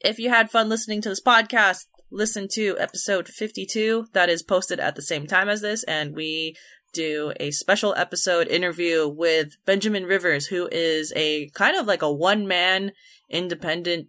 if 0.00 0.18
you 0.18 0.30
had 0.30 0.50
fun 0.50 0.70
listening 0.70 1.02
to 1.02 1.10
this 1.10 1.20
podcast, 1.22 1.84
listen 2.10 2.48
to 2.52 2.76
episode 2.78 3.28
52 3.28 4.06
that 4.14 4.30
is 4.30 4.42
posted 4.42 4.80
at 4.80 4.96
the 4.96 5.02
same 5.02 5.26
time 5.26 5.50
as 5.50 5.60
this, 5.60 5.84
and 5.84 6.14
we 6.16 6.56
do 6.92 7.32
a 7.40 7.50
special 7.50 7.94
episode 7.96 8.48
interview 8.48 9.08
with 9.08 9.56
Benjamin 9.64 10.04
Rivers, 10.04 10.46
who 10.46 10.68
is 10.70 11.12
a 11.16 11.48
kind 11.50 11.76
of 11.76 11.86
like 11.86 12.02
a 12.02 12.12
one 12.12 12.46
man 12.46 12.92
independent 13.30 14.08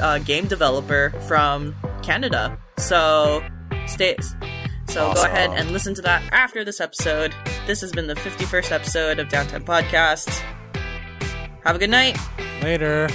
uh, 0.00 0.18
game 0.18 0.46
developer 0.46 1.10
from 1.28 1.74
Canada. 2.02 2.58
So 2.78 3.42
stay. 3.86 4.16
So 4.88 5.06
Awesome. 5.06 5.14
go 5.14 5.22
ahead 5.32 5.50
and 5.50 5.70
listen 5.70 5.94
to 5.94 6.02
that 6.02 6.22
after 6.32 6.64
this 6.64 6.80
episode. 6.80 7.32
This 7.66 7.80
has 7.80 7.92
been 7.92 8.06
the 8.08 8.14
51st 8.14 8.72
episode 8.72 9.18
of 9.20 9.28
Downtime 9.28 9.64
Podcast. 9.64 10.28
Have 11.64 11.76
a 11.76 11.78
good 11.78 11.90
night. 11.90 12.16
Later. 12.62 13.08